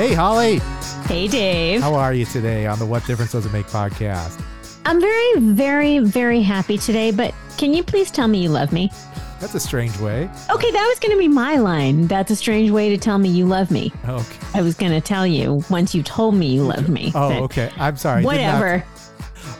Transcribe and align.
Hey, 0.00 0.14
Holly. 0.14 0.60
Hey, 1.08 1.28
Dave. 1.28 1.82
How 1.82 1.92
are 1.92 2.14
you 2.14 2.24
today 2.24 2.66
on 2.66 2.78
the 2.78 2.86
What 2.86 3.04
Difference 3.04 3.32
Does 3.32 3.44
It 3.44 3.52
Make 3.52 3.66
podcast? 3.66 4.42
I'm 4.86 4.98
very, 4.98 5.40
very, 5.40 5.98
very 5.98 6.40
happy 6.40 6.78
today, 6.78 7.10
but 7.10 7.34
can 7.58 7.74
you 7.74 7.82
please 7.82 8.10
tell 8.10 8.26
me 8.26 8.42
you 8.42 8.48
love 8.48 8.72
me? 8.72 8.90
That's 9.40 9.54
a 9.54 9.60
strange 9.60 9.98
way. 9.98 10.22
Okay, 10.48 10.70
that 10.70 10.86
was 10.88 10.98
going 11.00 11.12
to 11.12 11.18
be 11.18 11.28
my 11.28 11.56
line. 11.56 12.06
That's 12.06 12.30
a 12.30 12.36
strange 12.36 12.70
way 12.70 12.88
to 12.88 12.96
tell 12.96 13.18
me 13.18 13.28
you 13.28 13.44
love 13.44 13.70
me. 13.70 13.92
Okay. 14.08 14.38
I 14.54 14.62
was 14.62 14.74
going 14.74 14.92
to 14.92 15.02
tell 15.02 15.26
you 15.26 15.62
once 15.68 15.94
you 15.94 16.02
told 16.02 16.34
me 16.34 16.46
you 16.46 16.62
loved 16.62 16.88
me. 16.88 17.12
Oh, 17.14 17.44
okay. 17.44 17.70
I'm 17.76 17.98
sorry. 17.98 18.24
Whatever. 18.24 18.82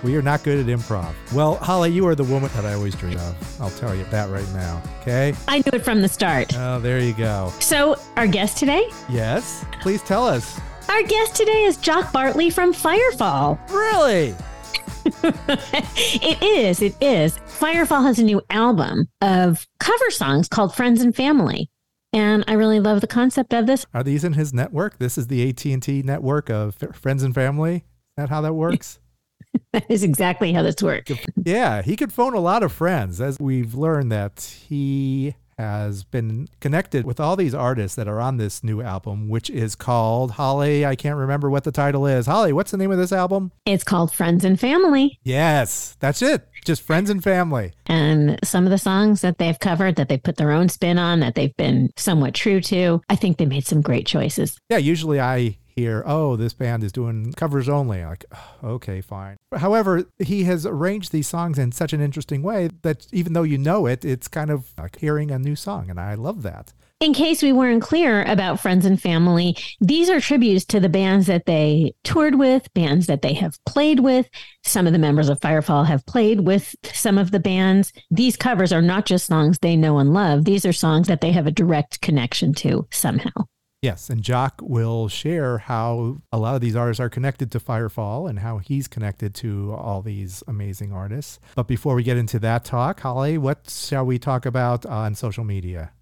We 0.03 0.17
are 0.17 0.23
not 0.23 0.43
good 0.43 0.59
at 0.59 0.67
improv. 0.67 1.15
Well, 1.33 1.57
Holly, 1.57 1.91
you 1.91 2.07
are 2.07 2.15
the 2.15 2.25
woman 2.25 2.51
that 2.55 2.65
I 2.65 2.75
always 2.75 2.95
dream 2.95 3.19
of. 3.19 3.61
I'll 3.61 3.71
tell 3.71 3.95
you 3.95 4.05
that 4.05 4.31
right 4.31 4.49
now. 4.53 4.83
Okay. 5.01 5.35
I 5.49 5.59
knew 5.59 5.71
it 5.73 5.85
from 5.85 6.01
the 6.01 6.09
start. 6.09 6.57
Oh, 6.57 6.81
there 6.81 6.99
you 7.01 7.13
go. 7.13 7.53
So, 7.61 7.97
our 8.17 8.27
guest 8.27 8.57
today? 8.59 8.89
Yes. 9.09 9.65
Please 9.81 10.03
tell 10.03 10.27
us. 10.27 10.59
Our 10.89 11.03
guest 11.03 11.37
today 11.37 11.65
is 11.65 11.77
Jock 11.77 12.13
Bartley 12.13 12.51
from 12.51 12.73
Firefall. 12.73 13.59
Really? 13.71 14.35
it 15.23 16.43
is, 16.43 16.83
it 16.83 16.95
is. 17.01 17.39
Firefall 17.39 18.05
has 18.05 18.19
a 18.19 18.25
new 18.25 18.43
album 18.51 19.09
of 19.21 19.67
cover 19.79 20.11
songs 20.11 20.49
called 20.49 20.75
Friends 20.75 21.01
and 21.01 21.15
Family. 21.15 21.71
And 22.13 22.45
I 22.49 22.55
really 22.55 22.81
love 22.81 23.01
the 23.01 23.07
concept 23.07 23.55
of 23.55 23.67
this. 23.67 23.87
Are 23.95 24.03
these 24.03 24.25
in 24.25 24.33
his 24.33 24.53
network? 24.53 24.99
This 24.99 25.17
is 25.17 25.29
the 25.29 25.49
AT&T 25.49 26.03
network 26.03 26.51
of 26.51 26.77
f- 26.83 26.97
friends 26.97 27.23
and 27.23 27.35
family. 27.35 27.77
Is 27.77 27.83
that 28.17 28.29
how 28.31 28.41
that 28.41 28.55
works? 28.55 28.99
That 29.73 29.89
is 29.89 30.03
exactly 30.03 30.53
how 30.53 30.65
this 30.65 30.83
works. 30.83 31.13
yeah, 31.45 31.83
he 31.83 31.97
could 31.97 32.13
phone 32.13 32.35
a 32.35 32.41
lot 32.41 32.65
of 32.65 32.73
friends, 32.73 33.21
as 33.21 33.39
we've 33.39 33.73
learned 33.73 34.11
that 34.11 34.41
he 34.69 35.37
has 35.61 36.05
been 36.05 36.49
connected 36.61 37.05
with 37.05 37.21
all 37.21 37.37
these 37.37 37.55
artists 37.55 37.95
that 37.97 38.09
are 38.09 38.19
on 38.19 38.39
this 38.39 38.65
new 38.65 38.81
album, 38.81 39.29
which 39.29 39.51
is 39.51 39.77
called 39.77 40.33
Holly. 40.33 40.85
I 40.87 40.97
can't 40.97 41.19
remember 41.19 41.51
what 41.51 41.65
the 41.65 41.71
title 41.71 42.07
is. 42.07 42.27
Holly, 42.27 42.53
what's 42.53 42.71
the 42.71 42.79
name 42.79 42.91
of 42.91 42.99
this 42.99 43.13
album? 43.13 43.53
It's 43.67 43.85
called 43.85 44.13
Friends 44.13 44.45
and 44.45 44.59
Family. 44.59 45.19
Yes, 45.23 45.97
that's 46.01 46.23
it. 46.23 46.49
Just 46.65 46.83
friends 46.83 47.11
and 47.11 47.23
family. 47.23 47.73
And 47.87 48.39
some 48.43 48.65
of 48.65 48.71
the 48.71 48.79
songs 48.79 49.21
that 49.21 49.39
they've 49.39 49.59
covered, 49.59 49.97
that 49.97 50.09
they've 50.09 50.23
put 50.23 50.37
their 50.37 50.51
own 50.51 50.69
spin 50.69 50.99
on, 50.99 51.21
that 51.21 51.35
they've 51.35 51.57
been 51.57 51.91
somewhat 51.97 52.35
true 52.35 52.61
to, 52.63 53.01
I 53.09 53.17
think 53.17 53.37
they 53.39 53.47
made 53.47 53.67
some 53.67 53.83
great 53.83 54.07
choices. 54.07 54.59
Yeah, 54.69 54.79
usually 54.79 55.21
I 55.21 55.59
hear, 55.81 56.03
oh, 56.07 56.37
this 56.37 56.53
band 56.53 56.85
is 56.85 56.93
doing 56.93 57.33
covers 57.33 57.69
only. 57.69 58.05
Like, 58.05 58.25
"Oh, 58.33 58.69
okay, 58.75 59.01
fine. 59.01 59.37
However, 59.57 60.05
he 60.19 60.45
has 60.45 60.65
arranged 60.67 61.13
these 61.13 61.27
songs 61.27 61.59
in 61.59 61.73
such 61.73 61.93
an 61.93 62.01
interesting 62.01 62.43
way 62.43 62.71
that 62.83 63.07
even 63.13 63.33
though 63.33 63.43
you 63.43 63.59
know 63.59 63.87
it, 63.87 64.05
it's 64.05 64.29
kind 64.29 64.51
of 64.51 64.73
like 64.79 64.99
hearing 64.99 65.31
a 65.31 65.39
new 65.39 65.57
song. 65.57 65.91
And 65.91 66.01
I 66.01 66.15
love 66.15 66.43
that. 66.43 66.73
In 67.01 67.15
case 67.15 67.43
we 67.43 67.55
weren't 67.55 67.83
clear 67.83 68.23
about 68.25 68.61
Friends 68.61 68.85
and 68.85 69.01
Family, 69.01 69.57
these 69.81 70.11
are 70.11 70.21
tributes 70.21 70.67
to 70.67 70.81
the 70.81 70.89
bands 70.91 71.29
that 71.29 71.47
they 71.47 71.95
toured 72.05 72.35
with, 72.35 72.73
bands 72.75 73.07
that 73.07 73.23
they 73.23 73.33
have 73.33 73.59
played 73.65 74.01
with. 74.01 74.29
Some 74.65 74.87
of 74.87 74.93
the 74.93 74.99
members 74.99 75.31
of 75.31 75.41
Firefall 75.41 75.87
have 75.87 76.05
played 76.05 76.41
with 76.41 76.75
some 76.93 77.17
of 77.17 77.31
the 77.31 77.41
bands. 77.41 77.95
These 78.11 78.37
covers 78.37 78.71
are 78.71 78.83
not 78.83 79.07
just 79.07 79.27
songs 79.27 79.59
they 79.59 79.77
know 79.77 79.99
and 79.99 80.13
love, 80.13 80.45
these 80.45 80.67
are 80.67 80.75
songs 80.75 81.07
that 81.07 81.23
they 81.23 81.33
have 81.33 81.47
a 81.47 81.51
direct 81.51 82.03
connection 82.03 82.53
to 82.57 82.87
somehow. 82.91 83.47
Yes, 83.83 84.11
and 84.11 84.23
Jock 84.23 84.61
will 84.63 85.09
share 85.09 85.57
how 85.57 86.19
a 86.31 86.39
lot 86.39 86.55
of 86.55 86.61
these 86.61 86.77
artists 86.77 87.01
are 87.01 87.09
connected 87.09 87.51
to 87.53 87.61
Firefall 87.61 88.29
and 88.29 88.41
how 88.41 88.59
he's 88.59 88.87
connected 88.87 89.35
to 89.37 89.73
all 89.73 90.03
these 90.03 90.43
amazing 90.47 90.93
artists. 90.93 91.41
But 91.55 91.67
before 91.67 91.95
we 91.95 92.03
get 92.03 92.19
into 92.19 92.39
that 92.41 92.67
talk, 92.67 93.01
Holly, 93.01 93.39
what 93.39 93.71
shall 93.71 94.05
we 94.05 94.19
talk 94.19 94.45
about 94.45 94.85
on 94.85 95.15
social 95.15 95.45
media? 95.45 95.93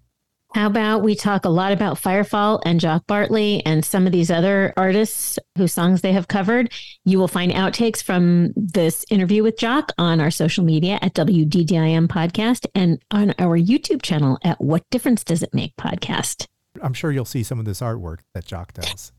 How 0.55 0.65
about 0.65 1.03
we 1.03 1.15
talk 1.15 1.45
a 1.45 1.49
lot 1.49 1.71
about 1.71 2.01
Firefall 2.01 2.59
and 2.65 2.81
Jock 2.81 3.05
Bartley 3.07 3.63
and 3.65 3.85
some 3.85 4.05
of 4.07 4.11
these 4.11 4.31
other 4.31 4.73
artists 4.75 5.37
whose 5.55 5.71
songs 5.71 6.01
they 6.01 6.11
have 6.11 6.27
covered? 6.27 6.73
You 7.05 7.17
will 7.19 7.27
find 7.27 7.51
outtakes 7.51 8.03
from 8.03 8.51
this 8.57 9.05
interview 9.09 9.43
with 9.43 9.57
Jock 9.57 9.91
on 9.97 10.19
our 10.19 10.31
social 10.31 10.65
media 10.65 10.97
at 11.01 11.13
WDDIM 11.13 12.07
Podcast 12.07 12.65
and 12.73 12.99
on 13.11 13.35
our 13.37 13.57
YouTube 13.57 14.01
channel 14.01 14.37
at 14.43 14.59
What 14.59 14.83
Difference 14.89 15.23
Does 15.23 15.43
It 15.43 15.53
Make 15.53 15.75
Podcast. 15.77 16.48
I'm 16.81 16.93
sure 16.93 17.11
you'll 17.11 17.25
see 17.25 17.43
some 17.43 17.59
of 17.59 17.65
this 17.65 17.81
artwork 17.81 18.19
that 18.33 18.45
Jock 18.45 18.73
does. 18.73 19.11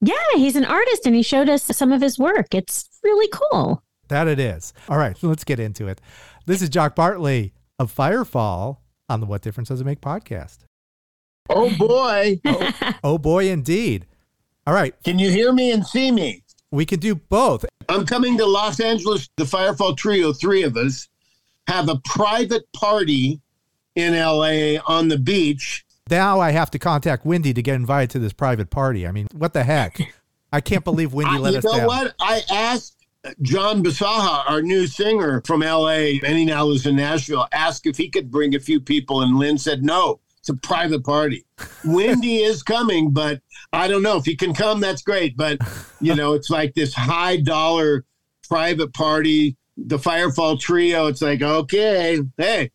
Yeah, 0.00 0.14
he's 0.34 0.56
an 0.56 0.64
artist 0.64 1.06
and 1.06 1.14
he 1.14 1.22
showed 1.22 1.48
us 1.48 1.62
some 1.62 1.92
of 1.92 2.00
his 2.00 2.18
work. 2.18 2.54
It's 2.54 2.88
really 3.02 3.28
cool. 3.32 3.82
That 4.08 4.28
it 4.28 4.38
is. 4.38 4.72
All 4.88 4.98
right, 4.98 5.16
let's 5.22 5.44
get 5.44 5.58
into 5.60 5.86
it. 5.88 6.00
This 6.46 6.60
is 6.62 6.68
Jock 6.68 6.94
Bartley 6.94 7.52
of 7.78 7.94
Firefall 7.94 8.78
on 9.08 9.20
the 9.20 9.26
What 9.26 9.42
Difference 9.42 9.68
Does 9.68 9.80
It 9.80 9.84
Make 9.84 10.00
podcast. 10.00 10.58
Oh 11.48 11.74
boy. 11.76 12.40
Oh. 12.46 12.92
oh 13.04 13.18
boy, 13.18 13.48
indeed. 13.48 14.06
All 14.66 14.74
right, 14.74 14.94
Can 15.04 15.18
you 15.18 15.30
hear 15.30 15.52
me 15.52 15.72
and 15.72 15.86
see 15.86 16.10
me? 16.10 16.42
we 16.70 16.84
can 16.86 16.98
do 16.98 17.14
both. 17.14 17.64
I'm 17.88 18.04
coming 18.04 18.36
to 18.38 18.46
Los 18.46 18.80
Angeles, 18.80 19.28
the 19.36 19.44
Firefall 19.44 19.96
Trio, 19.96 20.32
three 20.32 20.64
of 20.64 20.76
us, 20.76 21.08
have 21.68 21.88
a 21.88 22.00
private 22.04 22.64
party 22.72 23.40
in 23.94 24.14
LA 24.14 24.80
on 24.86 25.06
the 25.08 25.18
beach. 25.18 25.83
Now 26.10 26.38
I 26.40 26.50
have 26.50 26.70
to 26.72 26.78
contact 26.78 27.24
Wendy 27.24 27.54
to 27.54 27.62
get 27.62 27.74
invited 27.76 28.10
to 28.10 28.18
this 28.18 28.32
private 28.32 28.70
party. 28.70 29.06
I 29.06 29.12
mean, 29.12 29.26
what 29.32 29.52
the 29.54 29.64
heck? 29.64 29.98
I 30.52 30.60
can't 30.60 30.84
believe 30.84 31.12
Wendy 31.14 31.36
I- 31.36 31.38
let 31.38 31.52
you 31.52 31.58
us 31.58 31.64
know 31.64 31.76
down. 31.78 31.86
what? 31.86 32.14
I 32.20 32.42
asked 32.52 32.96
John 33.42 33.82
Bisaha, 33.82 34.48
our 34.48 34.60
new 34.60 34.86
singer 34.86 35.42
from 35.46 35.60
LA, 35.60 35.88
and 36.22 36.36
he 36.38 36.44
now 36.44 36.64
lives 36.66 36.86
in 36.86 36.96
Nashville, 36.96 37.48
asked 37.52 37.86
if 37.86 37.96
he 37.96 38.08
could 38.10 38.30
bring 38.30 38.54
a 38.54 38.60
few 38.60 38.80
people, 38.80 39.22
and 39.22 39.36
Lynn 39.38 39.56
said 39.58 39.82
no. 39.82 40.20
It's 40.40 40.50
a 40.50 40.54
private 40.54 41.04
party. 41.04 41.46
Wendy 41.86 42.42
is 42.42 42.62
coming, 42.62 43.12
but 43.12 43.40
I 43.72 43.88
don't 43.88 44.02
know 44.02 44.18
if 44.18 44.26
he 44.26 44.36
can 44.36 44.52
come. 44.52 44.78
That's 44.80 45.00
great, 45.00 45.38
but 45.38 45.58
you 46.02 46.14
know, 46.14 46.34
it's 46.34 46.50
like 46.50 46.74
this 46.74 46.92
high 46.92 47.38
dollar 47.38 48.04
private 48.48 48.92
party. 48.92 49.56
The 49.78 49.96
Firefall 49.98 50.60
Trio. 50.60 51.06
It's 51.06 51.22
like 51.22 51.40
okay, 51.40 52.20
hey, 52.36 52.70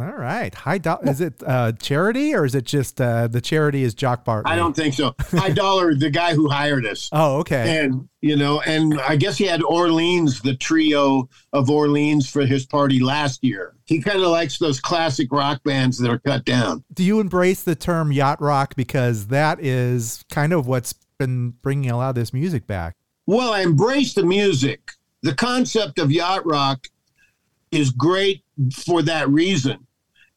All 0.00 0.06
right. 0.06 0.54
High 0.54 0.78
do- 0.78 0.96
is 1.02 1.20
it 1.20 1.42
uh, 1.46 1.72
charity 1.72 2.34
or 2.34 2.46
is 2.46 2.54
it 2.54 2.64
just 2.64 2.98
uh, 3.00 3.28
the 3.28 3.42
charity 3.42 3.82
is 3.82 3.92
Jock 3.92 4.24
Bartley? 4.24 4.50
I 4.50 4.56
don't 4.56 4.74
think 4.74 4.94
so. 4.94 5.14
High 5.32 5.50
dollar, 5.50 5.94
the 5.94 6.08
guy 6.08 6.34
who 6.34 6.48
hired 6.48 6.86
us. 6.86 7.10
Oh, 7.22 7.38
okay. 7.40 7.78
And 7.84 8.08
you 8.22 8.36
know, 8.36 8.60
and 8.62 8.98
I 9.02 9.16
guess 9.16 9.36
he 9.36 9.44
had 9.44 9.62
Orleans, 9.62 10.40
the 10.40 10.56
trio 10.56 11.28
of 11.52 11.68
Orleans, 11.68 12.28
for 12.30 12.46
his 12.46 12.64
party 12.64 13.00
last 13.00 13.44
year. 13.44 13.74
He 13.84 14.00
kind 14.00 14.18
of 14.20 14.28
likes 14.28 14.58
those 14.58 14.80
classic 14.80 15.28
rock 15.30 15.62
bands 15.62 15.98
that 15.98 16.10
are 16.10 16.18
cut 16.18 16.44
down. 16.44 16.82
Do 16.94 17.04
you 17.04 17.20
embrace 17.20 17.62
the 17.62 17.74
term 17.74 18.12
yacht 18.12 18.40
rock 18.40 18.74
because 18.76 19.26
that 19.26 19.60
is 19.60 20.24
kind 20.30 20.52
of 20.52 20.66
what's 20.66 20.94
been 21.18 21.50
bringing 21.62 21.90
a 21.90 21.96
lot 21.96 22.10
of 22.10 22.14
this 22.14 22.32
music 22.32 22.66
back? 22.66 22.96
Well, 23.26 23.52
I 23.52 23.60
embrace 23.60 24.14
the 24.14 24.24
music. 24.24 24.92
The 25.22 25.34
concept 25.34 25.98
of 25.98 26.10
yacht 26.10 26.46
rock 26.46 26.86
is 27.70 27.90
great 27.90 28.41
for 28.72 29.02
that 29.02 29.28
reason. 29.28 29.86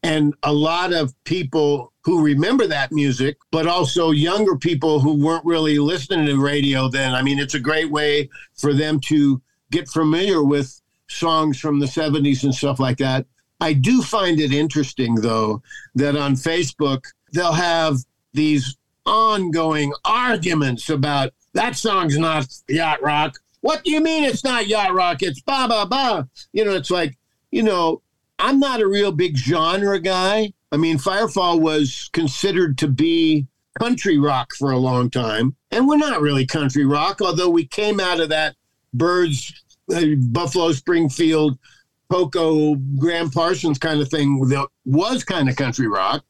And 0.04 0.36
a 0.44 0.54
lot 0.54 0.94
of 0.94 1.14
people 1.24 1.92
who 2.04 2.24
remember 2.24 2.68
that 2.68 2.92
music, 2.92 3.38
but 3.52 3.66
also 3.66 4.12
younger 4.12 4.56
people 4.56 5.00
who 5.00 5.16
weren't 5.16 5.46
really 5.46 5.80
listening 5.80 6.28
to 6.28 6.40
radio 6.40 6.88
then. 6.88 7.16
I 7.16 7.24
mean, 7.24 7.40
it's 7.40 7.56
a 7.56 7.60
great 7.60 7.90
way 7.90 8.30
for 8.56 8.74
them 8.74 9.00
to 9.06 9.42
get 9.72 9.90
familiar 9.90 10.44
with 10.44 10.80
songs 11.08 11.60
from 11.60 11.80
the 11.80 11.88
70s 11.88 12.44
and 12.44 12.54
stuff 12.54 12.80
like 12.80 12.98
that. 12.98 13.26
I 13.60 13.74
do 13.74 14.04
find 14.04 14.40
it 14.40 14.52
interesting, 14.52 15.16
though, 15.16 15.64
that 15.96 16.16
on 16.16 16.36
Facebook, 16.36 17.06
they'll 17.34 17.54
have 17.54 17.98
these 18.34 18.78
ongoing 19.06 19.94
arguments 20.04 20.90
about 20.90 21.32
that 21.54 21.76
song's 21.76 22.18
not 22.18 22.48
yacht 22.68 23.02
rock. 23.02 23.40
What 23.62 23.84
do 23.84 23.92
you 23.92 24.02
mean 24.02 24.24
it's 24.24 24.44
not 24.44 24.68
yacht 24.68 24.94
rock? 24.94 25.24
It's 25.24 25.42
ba 25.42 25.68
ba 25.68 25.88
ba. 25.90 26.28
You 26.54 26.66
know, 26.66 26.76
it's 26.76 26.92
like, 26.92 27.18
you 27.50 27.64
know, 27.64 28.02
I'm 28.40 28.60
not 28.60 28.82
a 28.82 28.88
real 28.88 29.12
big 29.12 29.38
genre 29.38 30.00
guy. 30.00 30.54
I 30.72 30.78
mean, 30.78 30.98
Firefall 30.98 31.60
was 31.62 32.10
considered 32.14 32.78
to 32.80 32.88
be 32.88 33.48
country 33.80 34.18
rock 34.18 34.54
for 34.58 34.72
a 34.72 34.78
long 34.78 35.10
time, 35.10 35.56
and 35.72 35.88
we're 35.88 35.98
not 35.98 36.22
really 36.22 36.46
country 36.46 36.86
rock, 36.86 37.22
although 37.22 37.50
we 37.50 37.66
came 37.66 38.00
out 38.00 38.20
of 38.20 38.30
that 38.30 38.56
Byrds, 38.94 39.64
uh, 39.94 40.16
Buffalo 40.18 40.72
Springfield, 40.72 41.58
Poco, 42.10 42.76
Gram 42.98 43.30
Parsons 43.30 43.78
kind 43.78 44.00
of 44.02 44.10
thing 44.10 44.48
that 44.50 44.68
was 44.86 45.24
kind 45.24 45.50
of 45.50 45.56
country 45.56 45.88
rock. 45.88 46.24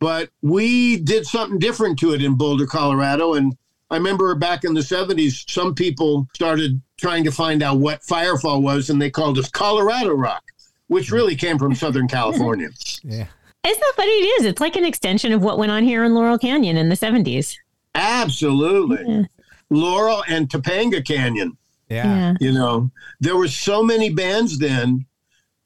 But 0.00 0.30
we 0.42 0.98
did 0.98 1.26
something 1.26 1.58
different 1.58 1.98
to 2.00 2.12
it 2.12 2.22
in 2.22 2.36
Boulder, 2.36 2.66
Colorado. 2.66 3.34
And 3.34 3.56
I 3.90 3.96
remember 3.96 4.34
back 4.34 4.64
in 4.64 4.74
the 4.74 4.80
70s, 4.80 5.48
some 5.50 5.74
people 5.74 6.28
started 6.34 6.80
trying 6.98 7.24
to 7.24 7.32
find 7.32 7.62
out 7.62 7.78
what 7.78 8.02
Firefall 8.02 8.62
was, 8.62 8.90
and 8.90 9.00
they 9.00 9.10
called 9.10 9.38
us 9.38 9.48
Colorado 9.48 10.14
rock, 10.14 10.42
which 10.94 11.10
really 11.10 11.34
came 11.34 11.58
from 11.58 11.74
Southern 11.74 12.08
California. 12.16 12.68
Yeah. 13.02 13.26
Isn't 13.66 13.80
that 13.80 13.92
funny? 13.96 14.12
It 14.12 14.40
is. 14.40 14.46
It's 14.46 14.60
like 14.60 14.76
an 14.76 14.84
extension 14.84 15.32
of 15.32 15.42
what 15.42 15.58
went 15.58 15.72
on 15.72 15.82
here 15.82 16.04
in 16.04 16.14
Laurel 16.14 16.38
Canyon 16.38 16.76
in 16.76 16.88
the 16.88 16.94
70s. 16.94 17.56
Absolutely. 17.94 19.04
Yeah. 19.06 19.22
Laurel 19.70 20.22
and 20.28 20.48
Topanga 20.48 21.04
Canyon. 21.04 21.56
Yeah. 21.88 22.34
You 22.40 22.52
know, 22.52 22.90
there 23.20 23.36
were 23.36 23.48
so 23.48 23.82
many 23.82 24.10
bands 24.10 24.58
then. 24.58 25.04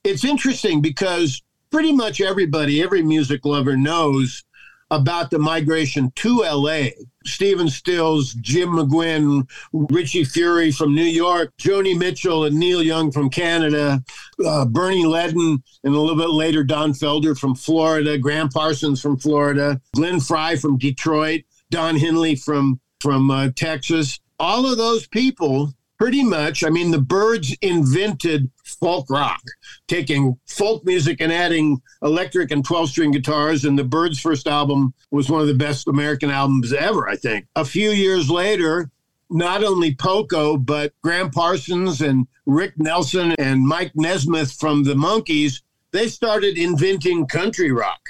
It's 0.04 0.25
interesting 0.25 0.80
because 0.80 1.42
pretty 1.70 1.92
much 1.92 2.20
everybody, 2.20 2.82
every 2.82 3.02
music 3.02 3.44
lover 3.44 3.76
knows 3.76 4.44
about 4.90 5.31
the 5.31 5.38
migration 5.38 6.11
to 6.17 6.43
LA. 6.43 6.88
Stephen 7.25 7.69
Stills, 7.69 8.32
Jim 8.35 8.70
McGuinn, 8.70 9.49
Richie 9.73 10.25
Furay 10.25 10.75
from 10.75 10.94
New 10.94 11.02
York, 11.02 11.52
Joni 11.58 11.96
Mitchell 11.96 12.44
and 12.44 12.56
Neil 12.56 12.82
Young 12.82 13.12
from 13.12 13.29
Canada, 13.29 14.02
uh, 14.44 14.64
Bernie 14.64 15.05
Leadon, 15.05 15.62
and 15.85 15.94
a 15.94 16.00
little 16.00 16.17
bit 16.17 16.31
later 16.31 16.64
Don 16.64 16.93
Felder 16.93 17.38
from 17.38 17.55
Florida, 17.55 18.17
Gram 18.17 18.49
Parsons 18.49 19.00
from 19.00 19.19
Florida, 19.19 19.81
Glenn 19.94 20.20
Frey 20.20 20.56
from 20.56 20.79
Detroit, 20.79 21.43
Don 21.70 21.96
Henley 21.96 22.35
from 22.35 22.81
from 23.00 23.31
uh, 23.31 23.50
Texas. 23.55 24.19
All 24.40 24.70
of 24.70 24.79
those 24.79 25.06
people 25.06 25.75
pretty 25.98 26.22
much, 26.22 26.64
I 26.64 26.70
mean, 26.70 26.90
the 26.90 27.00
Byrds 27.00 27.54
invented 27.60 28.50
folk 28.64 29.10
rock, 29.10 29.42
taking 29.88 30.38
folk 30.46 30.84
music 30.84 31.20
and 31.20 31.32
adding 31.32 31.82
electric 32.02 32.50
and 32.50 32.64
12 32.64 32.90
string 32.90 33.10
guitars. 33.10 33.64
And 33.64 33.78
the 33.78 33.84
Byrds' 33.84 34.20
first 34.20 34.46
album 34.46 34.94
was 35.10 35.28
one 35.28 35.40
of 35.42 35.48
the 35.48 35.54
best 35.54 35.88
American 35.88 36.30
albums 36.30 36.72
ever, 36.72 37.08
I 37.08 37.16
think. 37.16 37.46
A 37.56 37.64
few 37.64 37.90
years 37.90 38.30
later, 38.30 38.90
not 39.28 39.62
only 39.64 39.94
Poco, 39.94 40.56
but 40.56 40.92
Gram 41.02 41.30
Parsons 41.30 42.00
and 42.00 42.26
Rick 42.46 42.74
Nelson 42.78 43.34
and 43.38 43.66
Mike 43.66 43.92
Nesmith 43.94 44.52
from 44.52 44.84
the 44.84 44.94
Monkees, 44.94 45.62
they 45.90 46.08
started 46.08 46.56
inventing 46.56 47.26
country 47.26 47.72
rock. 47.72 48.00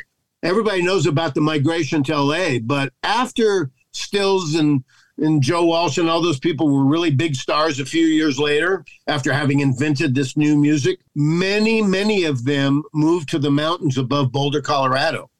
Everybody 0.43 0.82
knows 0.82 1.06
about 1.06 1.34
the 1.34 1.41
migration 1.41 2.05
to 2.05 2.20
LA, 2.20 2.58
but 2.61 2.93
after 3.02 3.70
Stills 3.93 4.55
and 4.55 4.84
and 5.19 5.43
Joe 5.43 5.65
Walsh 5.65 5.99
and 5.99 6.09
all 6.09 6.23
those 6.23 6.38
people 6.38 6.69
were 6.69 6.85
really 6.85 7.11
big 7.11 7.35
stars 7.35 7.81
a 7.81 7.85
few 7.85 8.06
years 8.06 8.38
later 8.38 8.85
after 9.06 9.32
having 9.32 9.61
invented 9.61 10.15
this 10.15 10.37
new 10.37 10.56
music. 10.56 11.00
Many, 11.15 11.82
many 11.82 12.25
of 12.25 12.44
them 12.44 12.82
moved 12.94 13.29
to 13.31 13.38
the 13.38 13.50
mountains 13.50 13.99
above 13.99 14.32
Boulder, 14.32 14.61
Colorado. 14.61 15.31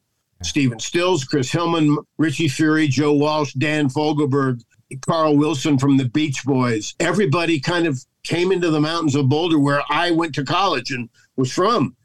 Stephen 0.41 0.79
Stills, 0.79 1.23
Chris 1.25 1.51
Hillman, 1.51 1.97
Richie 2.17 2.47
Furay, 2.47 2.87
Joe 2.87 3.13
Walsh, 3.13 3.53
Dan 3.53 3.89
Fogelberg, 3.89 4.61
Carl 5.05 5.37
Wilson 5.37 5.77
from 5.77 5.97
the 5.97 6.05
Beach 6.05 6.43
Boys. 6.45 6.95
Everybody 6.99 7.59
kind 7.59 7.85
of 7.85 8.03
came 8.23 8.51
into 8.51 8.69
the 8.69 8.79
mountains 8.79 9.15
of 9.15 9.29
Boulder 9.29 9.59
where 9.59 9.83
I 9.89 10.11
went 10.11 10.35
to 10.35 10.45
college 10.45 10.91
and 10.91 11.09
was 11.35 11.51
from. 11.51 11.95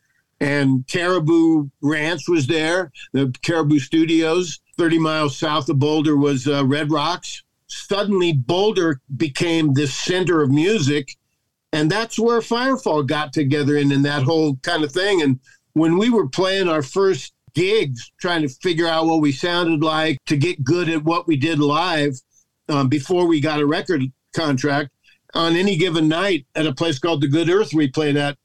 And 0.40 0.86
Caribou 0.88 1.68
Ranch 1.80 2.28
was 2.28 2.46
there, 2.46 2.92
the 3.12 3.32
Caribou 3.42 3.78
Studios. 3.78 4.60
30 4.76 4.98
miles 4.98 5.38
south 5.38 5.68
of 5.68 5.78
Boulder 5.78 6.16
was 6.16 6.48
uh, 6.48 6.66
Red 6.66 6.90
Rocks 6.90 7.44
suddenly 7.66 8.32
Boulder 8.32 9.00
became 9.16 9.74
the 9.74 9.86
center 9.86 10.42
of 10.42 10.50
music. 10.50 11.16
And 11.72 11.90
that's 11.90 12.18
where 12.18 12.40
Firefall 12.40 13.06
got 13.06 13.32
together 13.32 13.76
in, 13.76 13.90
in 13.90 14.02
that 14.02 14.22
whole 14.22 14.56
kind 14.62 14.84
of 14.84 14.92
thing. 14.92 15.22
And 15.22 15.40
when 15.72 15.98
we 15.98 16.08
were 16.08 16.28
playing 16.28 16.68
our 16.68 16.82
first 16.82 17.32
gigs, 17.54 18.12
trying 18.20 18.42
to 18.42 18.48
figure 18.48 18.86
out 18.86 19.06
what 19.06 19.20
we 19.20 19.32
sounded 19.32 19.82
like 19.82 20.18
to 20.26 20.36
get 20.36 20.62
good 20.62 20.88
at 20.88 21.04
what 21.04 21.26
we 21.26 21.36
did 21.36 21.58
live 21.58 22.14
um, 22.68 22.88
before 22.88 23.26
we 23.26 23.40
got 23.40 23.60
a 23.60 23.66
record 23.66 24.02
contract, 24.34 24.90
on 25.34 25.56
any 25.56 25.76
given 25.76 26.08
night 26.08 26.46
at 26.54 26.66
a 26.66 26.74
place 26.74 26.98
called 26.98 27.20
the 27.20 27.28
Good 27.28 27.50
Earth 27.50 27.74
we 27.74 27.88
played 27.88 28.16
at, 28.16 28.38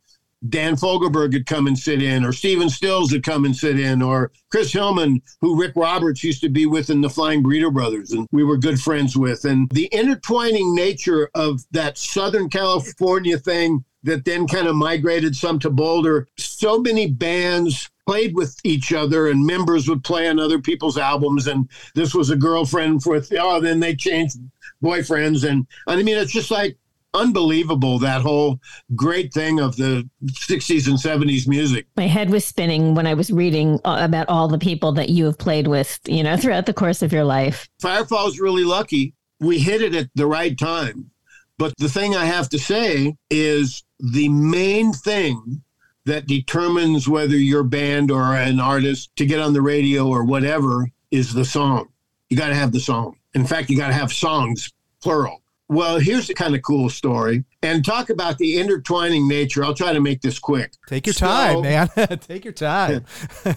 Dan 0.48 0.76
Fogelberg 0.76 1.34
would 1.34 1.46
come 1.46 1.68
and 1.68 1.78
sit 1.78 2.02
in, 2.02 2.24
or 2.24 2.32
Stephen 2.32 2.70
Stills 2.70 3.12
would 3.12 3.24
come 3.24 3.44
and 3.44 3.56
sit 3.56 3.78
in, 3.78 4.02
or 4.02 4.32
Chris 4.50 4.72
Hillman, 4.72 5.22
who 5.42 5.60
Rick 5.60 5.74
Roberts 5.76 6.24
used 6.24 6.42
to 6.42 6.50
be 6.50 6.66
with 6.66 6.90
in 6.90 7.02
the 7.02 7.10
Flying 7.10 7.44
Burrito 7.44 7.74
Brothers, 7.74 8.12
and 8.12 8.28
we 8.32 8.44
were 8.44 8.58
good 8.58 8.80
friends 8.80 9.18
with. 9.18 9.44
And 9.44 9.70
the 9.72 9.88
intertwining 9.88 10.74
nature 10.74 11.30
of 11.36 11.62
that 11.72 11.98
Southern 11.98 12.50
California 12.50 13.38
thing 13.38 13.84
that 14.04 14.24
then 14.24 14.48
kind 14.48 14.68
of 14.68 14.76
migrated 14.76 15.36
some 15.36 15.60
to 15.60 15.70
Boulder, 15.70 16.28
so 16.38 16.80
many 16.80 17.08
bands 17.08 17.90
played 18.08 18.34
with 18.34 18.58
each 18.64 18.92
other 18.94 19.28
and 19.28 19.46
members 19.46 19.88
would 19.88 20.04
play 20.04 20.28
on 20.28 20.40
other 20.40 20.58
people's 20.58 20.98
albums 20.98 21.46
and 21.46 21.70
this 21.94 22.16
was 22.16 22.32
a 22.32 22.36
girlfriend 22.36 23.00
with 23.06 23.32
oh 23.38 23.62
then 23.62 23.80
they 23.80 23.96
changed 23.96 24.40
boyfriends 24.84 25.48
and 25.48 25.68
i 25.86 25.96
mean 25.96 26.18
it's 26.18 26.32
just 26.32 26.50
like 26.50 26.76
unbelievable 27.14 28.00
that 28.00 28.22
whole 28.22 28.60
great 28.96 29.34
thing 29.34 29.60
of 29.60 29.76
the 29.76 30.08
60s 30.26 30.88
and 30.88 30.98
70s 30.98 31.48
music. 31.48 31.88
My 31.96 32.08
head 32.08 32.30
was 32.30 32.46
spinning 32.46 32.96
when 32.96 33.08
I 33.08 33.14
was 33.14 33.32
reading 33.32 33.80
uh, 33.86 34.00
about 34.02 34.30
all 34.30 34.48
the 34.48 34.60
people 34.60 34.92
that 34.94 35.10
you 35.10 35.26
have 35.26 35.38
played 35.38 35.68
with, 35.68 36.00
you 36.06 36.24
know, 36.24 36.38
throughout 36.38 36.66
the 36.66 36.74
course 36.74 37.02
of 37.02 37.12
your 37.12 37.24
life. 37.24 37.68
firefall's 37.82 38.40
really 38.40 38.64
lucky. 38.64 39.14
We 39.40 39.60
hit 39.60 39.82
it 39.82 39.96
at 39.96 40.10
the 40.16 40.28
right 40.28 40.58
time. 40.58 41.12
But 41.58 41.74
the 41.78 41.90
thing 41.90 42.16
i 42.16 42.26
have 42.26 42.48
to 42.50 42.60
say 42.60 43.16
is 43.30 43.84
the 44.00 44.30
main 44.30 44.94
thing 44.94 45.62
that 46.06 46.26
determines 46.26 47.10
whether 47.10 47.36
your 47.36 47.64
band 47.64 48.12
or 48.12 48.34
an 48.36 48.60
artist 48.60 49.14
to 49.18 49.26
get 49.26 49.42
on 49.42 49.54
the 49.54 49.62
radio 49.62 50.08
or 50.08 50.24
whatever 50.24 50.90
is 51.12 51.34
the 51.34 51.44
song. 51.44 51.90
You 52.30 52.38
got 52.38 52.48
to 52.48 52.56
have 52.56 52.72
the 52.72 52.80
song. 52.80 53.18
In 53.34 53.46
fact 53.46 53.70
you 53.70 53.78
got 53.78 53.88
to 53.88 53.94
have 53.94 54.14
songs 54.14 54.72
plural 55.02 55.42
well 55.70 56.00
here's 56.00 56.30
a 56.30 56.34
kind 56.34 56.56
of 56.56 56.62
cool 56.62 56.90
story 56.90 57.44
and 57.62 57.86
talk 57.86 58.10
about 58.10 58.38
the 58.38 58.58
intertwining 58.60 59.28
nature 59.28 59.64
i'll 59.64 59.74
try 59.74 59.94
to 59.94 60.02
make 60.02 60.22
this 60.22 60.40
quick 60.40 60.74
Take 60.88 61.06
your 61.08 61.14
So- 61.14 61.28
time, 61.28 61.62
man. 61.62 61.88
Take 62.20 62.44
your 62.46 62.54
time. 62.54 63.06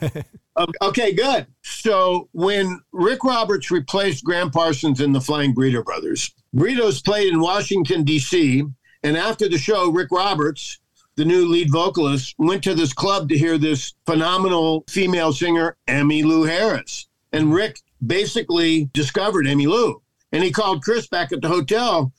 Okay, 0.83 1.14
good. 1.14 1.47
So 1.62 2.28
when 2.33 2.78
Rick 2.92 3.25
Roberts 3.25 3.71
replaced 3.71 4.23
Gram 4.23 4.50
Parsons 4.50 5.00
in 5.00 5.11
the 5.12 5.21
Flying 5.21 5.54
Burrito 5.54 5.83
Brothers, 5.83 6.31
Burritos 6.54 7.02
played 7.02 7.33
in 7.33 7.40
Washington, 7.40 8.04
D.C., 8.04 8.62
and 9.02 9.16
after 9.16 9.49
the 9.49 9.57
show, 9.57 9.90
Rick 9.90 10.09
Roberts, 10.12 10.78
the 11.16 11.25
new 11.25 11.49
lead 11.49 11.71
vocalist, 11.73 12.35
went 12.37 12.62
to 12.64 12.75
this 12.75 12.92
club 12.92 13.31
to 13.31 13.38
hear 13.38 13.57
this 13.57 13.95
phenomenal 14.04 14.85
female 14.90 15.33
singer, 15.33 15.78
Emmylou 15.88 16.47
Harris. 16.47 17.09
And 17.33 17.54
Rick 17.54 17.81
basically 18.07 18.90
discovered 18.92 19.47
Emmylou. 19.47 20.02
And 20.33 20.43
he 20.43 20.51
called 20.51 20.83
Chris 20.83 21.07
back 21.07 21.33
at 21.33 21.43
the 21.43 21.49
hotel 21.49 22.12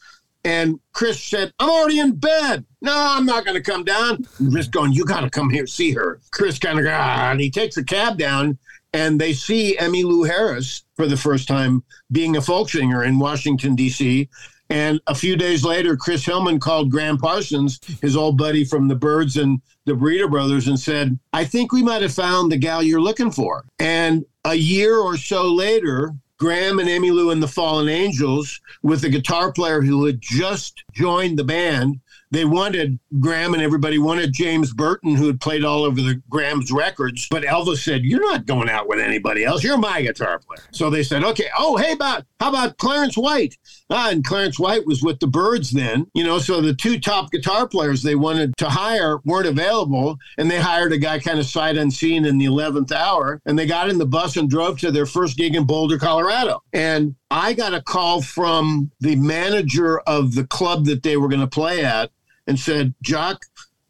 and 0.46 0.80
Chris 0.92 1.24
said, 1.24 1.54
I'm 1.60 1.70
already 1.70 2.00
in 2.00 2.16
bed. 2.16 2.66
No, 2.82 2.94
I'm 2.94 3.26
not 3.26 3.46
going 3.46 3.56
to 3.56 3.72
come 3.72 3.84
down. 3.84 4.26
Chris 4.52 4.68
going, 4.68 4.92
You 4.92 5.06
got 5.06 5.22
to 5.22 5.30
come 5.30 5.50
here, 5.50 5.66
see 5.66 5.92
her. 5.92 6.20
Chris 6.32 6.60
kind 6.60 6.80
of, 6.80 6.86
ah, 6.88 7.32
and 7.32 7.40
he 7.40 7.50
takes 7.50 7.78
a 7.78 7.84
cab 7.84 8.18
down 8.18 8.58
and 8.94 9.20
they 9.20 9.34
see 9.34 9.78
Emmylou 9.80 10.28
Harris 10.28 10.84
for 10.96 11.08
the 11.08 11.18
first 11.18 11.48
time 11.48 11.84
being 12.12 12.36
a 12.36 12.42
folk 12.42 12.70
singer 12.70 13.04
in 13.04 13.20
Washington, 13.20 13.76
D.C. 13.76 14.30
And 14.70 15.00
a 15.08 15.16
few 15.16 15.36
days 15.36 15.64
later, 15.64 15.96
Chris 15.96 16.26
Hillman 16.26 16.60
called 16.60 16.92
Gram 16.92 17.18
Parsons, 17.18 17.80
his 18.02 18.16
old 18.16 18.38
buddy 18.38 18.66
from 18.66 18.88
the 18.88 18.96
Byrds 18.96 19.38
and 19.38 19.62
the 19.86 19.94
Burrito 19.94 20.30
Brothers, 20.30 20.68
and 20.68 20.80
said, 20.80 21.18
I 21.32 21.46
think 21.46 21.72
we 21.72 21.82
might 21.82 22.02
have 22.02 22.14
found 22.14 22.52
the 22.52 22.58
gal 22.58 22.84
you're 22.84 23.02
looking 23.02 23.32
for. 23.32 23.66
And 23.80 24.26
a 24.46 24.56
year 24.56 24.98
or 24.98 25.18
so 25.18 25.52
later, 25.52 26.14
Gram 26.40 26.80
and 26.80 26.90
Emmylou 26.90 27.32
and 27.32 27.42
the 27.42 27.48
Fallen 27.48 27.90
Angels, 27.90 28.60
with 28.82 29.04
a 29.04 29.10
guitar 29.10 29.52
player 29.52 29.82
who 29.82 30.06
had 30.06 30.20
just 30.22 30.84
joined 30.92 31.38
the 31.40 31.44
band, 31.44 32.00
they 32.34 32.46
wanted 32.46 33.00
Gram 33.20 33.54
and 33.54 33.62
everybody 33.62 34.00
wanted 34.00 34.34
James 34.34 34.74
Burton, 34.74 35.16
who 35.16 35.28
had 35.28 35.40
played 35.40 35.64
all 35.64 35.84
over 35.84 36.02
the 36.02 36.22
Gram's 36.30 36.72
records. 36.72 37.28
But 37.30 37.44
Elvis 37.44 37.84
said, 37.84 38.04
"You're 38.04 38.22
not 38.22 38.46
going 38.46 38.70
out 38.70 38.88
with 38.88 39.00
anybody 39.00 39.46
else. 39.46 39.64
You're 39.64 39.78
my 39.78 40.02
guitar 40.02 40.40
player." 40.40 40.68
So 40.72 40.90
they 40.90 41.04
said, 41.04 41.24
"Okay. 41.24 41.48
Oh, 41.58 41.78
hey, 41.78 41.94
about 41.94 42.26
how 42.40 42.50
about 42.50 42.78
Clarence 42.78 43.16
White?" 43.16 43.58
Ah, 43.90 44.10
and 44.10 44.26
Clarence 44.26 44.60
White 44.60 44.88
was 44.88 45.04
with 45.04 45.20
the 45.20 45.28
Byrds 45.28 45.72
then, 45.72 46.08
you 46.14 46.24
know. 46.24 46.40
So 46.40 46.60
the 46.62 46.74
two 46.74 47.00
top 47.00 47.32
guitar 47.32 47.68
players 47.68 48.02
they 48.02 48.16
wanted 48.16 48.58
to 48.58 48.70
hire 48.70 49.20
weren't 49.24 49.48
available, 49.48 50.18
and 50.38 50.50
they 50.50 50.60
hired 50.60 50.92
a 50.92 50.98
guy 50.98 51.20
kind 51.20 51.38
of 51.40 51.46
sight 51.46 51.78
unseen 51.78 52.26
in 52.26 52.40
the 52.40 52.46
eleventh 52.46 52.92
hour, 52.92 53.42
and 53.46 53.58
they 53.58 53.68
got 53.68 53.90
in 53.90 54.00
the 54.00 54.06
bus 54.06 54.36
and 54.38 54.50
drove 54.50 54.80
to 54.80 54.92
their 54.92 55.06
first 55.06 55.38
gig 55.38 55.56
in 55.56 55.66
Boulder, 55.66 56.00
Colorado. 56.00 56.64
And 56.74 57.16
I 57.30 57.54
got 57.54 57.74
a 57.74 57.82
call 57.82 58.22
from 58.22 58.92
the 59.00 59.16
manager 59.16 60.00
of 60.02 60.36
the 60.36 60.46
club 60.46 60.86
that 60.86 61.04
they 61.04 61.18
were 61.18 61.28
going 61.28 61.42
to 61.42 61.48
play 61.48 61.84
at 61.84 62.12
and 62.48 62.60
said, 62.60 62.94
Jock, 63.02 63.46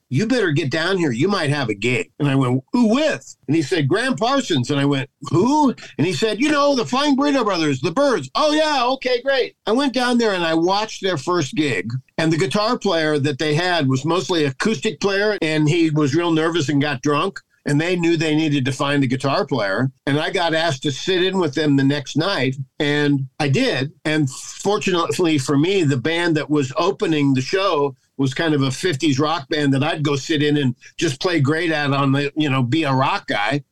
you 0.09 0.27
better 0.27 0.51
get 0.51 0.69
down 0.69 0.97
here. 0.97 1.11
You 1.11 1.27
might 1.27 1.49
have 1.49 1.69
a 1.69 1.73
gig. 1.73 2.11
And 2.19 2.27
I 2.27 2.35
went, 2.35 2.63
Who 2.71 2.89
with? 2.93 3.35
And 3.47 3.55
he 3.55 3.63
said, 3.63 3.87
Gram 3.87 4.15
Parsons. 4.15 4.69
And 4.69 4.79
I 4.79 4.85
went, 4.85 5.09
Who? 5.31 5.73
And 5.97 6.05
he 6.05 6.13
said, 6.13 6.39
You 6.39 6.51
know, 6.51 6.75
the 6.75 6.85
Flying 6.85 7.17
Burrito 7.17 7.43
Brothers, 7.43 7.81
the 7.81 7.91
Byrds. 7.91 8.29
Oh, 8.35 8.53
yeah. 8.53 8.85
Okay, 8.93 9.21
great. 9.23 9.55
I 9.65 9.71
went 9.71 9.93
down 9.93 10.19
there 10.19 10.33
and 10.33 10.43
I 10.43 10.53
watched 10.53 11.01
their 11.01 11.17
first 11.17 11.55
gig. 11.55 11.91
And 12.19 12.31
the 12.31 12.37
guitar 12.37 12.77
player 12.77 13.17
that 13.17 13.39
they 13.39 13.55
had 13.55 13.87
was 13.87 14.05
mostly 14.05 14.45
acoustic 14.45 15.01
player. 15.01 15.37
And 15.41 15.67
he 15.67 15.89
was 15.89 16.13
real 16.13 16.31
nervous 16.31 16.69
and 16.69 16.81
got 16.81 17.01
drunk 17.01 17.39
and 17.65 17.79
they 17.79 17.95
knew 17.95 18.17
they 18.17 18.35
needed 18.35 18.65
to 18.65 18.71
find 18.71 19.03
a 19.03 19.07
guitar 19.07 19.45
player. 19.45 19.89
And 20.05 20.19
I 20.19 20.29
got 20.29 20.53
asked 20.53 20.83
to 20.83 20.91
sit 20.91 21.23
in 21.23 21.39
with 21.39 21.55
them 21.55 21.77
the 21.77 21.83
next 21.83 22.17
night, 22.17 22.55
and 22.79 23.27
I 23.39 23.47
did. 23.47 23.93
And 24.03 24.29
fortunately 24.29 25.37
for 25.37 25.57
me, 25.57 25.83
the 25.83 25.97
band 25.97 26.35
that 26.37 26.49
was 26.49 26.73
opening 26.77 27.33
the 27.33 27.41
show 27.41 27.95
was 28.17 28.33
kind 28.33 28.53
of 28.53 28.61
a 28.61 28.67
50s 28.67 29.19
rock 29.19 29.47
band 29.49 29.73
that 29.73 29.83
I'd 29.83 30.03
go 30.03 30.15
sit 30.15 30.43
in 30.43 30.57
and 30.57 30.75
just 30.97 31.19
play 31.19 31.39
great 31.39 31.71
at 31.71 31.91
on 31.91 32.11
the, 32.11 32.31
you 32.35 32.49
know, 32.49 32.63
be 32.63 32.83
a 32.83 32.93
rock 32.93 33.27
guy, 33.27 33.63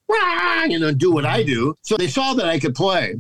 you 0.68 0.80
know, 0.80 0.92
do 0.92 1.12
what 1.12 1.26
I 1.26 1.42
mm-hmm. 1.42 1.52
do. 1.52 1.78
So 1.82 1.98
they 1.98 2.08
saw 2.08 2.34
that 2.34 2.48
I 2.48 2.60
could 2.60 2.76
play. 2.76 3.16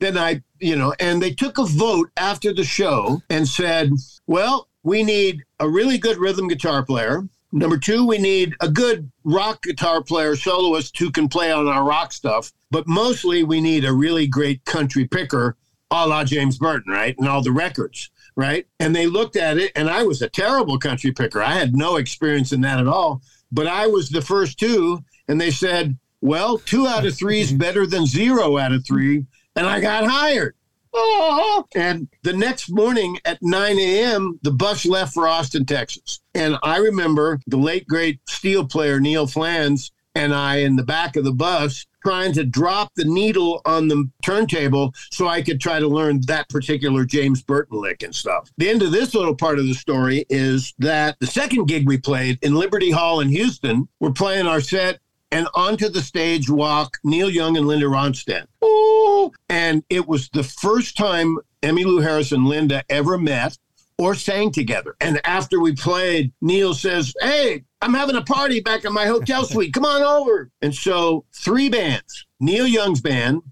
Then 0.00 0.16
I, 0.16 0.42
you 0.60 0.76
know, 0.76 0.94
and 1.00 1.20
they 1.20 1.32
took 1.32 1.58
a 1.58 1.64
vote 1.64 2.10
after 2.16 2.52
the 2.52 2.64
show 2.64 3.20
and 3.30 3.48
said, 3.48 3.92
well, 4.26 4.68
we 4.82 5.02
need 5.02 5.42
a 5.58 5.68
really 5.68 5.98
good 5.98 6.18
rhythm 6.18 6.48
guitar 6.48 6.84
player 6.84 7.24
Number 7.50 7.78
two, 7.78 8.06
we 8.06 8.18
need 8.18 8.54
a 8.60 8.68
good 8.68 9.10
rock 9.24 9.62
guitar 9.62 10.02
player, 10.02 10.36
soloist 10.36 10.98
who 10.98 11.10
can 11.10 11.28
play 11.28 11.50
on 11.50 11.66
our 11.66 11.84
rock 11.84 12.12
stuff. 12.12 12.52
But 12.70 12.86
mostly, 12.86 13.42
we 13.42 13.60
need 13.60 13.86
a 13.86 13.92
really 13.92 14.26
great 14.26 14.64
country 14.66 15.06
picker, 15.06 15.56
a 15.90 16.06
la 16.06 16.24
James 16.24 16.58
Burton, 16.58 16.92
right? 16.92 17.16
And 17.18 17.26
all 17.26 17.42
the 17.42 17.52
records, 17.52 18.10
right? 18.38 18.68
And 18.78 18.94
they 18.94 19.08
looked 19.08 19.34
at 19.34 19.58
it, 19.58 19.72
and 19.74 19.90
I 19.90 20.04
was 20.04 20.22
a 20.22 20.28
terrible 20.28 20.78
country 20.78 21.10
picker. 21.10 21.42
I 21.42 21.54
had 21.54 21.74
no 21.74 21.96
experience 21.96 22.52
in 22.52 22.60
that 22.60 22.78
at 22.78 22.86
all. 22.86 23.20
But 23.50 23.66
I 23.66 23.88
was 23.88 24.08
the 24.08 24.22
first 24.22 24.60
two, 24.60 25.02
and 25.26 25.40
they 25.40 25.50
said, 25.50 25.98
well, 26.20 26.56
two 26.56 26.86
out 26.86 27.04
of 27.04 27.18
three 27.18 27.40
is 27.40 27.52
better 27.52 27.84
than 27.84 28.06
zero 28.06 28.56
out 28.56 28.72
of 28.72 28.86
three. 28.86 29.26
And 29.56 29.66
I 29.66 29.80
got 29.80 30.06
hired. 30.06 30.54
Oh. 30.94 31.66
And 31.74 32.06
the 32.22 32.32
next 32.32 32.70
morning 32.70 33.18
at 33.24 33.42
9 33.42 33.76
a.m., 33.76 34.38
the 34.42 34.52
bus 34.52 34.86
left 34.86 35.14
for 35.14 35.26
Austin, 35.26 35.66
Texas. 35.66 36.20
And 36.32 36.58
I 36.62 36.76
remember 36.76 37.40
the 37.48 37.56
late, 37.56 37.88
great 37.88 38.20
steel 38.28 38.64
player 38.64 39.00
Neil 39.00 39.26
Flanz 39.26 39.90
and 40.14 40.34
I 40.34 40.58
in 40.58 40.76
the 40.76 40.84
back 40.84 41.16
of 41.16 41.24
the 41.24 41.32
bus 41.32 41.86
trying 42.02 42.32
to 42.32 42.44
drop 42.44 42.92
the 42.96 43.04
needle 43.04 43.60
on 43.64 43.88
the 43.88 44.08
turntable 44.22 44.94
so 45.10 45.26
I 45.26 45.42
could 45.42 45.60
try 45.60 45.78
to 45.78 45.88
learn 45.88 46.20
that 46.26 46.48
particular 46.48 47.04
James 47.04 47.42
Burton 47.42 47.80
lick 47.80 48.02
and 48.02 48.14
stuff. 48.14 48.50
The 48.56 48.68
end 48.68 48.82
of 48.82 48.92
this 48.92 49.14
little 49.14 49.34
part 49.34 49.58
of 49.58 49.66
the 49.66 49.74
story 49.74 50.24
is 50.28 50.74
that 50.78 51.16
the 51.20 51.26
second 51.26 51.66
gig 51.66 51.86
we 51.86 51.98
played 51.98 52.38
in 52.42 52.54
Liberty 52.54 52.90
Hall 52.90 53.20
in 53.20 53.28
Houston, 53.28 53.88
we're 54.00 54.12
playing 54.12 54.46
our 54.46 54.60
set 54.60 55.00
and 55.30 55.48
onto 55.54 55.88
the 55.88 56.00
stage 56.00 56.48
walk 56.48 56.96
Neil 57.04 57.28
Young 57.28 57.56
and 57.56 57.66
Linda 57.66 57.86
Ronstadt. 57.86 58.46
Ooh. 58.64 59.30
And 59.48 59.82
it 59.90 60.06
was 60.06 60.28
the 60.30 60.44
first 60.44 60.96
time 60.96 61.36
Emmylou 61.62 62.02
Harris 62.02 62.32
and 62.32 62.46
Linda 62.46 62.82
ever 62.88 63.18
met 63.18 63.58
or 63.98 64.14
sang 64.14 64.52
together. 64.52 64.94
And 65.00 65.20
after 65.24 65.60
we 65.60 65.74
played, 65.74 66.32
Neil 66.40 66.72
says, 66.72 67.12
Hey, 67.20 67.64
I'm 67.80 67.94
having 67.94 68.16
a 68.16 68.22
party 68.22 68.60
back 68.60 68.84
in 68.84 68.92
my 68.92 69.06
hotel 69.06 69.44
suite. 69.44 69.72
Come 69.72 69.84
on 69.84 70.02
over. 70.02 70.50
And 70.62 70.74
so 70.74 71.24
three 71.32 71.68
bands 71.68 72.26
Neil 72.40 72.66
Young's 72.66 73.00
band, 73.00 73.42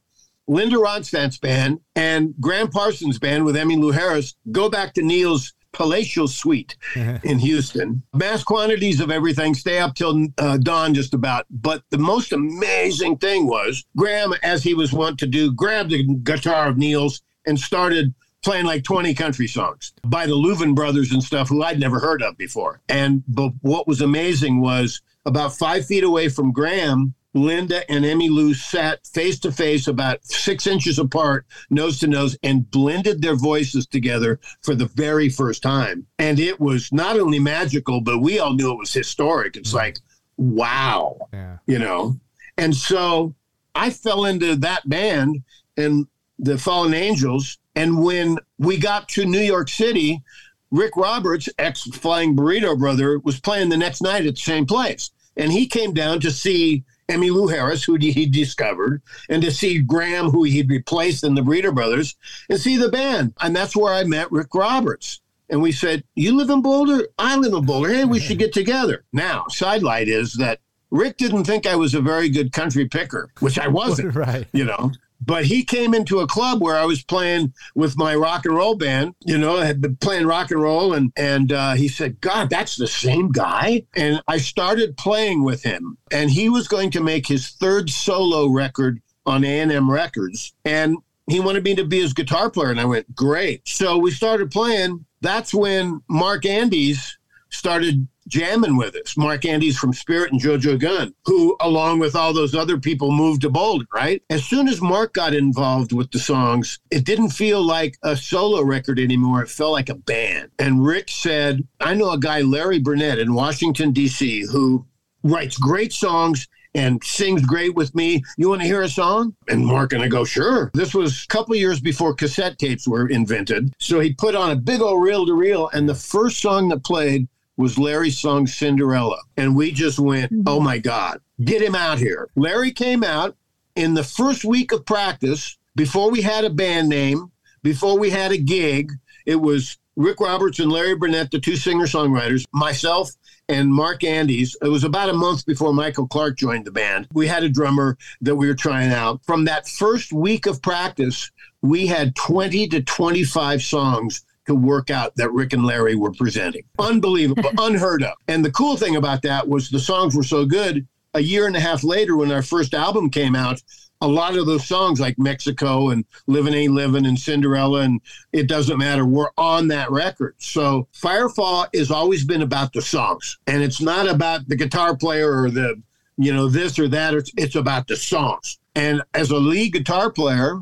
Linda 0.48 0.76
Ronstadt's 0.76 1.38
band, 1.38 1.80
and 1.94 2.34
Gram 2.40 2.68
Parsons' 2.68 3.18
band 3.18 3.44
with 3.44 3.56
Emmylou 3.56 3.94
Harris 3.94 4.34
go 4.52 4.68
back 4.68 4.94
to 4.94 5.02
Neil's 5.02 5.52
palatial 5.72 6.26
suite 6.26 6.76
in 6.94 7.38
Houston. 7.38 8.02
Mass 8.14 8.42
quantities 8.42 9.00
of 9.00 9.10
everything, 9.10 9.54
stay 9.54 9.78
up 9.78 9.94
till 9.94 10.28
uh, 10.38 10.56
dawn 10.56 10.94
just 10.94 11.14
about. 11.14 11.46
But 11.50 11.82
the 11.90 11.98
most 11.98 12.32
amazing 12.32 13.18
thing 13.18 13.46
was 13.46 13.84
Gram, 13.96 14.32
as 14.42 14.64
he 14.64 14.74
was 14.74 14.92
wont 14.92 15.18
to 15.20 15.26
do, 15.26 15.52
grabbed 15.52 15.90
the 15.90 16.02
guitar 16.22 16.68
of 16.68 16.78
Neil's 16.78 17.22
and 17.46 17.60
started 17.60 18.14
playing 18.46 18.64
like 18.64 18.84
20 18.84 19.12
country 19.14 19.48
songs 19.48 19.92
by 20.04 20.24
the 20.24 20.32
Louvin 20.32 20.72
brothers 20.72 21.10
and 21.10 21.20
stuff 21.20 21.48
who 21.48 21.64
I'd 21.64 21.80
never 21.80 21.98
heard 21.98 22.22
of 22.22 22.38
before. 22.38 22.80
And 22.88 23.24
but 23.26 23.50
what 23.60 23.88
was 23.88 24.00
amazing 24.00 24.60
was 24.60 25.02
about 25.26 25.56
five 25.56 25.84
feet 25.84 26.04
away 26.04 26.28
from 26.28 26.52
Gram, 26.52 27.12
Linda 27.34 27.90
and 27.90 28.04
Emmylou 28.04 28.54
sat 28.54 29.04
face 29.04 29.40
to 29.40 29.50
face 29.50 29.88
about 29.88 30.24
six 30.24 30.68
inches 30.68 31.00
apart, 31.00 31.44
nose 31.70 31.98
to 31.98 32.06
nose, 32.06 32.38
and 32.44 32.70
blended 32.70 33.20
their 33.20 33.34
voices 33.34 33.84
together 33.84 34.38
for 34.62 34.76
the 34.76 34.86
very 34.94 35.28
first 35.28 35.60
time. 35.60 36.06
And 36.20 36.38
it 36.38 36.60
was 36.60 36.92
not 36.92 37.18
only 37.18 37.40
magical, 37.40 38.00
but 38.00 38.20
we 38.20 38.38
all 38.38 38.54
knew 38.54 38.70
it 38.70 38.78
was 38.78 38.92
historic. 38.92 39.56
It's 39.56 39.72
mm. 39.72 39.78
like, 39.78 39.98
wow, 40.36 41.18
yeah. 41.32 41.56
you 41.66 41.80
know? 41.80 42.20
And 42.56 42.76
so 42.76 43.34
I 43.74 43.90
fell 43.90 44.24
into 44.24 44.54
that 44.54 44.88
band 44.88 45.42
and 45.76 46.06
the 46.38 46.58
Fallen 46.58 46.94
Angels. 46.94 47.58
And 47.74 48.02
when 48.02 48.38
we 48.58 48.78
got 48.78 49.08
to 49.10 49.24
New 49.24 49.40
York 49.40 49.68
City, 49.68 50.22
Rick 50.70 50.96
Roberts, 50.96 51.48
ex 51.58 51.82
Flying 51.82 52.36
Burrito 52.36 52.78
brother, 52.78 53.18
was 53.20 53.40
playing 53.40 53.68
the 53.68 53.76
next 53.76 54.00
night 54.00 54.26
at 54.26 54.34
the 54.34 54.40
same 54.40 54.66
place. 54.66 55.10
And 55.36 55.52
he 55.52 55.66
came 55.66 55.92
down 55.92 56.20
to 56.20 56.30
see 56.30 56.84
Emmylou 57.08 57.50
Harris, 57.50 57.84
who 57.84 57.96
he 57.96 58.26
discovered, 58.26 59.02
and 59.28 59.42
to 59.42 59.50
see 59.50 59.78
Gram, 59.78 60.30
who 60.30 60.44
he'd 60.44 60.70
replaced 60.70 61.24
in 61.24 61.34
the 61.34 61.42
Burrito 61.42 61.74
Brothers, 61.74 62.16
and 62.48 62.60
see 62.60 62.76
the 62.76 62.88
band. 62.88 63.34
And 63.40 63.54
that's 63.54 63.76
where 63.76 63.94
I 63.94 64.04
met 64.04 64.32
Rick 64.32 64.54
Roberts. 64.54 65.20
And 65.48 65.62
we 65.62 65.70
said, 65.70 66.02
You 66.14 66.36
live 66.36 66.50
in 66.50 66.62
Boulder? 66.62 67.06
I 67.18 67.36
live 67.36 67.52
in 67.52 67.64
Boulder. 67.64 67.92
Hey, 67.92 68.04
we 68.04 68.18
should 68.18 68.38
get 68.38 68.52
together. 68.52 69.04
Now, 69.12 69.44
sidelight 69.48 70.08
is 70.08 70.34
that 70.34 70.60
Rick 70.90 71.18
didn't 71.18 71.44
think 71.44 71.66
I 71.66 71.76
was 71.76 71.94
a 71.94 72.00
very 72.00 72.28
good 72.28 72.52
country 72.52 72.88
picker, 72.88 73.30
which 73.40 73.58
I 73.58 73.68
wasn't. 73.68 74.14
right. 74.14 74.46
You 74.52 74.64
know, 74.64 74.90
but 75.26 75.44
he 75.44 75.64
came 75.64 75.92
into 75.92 76.20
a 76.20 76.26
club 76.26 76.62
where 76.62 76.76
I 76.76 76.84
was 76.84 77.02
playing 77.02 77.52
with 77.74 77.98
my 77.98 78.14
rock 78.14 78.46
and 78.46 78.54
roll 78.54 78.76
band. 78.76 79.14
You 79.24 79.36
know, 79.36 79.58
I 79.58 79.66
had 79.66 79.80
been 79.80 79.96
playing 79.96 80.26
rock 80.26 80.50
and 80.50 80.62
roll, 80.62 80.94
and 80.94 81.12
and 81.16 81.52
uh, 81.52 81.74
he 81.74 81.88
said, 81.88 82.20
"God, 82.20 82.48
that's 82.48 82.76
the 82.76 82.86
same 82.86 83.30
guy." 83.32 83.82
And 83.94 84.22
I 84.28 84.38
started 84.38 84.96
playing 84.96 85.44
with 85.44 85.62
him, 85.62 85.98
and 86.10 86.30
he 86.30 86.48
was 86.48 86.68
going 86.68 86.90
to 86.92 87.02
make 87.02 87.26
his 87.26 87.50
third 87.50 87.90
solo 87.90 88.48
record 88.48 89.02
on 89.26 89.44
A 89.44 89.60
and 89.60 89.72
M 89.72 89.90
Records, 89.90 90.54
and 90.64 90.96
he 91.28 91.40
wanted 91.40 91.64
me 91.64 91.74
to 91.74 91.84
be 91.84 92.00
his 92.00 92.12
guitar 92.12 92.48
player, 92.48 92.70
and 92.70 92.80
I 92.80 92.84
went, 92.84 93.14
"Great!" 93.14 93.66
So 93.68 93.98
we 93.98 94.12
started 94.12 94.50
playing. 94.50 95.04
That's 95.20 95.52
when 95.52 96.02
Mark 96.08 96.46
Andes 96.46 97.18
started 97.50 98.06
jamming 98.26 98.76
with 98.76 98.94
us. 98.96 99.16
Mark 99.16 99.44
Andes 99.44 99.78
from 99.78 99.92
Spirit 99.92 100.32
and 100.32 100.40
JoJo 100.40 100.78
Gunn, 100.78 101.14
who, 101.24 101.56
along 101.60 101.98
with 101.98 102.16
all 102.16 102.32
those 102.32 102.54
other 102.54 102.78
people, 102.78 103.12
moved 103.12 103.42
to 103.42 103.50
Boulder, 103.50 103.86
right? 103.94 104.22
As 104.30 104.44
soon 104.44 104.68
as 104.68 104.80
Mark 104.80 105.14
got 105.14 105.34
involved 105.34 105.92
with 105.92 106.10
the 106.10 106.18
songs, 106.18 106.78
it 106.90 107.04
didn't 107.04 107.30
feel 107.30 107.62
like 107.62 107.96
a 108.02 108.16
solo 108.16 108.62
record 108.62 108.98
anymore. 108.98 109.42
It 109.42 109.48
felt 109.48 109.72
like 109.72 109.88
a 109.88 109.94
band. 109.94 110.50
And 110.58 110.84
Rick 110.84 111.08
said, 111.10 111.66
I 111.80 111.94
know 111.94 112.10
a 112.10 112.18
guy, 112.18 112.40
Larry 112.42 112.78
Burnett, 112.78 113.18
in 113.18 113.34
Washington, 113.34 113.92
D.C., 113.92 114.46
who 114.50 114.86
writes 115.22 115.56
great 115.56 115.92
songs 115.92 116.46
and 116.76 117.02
sings 117.02 117.44
great 117.44 117.74
with 117.74 117.94
me. 117.94 118.22
You 118.36 118.50
want 118.50 118.60
to 118.60 118.66
hear 118.66 118.82
a 118.82 118.88
song? 118.88 119.34
And 119.48 119.64
Mark 119.64 119.94
and 119.94 120.02
I 120.02 120.08
go, 120.08 120.24
sure. 120.24 120.70
This 120.74 120.94
was 120.94 121.24
a 121.24 121.26
couple 121.28 121.54
years 121.56 121.80
before 121.80 122.12
cassette 122.12 122.58
tapes 122.58 122.86
were 122.86 123.08
invented. 123.08 123.72
So 123.78 123.98
he 123.98 124.12
put 124.12 124.34
on 124.34 124.50
a 124.50 124.56
big 124.56 124.82
old 124.82 125.02
reel 125.02 125.24
to 125.26 125.32
reel, 125.32 125.70
and 125.72 125.88
the 125.88 125.94
first 125.94 126.40
song 126.40 126.68
that 126.68 126.84
played 126.84 127.28
was 127.56 127.78
Larry 127.78 128.10
song 128.10 128.46
Cinderella. 128.46 129.18
And 129.36 129.56
we 129.56 129.72
just 129.72 129.98
went, 129.98 130.32
mm-hmm. 130.32 130.42
oh 130.46 130.60
my 130.60 130.78
God, 130.78 131.20
get 131.44 131.62
him 131.62 131.74
out 131.74 131.98
here. 131.98 132.28
Larry 132.36 132.70
came 132.70 133.02
out 133.02 133.36
in 133.74 133.94
the 133.94 134.04
first 134.04 134.44
week 134.44 134.72
of 134.72 134.86
practice 134.86 135.56
before 135.74 136.10
we 136.10 136.22
had 136.22 136.44
a 136.44 136.50
band 136.50 136.88
name, 136.88 137.30
before 137.62 137.98
we 137.98 138.10
had 138.10 138.32
a 138.32 138.38
gig. 138.38 138.92
It 139.26 139.36
was 139.36 139.78
Rick 139.96 140.20
Roberts 140.20 140.58
and 140.58 140.70
Larry 140.70 140.94
Burnett, 140.94 141.30
the 141.30 141.40
two 141.40 141.56
singer 141.56 141.86
songwriters, 141.86 142.44
myself 142.52 143.10
and 143.48 143.72
Mark 143.72 144.04
Andes. 144.04 144.56
It 144.62 144.68
was 144.68 144.84
about 144.84 145.08
a 145.08 145.14
month 145.14 145.46
before 145.46 145.72
Michael 145.72 146.06
Clarke 146.06 146.36
joined 146.36 146.64
the 146.64 146.72
band. 146.72 147.08
We 147.12 147.26
had 147.26 147.44
a 147.44 147.48
drummer 147.48 147.96
that 148.20 148.36
we 148.36 148.48
were 148.48 148.54
trying 148.54 148.92
out. 148.92 149.24
From 149.24 149.44
that 149.44 149.68
first 149.68 150.12
week 150.12 150.46
of 150.46 150.60
practice, 150.62 151.30
we 151.62 151.86
had 151.86 152.16
20 152.16 152.68
to 152.68 152.82
25 152.82 153.62
songs 153.62 154.24
to 154.46 154.54
work 154.54 154.90
out 154.90 155.14
that 155.16 155.32
Rick 155.32 155.52
and 155.52 155.64
Larry 155.64 155.94
were 155.94 156.12
presenting. 156.12 156.62
Unbelievable, 156.78 157.50
unheard 157.58 158.02
of. 158.02 158.14
And 158.28 158.44
the 158.44 158.52
cool 158.52 158.76
thing 158.76 158.96
about 158.96 159.22
that 159.22 159.48
was 159.48 159.68
the 159.68 159.78
songs 159.78 160.14
were 160.14 160.22
so 160.22 160.44
good. 160.44 160.86
A 161.14 161.20
year 161.20 161.46
and 161.46 161.56
a 161.56 161.60
half 161.60 161.82
later, 161.82 162.16
when 162.16 162.30
our 162.30 162.42
first 162.42 162.74
album 162.74 163.10
came 163.10 163.34
out, 163.34 163.62
a 164.00 164.08
lot 164.08 164.36
of 164.36 164.46
those 164.46 164.66
songs 164.66 165.00
like 165.00 165.18
Mexico 165.18 165.88
and 165.90 166.04
Living 166.26 166.54
Ain't 166.54 166.74
Living 166.74 167.06
and 167.06 167.18
Cinderella 167.18 167.80
and 167.80 168.00
It 168.32 168.46
Doesn't 168.46 168.78
Matter 168.78 169.06
were 169.06 169.32
on 169.38 169.68
that 169.68 169.90
record. 169.90 170.34
So 170.38 170.86
Firefall 170.92 171.68
has 171.74 171.90
always 171.90 172.24
been 172.24 172.42
about 172.42 172.72
the 172.72 172.82
songs 172.82 173.38
and 173.46 173.62
it's 173.62 173.80
not 173.80 174.06
about 174.08 174.48
the 174.48 174.56
guitar 174.56 174.96
player 174.96 175.42
or 175.42 175.50
the, 175.50 175.80
you 176.18 176.32
know, 176.32 176.48
this 176.48 176.78
or 176.78 176.88
that. 176.88 177.14
It's, 177.14 177.32
it's 177.36 177.54
about 177.54 177.88
the 177.88 177.96
songs. 177.96 178.58
And 178.74 179.02
as 179.14 179.30
a 179.30 179.38
lead 179.38 179.72
guitar 179.72 180.10
player, 180.10 180.60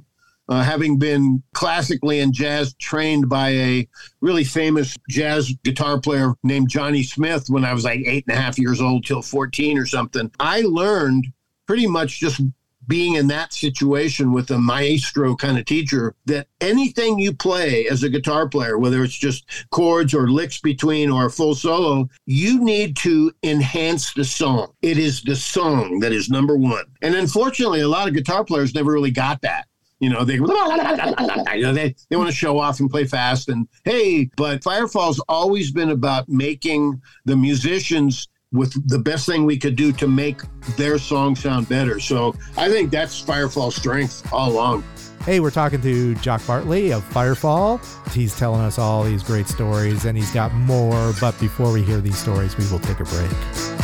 uh, 0.48 0.62
having 0.62 0.98
been 0.98 1.42
classically 1.52 2.20
and 2.20 2.32
jazz 2.32 2.74
trained 2.74 3.28
by 3.28 3.50
a 3.50 3.88
really 4.20 4.44
famous 4.44 4.96
jazz 5.08 5.54
guitar 5.64 6.00
player 6.00 6.34
named 6.42 6.68
Johnny 6.68 7.02
Smith 7.02 7.48
when 7.48 7.64
I 7.64 7.72
was 7.72 7.84
like 7.84 8.00
eight 8.06 8.24
and 8.28 8.36
a 8.36 8.40
half 8.40 8.58
years 8.58 8.80
old 8.80 9.04
till 9.04 9.22
14 9.22 9.78
or 9.78 9.86
something, 9.86 10.30
I 10.38 10.62
learned 10.62 11.26
pretty 11.66 11.86
much 11.86 12.20
just 12.20 12.40
being 12.86 13.14
in 13.14 13.26
that 13.28 13.52
situation 13.52 14.32
with 14.32 14.50
a 14.50 14.58
maestro 14.58 15.34
kind 15.34 15.58
of 15.58 15.64
teacher 15.64 16.14
that 16.26 16.48
anything 16.60 17.18
you 17.18 17.32
play 17.32 17.86
as 17.86 18.02
a 18.02 18.08
guitar 18.08 18.48
player, 18.48 18.78
whether 18.78 19.02
it's 19.02 19.16
just 19.16 19.44
chords 19.70 20.14
or 20.14 20.28
licks 20.28 20.60
between 20.60 21.10
or 21.10 21.26
a 21.26 21.30
full 21.30 21.54
solo, 21.54 22.08
you 22.26 22.62
need 22.62 22.96
to 22.96 23.32
enhance 23.42 24.12
the 24.12 24.24
song. 24.24 24.72
It 24.82 24.98
is 24.98 25.22
the 25.22 25.36
song 25.36 26.00
that 26.00 26.12
is 26.12 26.28
number 26.28 26.56
one. 26.56 26.84
And 27.02 27.14
unfortunately, 27.14 27.80
a 27.80 27.88
lot 27.88 28.08
of 28.08 28.14
guitar 28.14 28.44
players 28.44 28.74
never 28.74 28.92
really 28.92 29.10
got 29.10 29.40
that. 29.42 29.66
You 30.00 30.10
know, 30.10 30.24
they, 30.24 30.34
you 30.34 31.62
know, 31.62 31.72
they, 31.72 31.94
they 32.10 32.16
want 32.16 32.28
to 32.28 32.34
show 32.34 32.58
off 32.58 32.80
and 32.80 32.90
play 32.90 33.04
fast 33.04 33.48
and 33.48 33.68
hey, 33.84 34.28
but 34.36 34.62
Firefall's 34.62 35.20
always 35.28 35.70
been 35.70 35.90
about 35.90 36.28
making 36.28 37.00
the 37.24 37.36
musicians 37.36 38.28
with 38.52 38.88
the 38.88 38.98
best 38.98 39.26
thing 39.26 39.44
we 39.44 39.58
could 39.58 39.76
do 39.76 39.92
to 39.92 40.06
make 40.06 40.40
their 40.76 40.96
song 40.98 41.34
sound 41.34 41.68
better. 41.68 41.98
So 42.00 42.34
I 42.56 42.68
think 42.68 42.90
that's 42.90 43.20
Firefall's 43.22 43.76
strength 43.76 44.32
all 44.32 44.52
along. 44.52 44.84
Hey, 45.24 45.40
we're 45.40 45.50
talking 45.50 45.80
to 45.82 46.14
Jock 46.16 46.46
Bartley 46.46 46.92
of 46.92 47.02
Firefall. 47.10 47.80
He's 48.12 48.38
telling 48.38 48.60
us 48.60 48.78
all 48.78 49.02
these 49.02 49.22
great 49.22 49.48
stories 49.48 50.04
and 50.04 50.16
he's 50.16 50.30
got 50.30 50.52
more. 50.52 51.14
But 51.20 51.38
before 51.40 51.72
we 51.72 51.82
hear 51.82 52.00
these 52.00 52.18
stories, 52.18 52.56
we 52.56 52.70
will 52.70 52.78
take 52.78 53.00
a 53.00 53.04
break. 53.04 53.83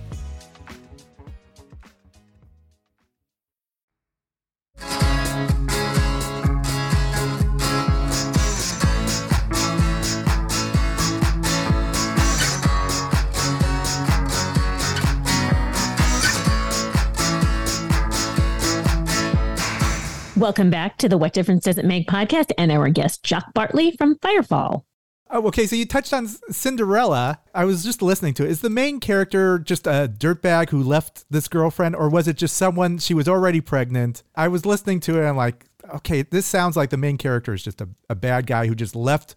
Welcome 20.41 20.71
back 20.71 20.97
to 20.97 21.07
the 21.07 21.19
What 21.19 21.33
Difference 21.33 21.65
Does 21.65 21.77
It 21.77 21.85
Make 21.85 22.07
podcast 22.07 22.51
and 22.57 22.71
our 22.71 22.89
guest, 22.89 23.21
Jock 23.21 23.53
Bartley 23.53 23.91
from 23.91 24.15
Firefall. 24.15 24.85
Oh, 25.29 25.45
okay, 25.49 25.67
so 25.67 25.75
you 25.75 25.85
touched 25.85 26.13
on 26.13 26.27
Cinderella. 26.49 27.39
I 27.53 27.63
was 27.63 27.83
just 27.83 28.01
listening 28.01 28.33
to 28.33 28.45
it. 28.45 28.49
Is 28.49 28.61
the 28.61 28.69
main 28.71 28.99
character 28.99 29.59
just 29.59 29.85
a 29.85 30.11
dirtbag 30.11 30.71
who 30.71 30.81
left 30.81 31.25
this 31.29 31.47
girlfriend, 31.47 31.95
or 31.95 32.09
was 32.09 32.27
it 32.27 32.37
just 32.37 32.57
someone 32.57 32.97
she 32.97 33.13
was 33.13 33.27
already 33.27 33.61
pregnant? 33.61 34.23
I 34.35 34.47
was 34.47 34.65
listening 34.65 34.99
to 35.01 35.17
it 35.17 35.19
and 35.19 35.27
I'm 35.27 35.37
like, 35.37 35.67
okay, 35.93 36.23
this 36.23 36.47
sounds 36.47 36.75
like 36.75 36.89
the 36.89 36.97
main 36.97 37.19
character 37.19 37.53
is 37.53 37.63
just 37.63 37.79
a, 37.79 37.89
a 38.09 38.15
bad 38.15 38.47
guy 38.47 38.65
who 38.65 38.73
just 38.73 38.95
left 38.95 39.35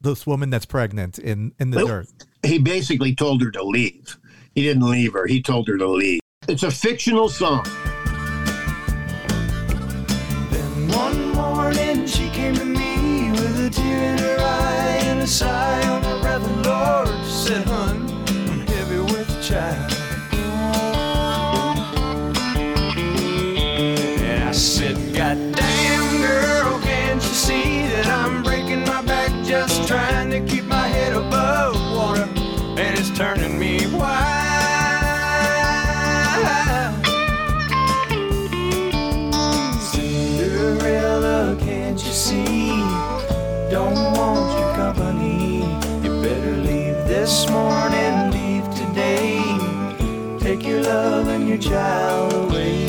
this 0.00 0.26
woman 0.26 0.48
that's 0.48 0.64
pregnant 0.64 1.18
in, 1.18 1.52
in 1.60 1.72
the 1.72 1.76
Well, 1.76 1.88
dirt. 1.88 2.08
He 2.42 2.58
basically 2.58 3.14
told 3.14 3.42
her 3.42 3.50
to 3.50 3.62
leave. 3.62 4.16
He 4.54 4.62
didn't 4.62 4.88
leave 4.88 5.12
her, 5.12 5.26
he 5.26 5.42
told 5.42 5.68
her 5.68 5.76
to 5.76 5.86
leave. 5.86 6.20
It's 6.48 6.62
a 6.62 6.70
fictional 6.70 7.28
song. 7.28 7.66
Came 12.38 12.54
to 12.54 12.64
me 12.64 13.32
with 13.32 13.66
a 13.66 13.70
tear 13.70 14.12
in 14.12 14.18
her 14.18 14.38
eye 14.38 14.98
and 15.10 15.20
a 15.20 15.26
sigh 15.26 15.88
on 15.88 16.02
her. 16.04 16.18
And 16.28 16.62
Lord 16.62 17.24
said, 17.26 17.66
Hun, 17.66 17.96
I'm 18.28 18.66
heavy 18.72 19.00
with 19.12 19.28
child. 19.42 19.92
And 24.28 24.44
I 24.44 24.52
said, 24.52 24.96
God 25.14 25.47
this 47.28 47.50
morning, 47.50 48.30
leave 48.30 48.64
today. 48.74 49.36
Take 50.40 50.66
your 50.66 50.80
love 50.80 51.28
and 51.28 51.46
your 51.46 51.58
child 51.58 52.32
away. 52.32 52.86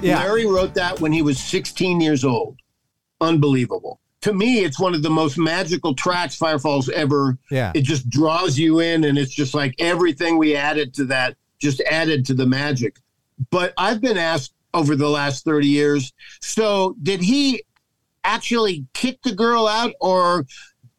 Yeah. 0.00 0.20
Larry 0.20 0.46
wrote 0.46 0.72
that 0.72 0.98
when 0.98 1.12
he 1.12 1.20
was 1.20 1.38
16 1.38 2.00
years 2.00 2.24
old. 2.24 2.56
Unbelievable. 3.20 4.00
To 4.22 4.32
me, 4.32 4.64
it's 4.64 4.80
one 4.80 4.94
of 4.94 5.02
the 5.02 5.10
most 5.10 5.36
magical 5.36 5.94
tracks 5.94 6.38
Firefall's 6.38 6.88
ever. 6.88 7.36
Yeah. 7.50 7.72
It 7.74 7.82
just 7.82 8.08
draws 8.08 8.58
you 8.58 8.78
in, 8.80 9.04
and 9.04 9.18
it's 9.18 9.34
just 9.34 9.52
like 9.52 9.74
everything 9.78 10.38
we 10.38 10.56
added 10.56 10.94
to 10.94 11.04
that 11.04 11.36
just 11.58 11.82
added 11.82 12.24
to 12.24 12.32
the 12.32 12.46
magic. 12.46 12.96
But 13.50 13.74
I've 13.76 14.00
been 14.00 14.16
asked 14.16 14.54
over 14.72 14.96
the 14.96 15.08
last 15.08 15.44
30 15.44 15.66
years 15.66 16.12
so 16.40 16.94
did 17.02 17.20
he 17.20 17.62
actually 18.24 18.86
kick 18.94 19.20
the 19.22 19.32
girl 19.34 19.66
out, 19.66 19.92
or 20.00 20.46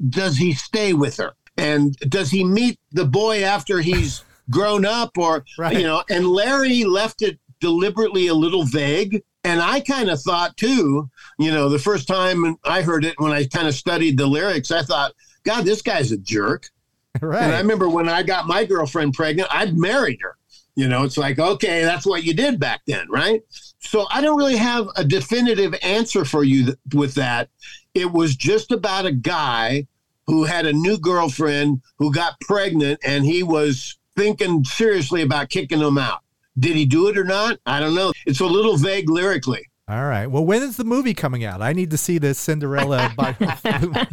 does 0.10 0.38
he 0.38 0.54
stay 0.54 0.94
with 0.94 1.18
her? 1.18 1.34
And 1.58 1.96
does 2.10 2.32
he 2.32 2.44
meet 2.44 2.80
the 2.92 3.06
boy 3.06 3.44
after 3.44 3.80
he's 3.82 4.24
grown 4.50 4.86
up 4.86 5.18
or 5.18 5.46
Right. 5.58 5.78
you 5.78 5.84
know 5.84 6.04
and 6.10 6.28
larry 6.28 6.84
left 6.84 7.22
it 7.22 7.40
deliberately 7.62 8.28
a 8.28 8.34
little 8.34 8.64
vague 8.66 9.22
and 9.46 9.62
i 9.62 9.80
kind 9.80 10.10
of 10.10 10.20
thought 10.20 10.58
too 10.58 11.10
you 11.40 11.52
know 11.52 11.70
the 11.70 11.80
first 11.80 12.06
time 12.06 12.58
i 12.66 12.82
heard 12.82 13.06
it 13.06 13.14
when 13.18 13.32
i 13.32 13.46
kind 13.46 13.68
of 13.68 13.76
studied 13.76 14.18
the 14.18 14.26
lyrics 14.28 14.72
i 14.72 14.82
thought 14.82 15.14
god 15.46 15.64
this 15.64 15.82
guy's 15.82 16.12
a 16.12 16.18
jerk 16.18 16.68
right. 17.22 17.44
and 17.44 17.54
i 17.54 17.60
remember 17.60 17.88
when 17.88 18.10
i 18.10 18.22
got 18.24 18.46
my 18.48 18.66
girlfriend 18.66 19.14
pregnant 19.14 19.48
i'd 19.56 19.78
married 19.78 20.20
her 20.22 20.36
you 20.82 20.88
know 20.88 21.04
it's 21.04 21.18
like 21.18 21.38
okay 21.38 21.84
that's 21.84 22.06
what 22.06 22.24
you 22.24 22.34
did 22.34 22.60
back 22.60 22.82
then 22.88 23.06
right 23.10 23.42
so 23.80 24.08
i 24.10 24.20
don't 24.20 24.38
really 24.38 24.58
have 24.58 24.88
a 24.96 25.04
definitive 25.04 25.76
answer 25.84 26.26
for 26.26 26.44
you 26.44 26.66
th- 26.66 26.78
with 26.94 27.14
that 27.14 27.50
it 27.94 28.12
was 28.12 28.36
just 28.36 28.72
about 28.72 29.06
a 29.06 29.12
guy 29.12 29.86
who 30.28 30.44
had 30.44 30.66
a 30.66 30.74
new 30.74 30.98
girlfriend 30.98 31.82
who 32.00 32.12
got 32.12 32.40
pregnant 32.42 33.00
and 33.06 33.26
he 33.26 33.44
was 33.44 33.98
thinking 34.16 34.64
seriously 34.64 35.22
about 35.22 35.50
kicking 35.50 35.80
them 35.80 35.98
out. 35.98 36.20
Did 36.60 36.76
he 36.76 36.86
do 36.86 37.08
it 37.08 37.18
or 37.18 37.24
not? 37.24 37.60
I 37.66 37.80
don't 37.80 37.96
know. 37.96 38.12
It's 38.26 38.40
a 38.40 38.46
little 38.46 38.78
vague 38.78 39.10
lyrically. 39.10 39.68
All 39.88 40.06
right. 40.06 40.28
Well, 40.28 40.46
when 40.46 40.62
is 40.62 40.78
the 40.78 40.84
movie 40.84 41.14
coming 41.14 41.44
out? 41.44 41.62
I 41.62 41.74
need 41.74 41.92
to 41.92 41.98
see 41.98 42.18
this 42.18 42.38
Cinderella. 42.38 43.12
Bi- 43.18 44.08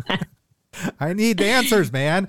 I 1.01 1.13
need 1.13 1.41
answers, 1.41 1.93
man. 1.93 2.29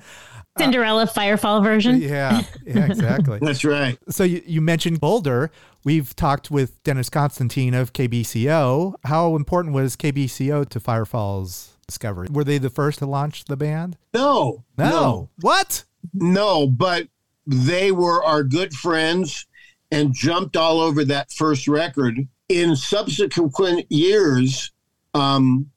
Cinderella 0.60 1.08
Firefall 1.08 1.64
version. 1.64 2.02
Yeah, 2.02 2.42
yeah, 2.66 2.86
exactly. 2.86 3.40
That's 3.42 3.64
right. 3.64 3.98
So 4.10 4.24
you, 4.24 4.42
you 4.46 4.62
mentioned 4.62 5.00
Boulder. 5.00 5.52
We've 5.84 6.16
talked 6.16 6.52
with 6.52 6.84
Dennis 6.84 7.10
Constantine 7.10 7.74
of 7.74 7.94
KBCO. 7.94 8.96
How 9.06 9.36
important 9.36 9.74
was 9.74 9.96
KBCO 9.96 10.68
to 10.70 10.80
Firefall's 10.80 11.78
discovery? 11.88 12.28
Were 12.32 12.44
they 12.44 12.58
the 12.58 12.70
first 12.70 13.00
to 13.00 13.06
launch 13.06 13.46
the 13.46 13.58
band? 13.58 13.98
No, 14.14 14.64
No. 14.78 15.30
What? 15.42 15.86
no, 16.14 16.68
but 16.68 17.08
they 17.48 17.92
were 17.92 18.24
our 18.24 18.44
good 18.44 18.74
friends 18.74 19.46
and 19.92 20.14
jumped 20.14 20.56
all 20.56 20.80
over 20.80 21.04
that 21.06 21.32
first 21.32 21.68
record. 21.68 22.28
In 22.48 22.76
subsequent 22.76 23.92
years, 23.92 24.72
um, 25.14 25.70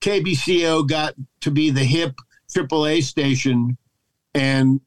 KBCO 0.00 0.88
got 0.88 1.14
to 1.40 1.50
be 1.50 1.70
the 1.70 1.84
hip 1.84 2.14
AAA 2.54 3.02
station 3.02 3.76
and 4.36 4.80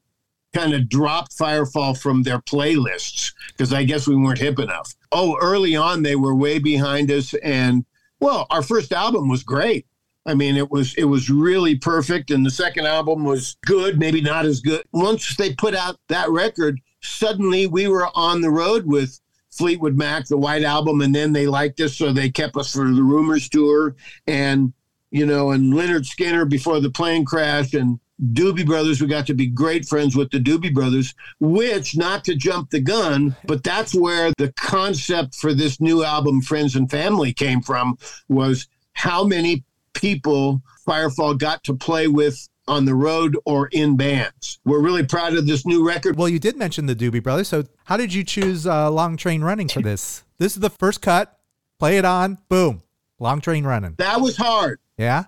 kind 0.54 0.74
of 0.74 0.88
dropped 0.88 1.36
Firefall 1.36 1.98
from 1.98 2.22
their 2.22 2.40
playlists 2.40 3.32
because 3.48 3.72
I 3.72 3.84
guess 3.84 4.06
we 4.06 4.16
weren't 4.16 4.38
hip 4.38 4.58
enough. 4.58 4.94
Oh, 5.12 5.36
early 5.40 5.76
on 5.76 6.02
they 6.02 6.16
were 6.16 6.34
way 6.34 6.58
behind 6.58 7.10
us, 7.10 7.34
and 7.34 7.84
well, 8.20 8.46
our 8.50 8.62
first 8.62 8.92
album 8.92 9.28
was 9.28 9.42
great. 9.42 9.86
I 10.26 10.34
mean, 10.34 10.56
it 10.56 10.70
was 10.70 10.94
it 10.94 11.04
was 11.04 11.30
really 11.30 11.76
perfect, 11.76 12.30
and 12.30 12.44
the 12.44 12.50
second 12.50 12.86
album 12.86 13.24
was 13.24 13.56
good, 13.66 13.98
maybe 13.98 14.20
not 14.20 14.46
as 14.46 14.60
good. 14.60 14.82
Once 14.92 15.36
they 15.36 15.54
put 15.54 15.74
out 15.74 15.96
that 16.08 16.30
record, 16.30 16.80
suddenly 17.00 17.66
we 17.66 17.88
were 17.88 18.08
on 18.14 18.40
the 18.40 18.50
road 18.50 18.86
with 18.86 19.20
Fleetwood 19.50 19.96
Mac, 19.96 20.26
the 20.26 20.36
White 20.36 20.62
Album, 20.62 21.00
and 21.00 21.14
then 21.14 21.32
they 21.32 21.46
liked 21.46 21.80
us, 21.80 21.96
so 21.96 22.12
they 22.12 22.30
kept 22.30 22.56
us 22.56 22.72
for 22.72 22.84
the 22.84 23.02
Rumors 23.02 23.48
tour, 23.48 23.96
and 24.26 24.72
you 25.10 25.26
know, 25.26 25.50
and 25.50 25.72
Lynyrd 25.72 26.06
Skynyrd 26.06 26.50
before 26.50 26.80
the 26.80 26.90
plane 26.90 27.24
crash, 27.24 27.74
and 27.74 27.98
Doobie 28.32 28.66
Brothers. 28.66 29.00
We 29.00 29.06
got 29.06 29.26
to 29.26 29.34
be 29.34 29.46
great 29.46 29.86
friends 29.86 30.16
with 30.16 30.30
the 30.30 30.38
Doobie 30.38 30.74
Brothers, 30.74 31.14
which, 31.38 31.96
not 31.96 32.24
to 32.24 32.34
jump 32.34 32.70
the 32.70 32.80
gun, 32.80 33.36
but 33.44 33.64
that's 33.64 33.94
where 33.94 34.32
the 34.38 34.52
concept 34.56 35.34
for 35.34 35.54
this 35.54 35.80
new 35.80 36.04
album, 36.04 36.40
Friends 36.40 36.76
and 36.76 36.90
Family, 36.90 37.32
came 37.32 37.62
from. 37.62 37.98
Was 38.28 38.68
how 38.92 39.24
many 39.24 39.64
people 39.94 40.62
Firefall 40.86 41.38
got 41.38 41.64
to 41.64 41.74
play 41.74 42.08
with 42.08 42.48
on 42.68 42.84
the 42.84 42.94
road 42.94 43.36
or 43.44 43.68
in 43.72 43.96
bands. 43.96 44.60
We're 44.64 44.80
really 44.80 45.04
proud 45.04 45.34
of 45.34 45.46
this 45.46 45.66
new 45.66 45.86
record. 45.86 46.16
Well, 46.16 46.28
you 46.28 46.38
did 46.38 46.56
mention 46.56 46.86
the 46.86 46.94
Doobie 46.94 47.22
Brothers. 47.22 47.48
So 47.48 47.64
how 47.84 47.96
did 47.96 48.14
you 48.14 48.22
choose 48.22 48.66
uh, 48.66 48.90
Long 48.90 49.16
Train 49.16 49.42
Running 49.42 49.68
for 49.68 49.80
this? 49.80 50.22
This 50.38 50.54
is 50.54 50.60
the 50.60 50.70
first 50.70 51.02
cut. 51.02 51.36
Play 51.78 51.98
it 51.98 52.04
on. 52.04 52.38
Boom. 52.48 52.82
Long 53.18 53.40
Train 53.40 53.64
Running. 53.64 53.96
That 53.98 54.20
was 54.20 54.36
hard. 54.36 54.78
Yeah. 54.96 55.24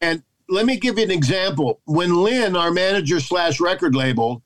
And 0.00 0.22
let 0.48 0.66
me 0.66 0.76
give 0.76 0.98
you 0.98 1.04
an 1.04 1.10
example. 1.10 1.80
When 1.84 2.22
Lynn, 2.22 2.56
our 2.56 2.70
manager 2.70 3.20
slash 3.20 3.60
record 3.60 3.94
label, 3.94 4.42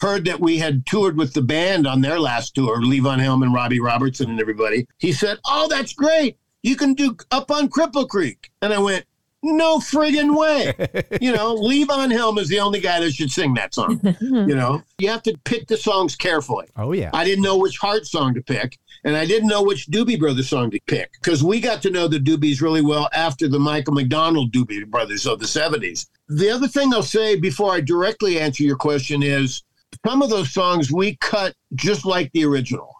heard 0.00 0.24
that 0.24 0.40
we 0.40 0.58
had 0.58 0.86
toured 0.86 1.16
with 1.16 1.34
the 1.34 1.42
band 1.42 1.86
on 1.86 2.00
their 2.00 2.18
last 2.18 2.54
tour, 2.54 2.80
Levon 2.80 3.20
Helm 3.20 3.42
and 3.42 3.52
Robbie 3.52 3.80
Robertson 3.80 4.30
and 4.30 4.40
everybody, 4.40 4.86
he 4.98 5.12
said, 5.12 5.38
Oh, 5.44 5.68
that's 5.68 5.92
great. 5.92 6.38
You 6.62 6.76
can 6.76 6.94
do 6.94 7.16
up 7.30 7.50
on 7.50 7.68
Cripple 7.68 8.08
Creek. 8.08 8.50
And 8.62 8.72
I 8.72 8.78
went, 8.78 9.04
No 9.42 9.78
friggin' 9.78 10.36
way. 10.36 10.74
you 11.20 11.32
know, 11.32 11.56
Levon 11.60 12.12
Helm 12.12 12.38
is 12.38 12.48
the 12.48 12.60
only 12.60 12.80
guy 12.80 13.00
that 13.00 13.12
should 13.12 13.30
sing 13.30 13.54
that 13.54 13.74
song. 13.74 14.00
you 14.20 14.54
know, 14.54 14.82
you 14.98 15.08
have 15.08 15.22
to 15.22 15.36
pick 15.44 15.66
the 15.66 15.76
songs 15.76 16.14
carefully. 16.14 16.66
Oh, 16.76 16.92
yeah. 16.92 17.10
I 17.14 17.24
didn't 17.24 17.42
know 17.42 17.56
which 17.56 17.78
Heart 17.78 18.06
song 18.06 18.34
to 18.34 18.42
pick, 18.42 18.78
and 19.04 19.16
I 19.16 19.24
didn't 19.24 19.48
know 19.48 19.62
which 19.62 19.86
Doobie 19.86 20.18
Brothers 20.18 20.48
song 20.50 20.70
to 20.72 20.80
pick 20.86 21.12
because 21.14 21.42
we 21.42 21.58
got 21.60 21.80
to 21.82 21.90
know 21.90 22.06
the 22.06 22.18
Doobies 22.18 22.60
really 22.60 22.82
well 22.82 23.08
after 23.14 23.48
the 23.48 23.58
Michael 23.58 23.94
McDonald 23.94 24.52
Doobie 24.52 24.86
Brothers 24.86 25.26
of 25.26 25.38
the 25.38 25.46
70s. 25.46 26.06
The 26.28 26.50
other 26.50 26.68
thing 26.68 26.92
I'll 26.92 27.02
say 27.02 27.36
before 27.36 27.72
I 27.72 27.80
directly 27.80 28.38
answer 28.38 28.62
your 28.62 28.76
question 28.76 29.22
is 29.22 29.62
some 30.06 30.22
of 30.22 30.30
those 30.30 30.52
songs 30.52 30.92
we 30.92 31.16
cut 31.16 31.54
just 31.74 32.04
like 32.04 32.30
the 32.32 32.44
original, 32.44 32.94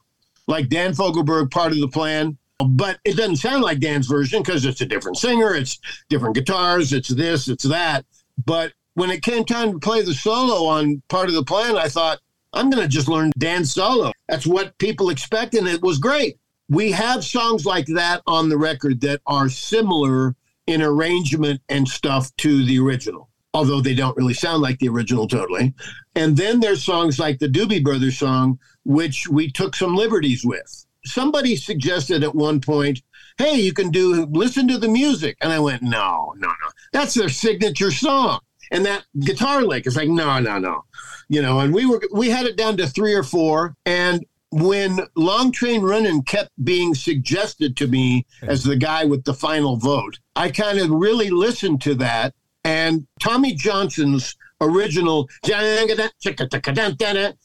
like 0.47 0.69
Dan 0.69 0.93
Fogelberg, 0.93 1.51
part 1.51 1.73
of 1.73 1.79
the 1.79 1.89
plan. 1.89 2.37
But 2.65 2.99
it 3.05 3.17
doesn't 3.17 3.37
sound 3.37 3.63
like 3.63 3.81
Dan's 3.81 4.07
version 4.07 4.43
because 4.43 4.65
it's 4.65 4.81
a 4.81 4.87
different 4.87 5.17
singer, 5.17 5.55
it's 5.55 5.79
different 6.09 6.35
guitars, 6.35 6.93
it's 6.93 7.09
this, 7.09 7.49
it's 7.49 7.65
that. 7.65 8.05
But 8.45 8.73
when 8.95 9.11
it 9.11 9.23
came 9.23 9.45
time 9.45 9.73
to 9.73 9.79
play 9.79 10.03
the 10.03 10.15
solo 10.15 10.67
on 10.67 11.03
part 11.09 11.29
of 11.29 11.35
the 11.35 11.45
plan, 11.45 11.77
I 11.77 11.89
thought, 11.89 12.19
I'm 12.53 12.69
going 12.69 12.83
to 12.83 12.89
just 12.89 13.09
learn 13.09 13.33
Dan's 13.39 13.73
solo. 13.73 14.13
That's 14.29 14.47
what 14.47 14.77
people 14.79 15.11
expect, 15.11 15.55
and 15.55 15.69
it 15.69 15.83
was 15.83 15.99
great. 15.99 16.39
We 16.69 16.91
have 16.93 17.25
songs 17.25 17.65
like 17.65 17.87
that 17.87 18.23
on 18.27 18.49
the 18.49 18.59
record 18.59 19.01
that 19.03 19.21
are 19.27 19.49
similar 19.49 20.35
in 20.67 20.83
arrangement 20.83 21.61
and 21.69 21.89
stuff 21.89 22.35
to 22.39 22.65
the 22.65 22.79
original, 22.79 23.29
although 23.55 23.81
they 23.81 23.95
don't 23.95 24.17
really 24.17 24.35
sound 24.35 24.63
like 24.63 24.79
the 24.79 24.89
original 24.89 25.27
totally. 25.27 25.75
And 26.15 26.37
then 26.37 26.61
there's 26.61 26.85
songs 26.85 27.19
like 27.19 27.39
the 27.39 27.49
Doobie 27.49 27.83
Brothers 27.83 28.19
song, 28.19 28.59
which 28.85 29.29
we 29.29 29.51
took 29.51 29.75
some 29.75 29.95
liberties 29.95 30.45
with. 30.45 30.87
Somebody 31.05 31.57
suggested 31.57 32.23
at 32.23 32.35
one 32.35 32.61
point, 32.61 33.03
hey, 33.39 33.55
you 33.55 33.73
can 33.73 33.91
do 33.91 34.27
listen 34.27 34.69
to 34.69 34.79
the 34.79 34.89
music. 34.89 35.37
And 35.41 35.53
I 35.53 35.59
went, 35.59 35.83
no, 35.83 36.35
no, 36.37 36.49
no. 36.49 36.71
That's 36.93 37.15
their 37.15 37.29
signature 37.29 37.91
song. 37.91 38.41
And 38.71 38.87
that 38.87 39.05
guitar 39.19 39.63
lick 39.63 39.87
is 39.87 39.97
like, 39.97 40.09
no, 40.09 40.39
no, 40.39 40.59
no 40.59 40.85
you 41.31 41.41
know, 41.41 41.61
and 41.61 41.73
we 41.73 41.87
were 41.87 42.03
we 42.13 42.29
had 42.29 42.45
it 42.45 42.57
down 42.57 42.77
to 42.77 42.87
three 42.89 43.15
or 43.15 43.23
four. 43.23 43.77
And 43.87 44.27
when 44.51 44.99
Long 45.15 45.53
Train 45.53 45.81
Running 45.81 46.25
kept 46.25 46.51
being 46.63 46.93
suggested 46.93 47.77
to 47.77 47.87
me 47.87 48.27
as 48.43 48.65
the 48.65 48.75
guy 48.75 49.05
with 49.05 49.25
the 49.25 49.33
final 49.33 49.77
vote, 49.77 50.19
I 50.35 50.51
kind 50.51 50.81
of 50.81 50.91
really 50.91 51.31
listened 51.31 51.81
to 51.83 51.95
that. 51.95 52.35
And 52.65 53.07
Tommy 53.21 53.55
Johnston's 53.55 54.37
original 54.61 55.29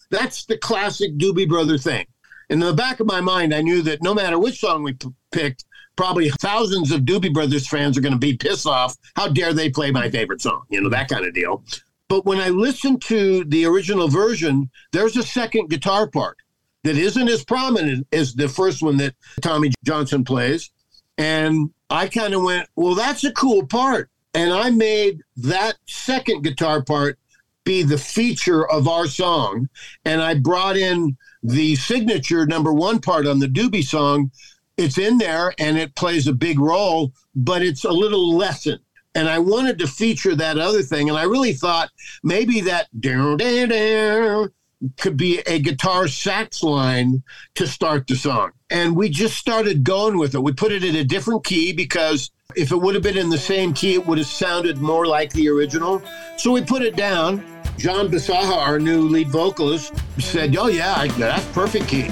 that's 0.09 0.45
the 0.45 0.57
classic 0.57 1.15
Doobie 1.17 1.47
Brother 1.47 1.77
thing. 1.77 2.07
In 2.49 2.59
the 2.59 2.73
back 2.73 2.99
of 2.99 3.07
my 3.07 3.21
mind, 3.21 3.53
I 3.53 3.61
knew 3.61 3.81
that 3.83 4.03
no 4.03 4.13
matter 4.13 4.37
which 4.37 4.59
song 4.59 4.83
we 4.83 4.93
p- 4.93 5.09
picked, 5.31 5.65
probably 5.95 6.29
thousands 6.41 6.91
of 6.91 7.01
Doobie 7.01 7.33
Brothers 7.33 7.67
fans 7.67 7.97
are 7.97 8.01
going 8.01 8.13
to 8.13 8.19
be 8.19 8.37
pissed 8.37 8.67
off. 8.67 8.95
How 9.15 9.27
dare 9.27 9.53
they 9.53 9.69
play 9.69 9.91
my 9.91 10.09
favorite 10.09 10.41
song? 10.41 10.63
You 10.69 10.81
know, 10.81 10.89
that 10.89 11.09
kind 11.09 11.25
of 11.25 11.33
deal. 11.33 11.63
But 12.07 12.25
when 12.25 12.39
I 12.39 12.49
listened 12.49 13.01
to 13.03 13.43
the 13.45 13.65
original 13.65 14.07
version, 14.07 14.69
there's 14.91 15.17
a 15.17 15.23
second 15.23 15.69
guitar 15.69 16.07
part 16.07 16.37
that 16.83 16.97
isn't 16.97 17.29
as 17.29 17.43
prominent 17.43 18.07
as 18.11 18.35
the 18.35 18.47
first 18.47 18.83
one 18.83 18.97
that 18.97 19.15
Tommy 19.41 19.71
Johnston 19.83 20.23
plays. 20.23 20.69
And 21.17 21.71
I 21.89 22.07
kind 22.07 22.33
of 22.35 22.43
went, 22.43 22.69
well, 22.75 22.93
that's 22.93 23.23
a 23.23 23.31
cool 23.31 23.65
part. 23.65 24.09
And 24.35 24.53
I 24.53 24.69
made 24.69 25.21
that 25.37 25.75
second 25.87 26.43
guitar 26.43 26.83
part 26.83 27.17
be 27.65 27.83
the 27.83 27.97
feature 27.97 28.69
of 28.69 28.87
our 28.87 29.07
song. 29.07 29.67
And 30.05 30.21
I 30.21 30.35
brought 30.35 30.77
in 30.77 31.17
the 31.43 31.75
signature 31.75 32.45
number 32.45 32.71
one 32.71 32.99
part 32.99 33.27
on 33.27 33.39
the 33.39 33.47
Doobie 33.47 33.83
song. 33.83 34.31
It's 34.77 34.97
in 34.97 35.17
there 35.17 35.53
and 35.59 35.77
it 35.77 35.95
plays 35.95 36.27
a 36.27 36.33
big 36.33 36.59
role, 36.59 37.11
but 37.35 37.61
it's 37.61 37.83
a 37.83 37.91
little 37.91 38.35
lessened 38.35 38.79
and 39.15 39.29
I 39.29 39.39
wanted 39.39 39.79
to 39.79 39.87
feature 39.87 40.35
that 40.35 40.59
other 40.59 40.81
thing. 40.83 41.09
And 41.09 41.17
I 41.17 41.23
really 41.23 41.53
thought 41.53 41.89
maybe 42.21 42.61
that 42.61 42.87
down, 42.99 43.37
down 43.37 44.51
could 44.97 45.15
be 45.15 45.39
a 45.47 45.57
guitar 45.57 46.07
sax 46.07 46.61
line 46.61 47.23
to 47.55 47.65
start 47.65 48.05
the 48.07 48.15
song. 48.15 48.51
And 48.69 48.95
we 48.95 49.09
just 49.09 49.37
started 49.37 49.83
going 49.83 50.17
with 50.17 50.35
it. 50.35 50.43
We 50.43 50.51
put 50.51 50.73
it 50.73 50.83
in 50.83 50.95
a 50.97 51.03
different 51.03 51.45
key 51.45 51.71
because 51.71 52.29
if 52.55 52.71
it 52.71 52.77
would 52.77 52.93
have 52.93 53.03
been 53.03 53.17
in 53.17 53.29
the 53.29 53.37
same 53.37 53.73
key, 53.73 53.95
it 53.95 54.05
would 54.05 54.17
have 54.17 54.27
sounded 54.27 54.79
more 54.79 55.07
like 55.07 55.31
the 55.31 55.47
original. 55.47 56.03
So 56.37 56.51
we 56.51 56.61
put 56.61 56.81
it 56.81 56.97
down. 56.97 57.43
John 57.77 58.09
Bisaha, 58.09 58.57
our 58.57 58.79
new 58.79 59.01
lead 59.01 59.27
vocalist, 59.29 59.93
said, 60.19 60.55
Oh, 60.55 60.67
yeah, 60.67 60.95
I, 60.97 61.07
that's 61.09 61.45
perfect 61.53 61.87
key. 61.87 62.09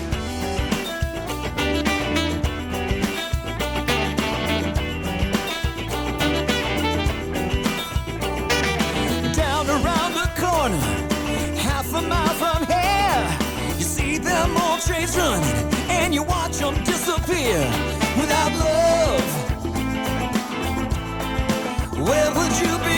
trains 14.86 15.16
running 15.16 15.74
and 15.90 16.14
you 16.14 16.24
watch 16.24 16.58
them 16.58 16.76
disappear 16.84 17.60
without 18.18 18.52
love. 18.60 19.24
Where 21.98 22.32
would 22.36 22.60
you 22.60 22.78
be? 22.86 22.93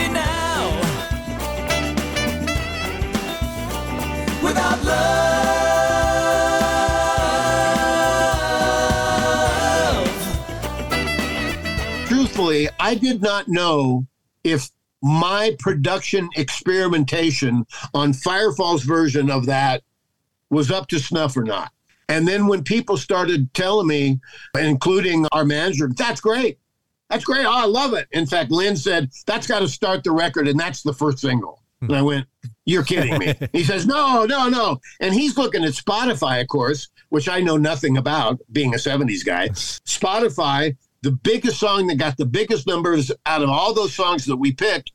Truthfully, 12.46 12.76
I 12.80 12.94
did 12.94 13.22
not 13.22 13.48
know 13.48 14.06
if 14.44 14.70
my 15.02 15.54
production 15.58 16.28
experimentation 16.36 17.66
on 17.94 18.12
Firefall's 18.12 18.82
version 18.82 19.30
of 19.30 19.46
that 19.46 19.82
was 20.50 20.70
up 20.70 20.88
to 20.88 20.98
snuff 20.98 21.36
or 21.36 21.44
not. 21.44 21.72
And 22.08 22.26
then 22.26 22.46
when 22.46 22.62
people 22.62 22.96
started 22.96 23.52
telling 23.52 23.88
me, 23.88 24.20
including 24.58 25.26
our 25.32 25.44
manager, 25.44 25.90
that's 25.96 26.20
great. 26.20 26.58
That's 27.10 27.24
great. 27.24 27.44
Oh, 27.44 27.52
I 27.52 27.66
love 27.66 27.94
it. 27.94 28.08
In 28.12 28.26
fact, 28.26 28.50
Lynn 28.50 28.76
said, 28.76 29.10
that's 29.26 29.46
got 29.46 29.60
to 29.60 29.68
start 29.68 30.04
the 30.04 30.12
record, 30.12 30.48
and 30.48 30.58
that's 30.58 30.82
the 30.82 30.92
first 30.92 31.18
single. 31.18 31.62
And 31.80 31.94
I 31.94 32.02
went, 32.02 32.26
You're 32.64 32.84
kidding 32.84 33.18
me. 33.18 33.34
he 33.52 33.62
says, 33.62 33.86
No, 33.86 34.24
no, 34.24 34.48
no. 34.48 34.80
And 35.00 35.14
he's 35.14 35.36
looking 35.36 35.64
at 35.64 35.72
Spotify, 35.72 36.40
of 36.40 36.48
course, 36.48 36.88
which 37.10 37.28
I 37.28 37.40
know 37.40 37.56
nothing 37.56 37.96
about 37.96 38.40
being 38.50 38.74
a 38.74 38.78
70s 38.78 39.24
guy. 39.24 39.48
Spotify, 39.50 40.76
the 41.06 41.12
biggest 41.12 41.60
song 41.60 41.86
that 41.86 41.98
got 41.98 42.16
the 42.16 42.26
biggest 42.26 42.66
numbers 42.66 43.12
out 43.26 43.40
of 43.40 43.48
all 43.48 43.72
those 43.72 43.94
songs 43.94 44.26
that 44.26 44.38
we 44.38 44.52
picked, 44.52 44.90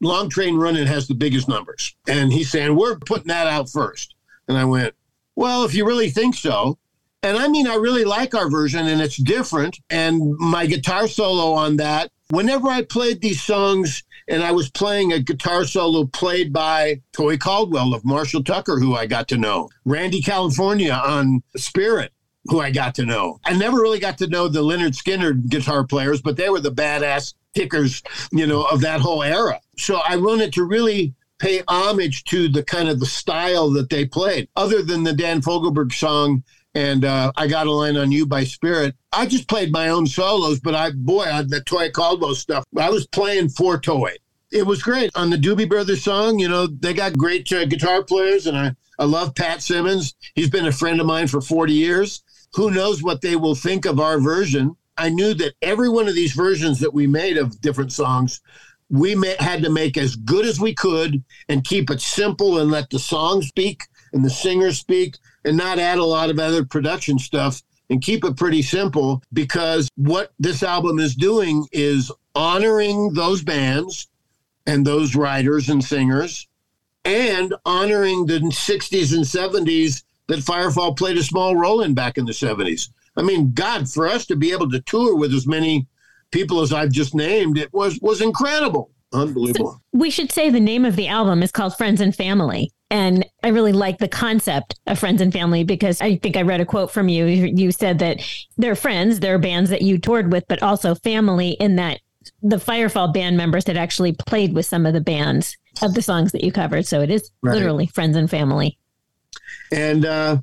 Long 0.00 0.30
Train 0.30 0.56
Running 0.56 0.86
has 0.86 1.06
the 1.06 1.14
biggest 1.14 1.48
numbers. 1.48 1.94
And 2.08 2.32
he's 2.32 2.50
saying, 2.50 2.74
We're 2.74 2.96
putting 2.96 3.26
that 3.26 3.46
out 3.46 3.68
first. 3.68 4.14
And 4.48 4.56
I 4.56 4.64
went, 4.64 4.94
Well, 5.36 5.64
if 5.64 5.74
you 5.74 5.86
really 5.86 6.08
think 6.08 6.34
so. 6.34 6.78
And 7.22 7.36
I 7.36 7.46
mean, 7.48 7.66
I 7.66 7.74
really 7.74 8.06
like 8.06 8.34
our 8.34 8.48
version 8.48 8.86
and 8.86 9.02
it's 9.02 9.18
different. 9.18 9.78
And 9.90 10.34
my 10.38 10.64
guitar 10.64 11.06
solo 11.06 11.52
on 11.52 11.76
that, 11.76 12.10
whenever 12.30 12.68
I 12.68 12.80
played 12.80 13.20
these 13.20 13.42
songs 13.42 14.02
and 14.28 14.42
I 14.42 14.52
was 14.52 14.70
playing 14.70 15.12
a 15.12 15.18
guitar 15.18 15.66
solo 15.66 16.06
played 16.06 16.54
by 16.54 17.02
Toy 17.12 17.36
Caldwell 17.36 17.92
of 17.92 18.02
Marshall 18.02 18.44
Tucker, 18.44 18.78
who 18.78 18.94
I 18.94 19.04
got 19.04 19.28
to 19.28 19.36
know, 19.36 19.68
Randy 19.84 20.22
California 20.22 20.94
on 20.94 21.42
Spirit, 21.56 22.14
who 22.50 22.60
I 22.60 22.70
got 22.70 22.94
to 22.96 23.06
know. 23.06 23.40
I 23.44 23.56
never 23.56 23.78
really 23.78 24.00
got 24.00 24.18
to 24.18 24.26
know 24.26 24.48
the 24.48 24.62
Lynyrd 24.62 24.96
Skynyrd 24.96 25.48
guitar 25.48 25.84
players, 25.84 26.20
but 26.20 26.36
they 26.36 26.50
were 26.50 26.60
the 26.60 26.72
badass 26.72 27.34
kickers, 27.54 28.02
you 28.32 28.46
know, 28.46 28.64
of 28.64 28.80
that 28.82 29.00
whole 29.00 29.22
era. 29.22 29.60
So 29.78 30.00
I 30.04 30.16
wanted 30.16 30.52
to 30.54 30.64
really 30.64 31.14
pay 31.38 31.62
homage 31.68 32.24
to 32.24 32.48
the 32.48 32.62
kind 32.62 32.88
of 32.88 33.00
the 33.00 33.06
style 33.06 33.70
that 33.70 33.88
they 33.88 34.04
played, 34.04 34.48
other 34.56 34.82
than 34.82 35.04
the 35.04 35.14
Dan 35.14 35.40
Fogelberg 35.40 35.92
song 35.92 36.42
and 36.74 37.04
uh, 37.04 37.32
I 37.36 37.46
got 37.48 37.66
a 37.66 37.72
line 37.72 37.96
on 37.96 38.12
you 38.12 38.26
by 38.26 38.44
Spirit. 38.44 38.94
I 39.12 39.26
just 39.26 39.48
played 39.48 39.72
my 39.72 39.88
own 39.88 40.06
solos, 40.06 40.60
but 40.60 40.74
I, 40.74 40.90
boy, 40.92 41.24
on 41.24 41.48
the 41.48 41.60
Toy 41.62 41.90
Caldwell 41.90 42.34
stuff, 42.34 42.64
I 42.78 42.90
was 42.90 43.06
playing 43.06 43.48
for 43.50 43.78
Toy. 43.78 44.14
It 44.52 44.66
was 44.66 44.82
great 44.82 45.10
on 45.14 45.30
the 45.30 45.36
Doobie 45.36 45.68
Brothers 45.68 46.04
song. 46.04 46.38
You 46.38 46.48
know, 46.48 46.66
they 46.66 46.94
got 46.94 47.16
great 47.16 47.52
uh, 47.52 47.64
guitar 47.64 48.02
players, 48.02 48.46
and 48.46 48.56
I, 48.56 48.74
I 48.98 49.04
love 49.04 49.34
Pat 49.34 49.62
Simmons. 49.62 50.14
He's 50.34 50.50
been 50.50 50.66
a 50.66 50.72
friend 50.72 51.00
of 51.00 51.06
mine 51.06 51.28
for 51.28 51.40
40 51.40 51.72
years. 51.72 52.22
Who 52.54 52.70
knows 52.70 53.02
what 53.02 53.20
they 53.20 53.36
will 53.36 53.54
think 53.54 53.86
of 53.86 54.00
our 54.00 54.20
version? 54.20 54.76
I 54.96 55.08
knew 55.08 55.34
that 55.34 55.54
every 55.62 55.88
one 55.88 56.08
of 56.08 56.14
these 56.14 56.32
versions 56.32 56.80
that 56.80 56.92
we 56.92 57.06
made 57.06 57.38
of 57.38 57.60
different 57.60 57.92
songs, 57.92 58.40
we 58.90 59.14
ma- 59.14 59.28
had 59.38 59.62
to 59.62 59.70
make 59.70 59.96
as 59.96 60.16
good 60.16 60.44
as 60.44 60.60
we 60.60 60.74
could 60.74 61.22
and 61.48 61.64
keep 61.64 61.90
it 61.90 62.00
simple 62.00 62.58
and 62.58 62.70
let 62.70 62.90
the 62.90 62.98
song 62.98 63.42
speak 63.42 63.84
and 64.12 64.24
the 64.24 64.30
singer 64.30 64.72
speak 64.72 65.16
and 65.44 65.56
not 65.56 65.78
add 65.78 65.98
a 65.98 66.04
lot 66.04 66.30
of 66.30 66.38
other 66.38 66.64
production 66.64 67.18
stuff 67.18 67.62
and 67.88 68.02
keep 68.02 68.24
it 68.24 68.36
pretty 68.36 68.62
simple 68.62 69.22
because 69.32 69.88
what 69.96 70.32
this 70.38 70.62
album 70.62 70.98
is 70.98 71.14
doing 71.14 71.66
is 71.72 72.10
honoring 72.34 73.12
those 73.14 73.42
bands 73.42 74.08
and 74.66 74.86
those 74.86 75.16
writers 75.16 75.68
and 75.68 75.82
singers 75.82 76.46
and 77.04 77.54
honoring 77.64 78.26
the 78.26 78.38
60s 78.38 79.14
and 79.14 79.24
70s 79.24 80.02
that 80.30 80.38
Firefall 80.40 80.96
played 80.96 81.18
a 81.18 81.22
small 81.22 81.56
role 81.56 81.82
in 81.82 81.94
back 81.94 82.16
in 82.18 82.24
the 82.24 82.32
70s. 82.32 82.88
I 83.16 83.22
mean, 83.22 83.52
God, 83.52 83.90
for 83.90 84.06
us 84.06 84.24
to 84.26 84.36
be 84.36 84.52
able 84.52 84.70
to 84.70 84.80
tour 84.80 85.16
with 85.16 85.34
as 85.34 85.46
many 85.46 85.86
people 86.30 86.60
as 86.60 86.72
I've 86.72 86.92
just 86.92 87.14
named, 87.14 87.58
it 87.58 87.72
was 87.72 87.98
was 88.00 88.20
incredible. 88.20 88.90
Unbelievable. 89.12 89.82
We 89.92 90.10
should 90.10 90.30
say 90.30 90.50
the 90.50 90.60
name 90.60 90.84
of 90.84 90.94
the 90.94 91.08
album 91.08 91.42
is 91.42 91.50
called 91.50 91.76
Friends 91.76 92.00
and 92.00 92.14
Family. 92.14 92.70
And 92.92 93.26
I 93.42 93.48
really 93.48 93.72
like 93.72 93.98
the 93.98 94.08
concept 94.08 94.78
of 94.86 94.98
friends 94.98 95.20
and 95.20 95.32
family 95.32 95.64
because 95.64 96.00
I 96.00 96.16
think 96.16 96.36
I 96.36 96.42
read 96.42 96.60
a 96.60 96.64
quote 96.64 96.90
from 96.92 97.08
you. 97.08 97.24
You 97.26 97.72
said 97.72 97.98
that 98.00 98.20
they're 98.56 98.76
friends, 98.76 99.20
they're 99.20 99.38
bands 99.38 99.70
that 99.70 99.82
you 99.82 99.98
toured 99.98 100.32
with, 100.32 100.44
but 100.48 100.62
also 100.62 100.94
family 100.94 101.50
in 101.60 101.76
that 101.76 102.00
the 102.42 102.56
Firefall 102.56 103.12
band 103.12 103.36
members 103.36 103.66
had 103.66 103.76
actually 103.76 104.12
played 104.12 104.54
with 104.54 104.66
some 104.66 104.86
of 104.86 104.92
the 104.92 105.00
bands 105.00 105.56
of 105.82 105.94
the 105.94 106.02
songs 106.02 106.32
that 106.32 106.44
you 106.44 106.52
covered. 106.52 106.86
So 106.86 107.00
it 107.00 107.10
is 107.10 107.30
Right. 107.42 107.54
literally 107.54 107.86
friends 107.86 108.16
and 108.16 108.28
family. 108.30 108.76
And 109.72 110.04
uh, 110.04 110.38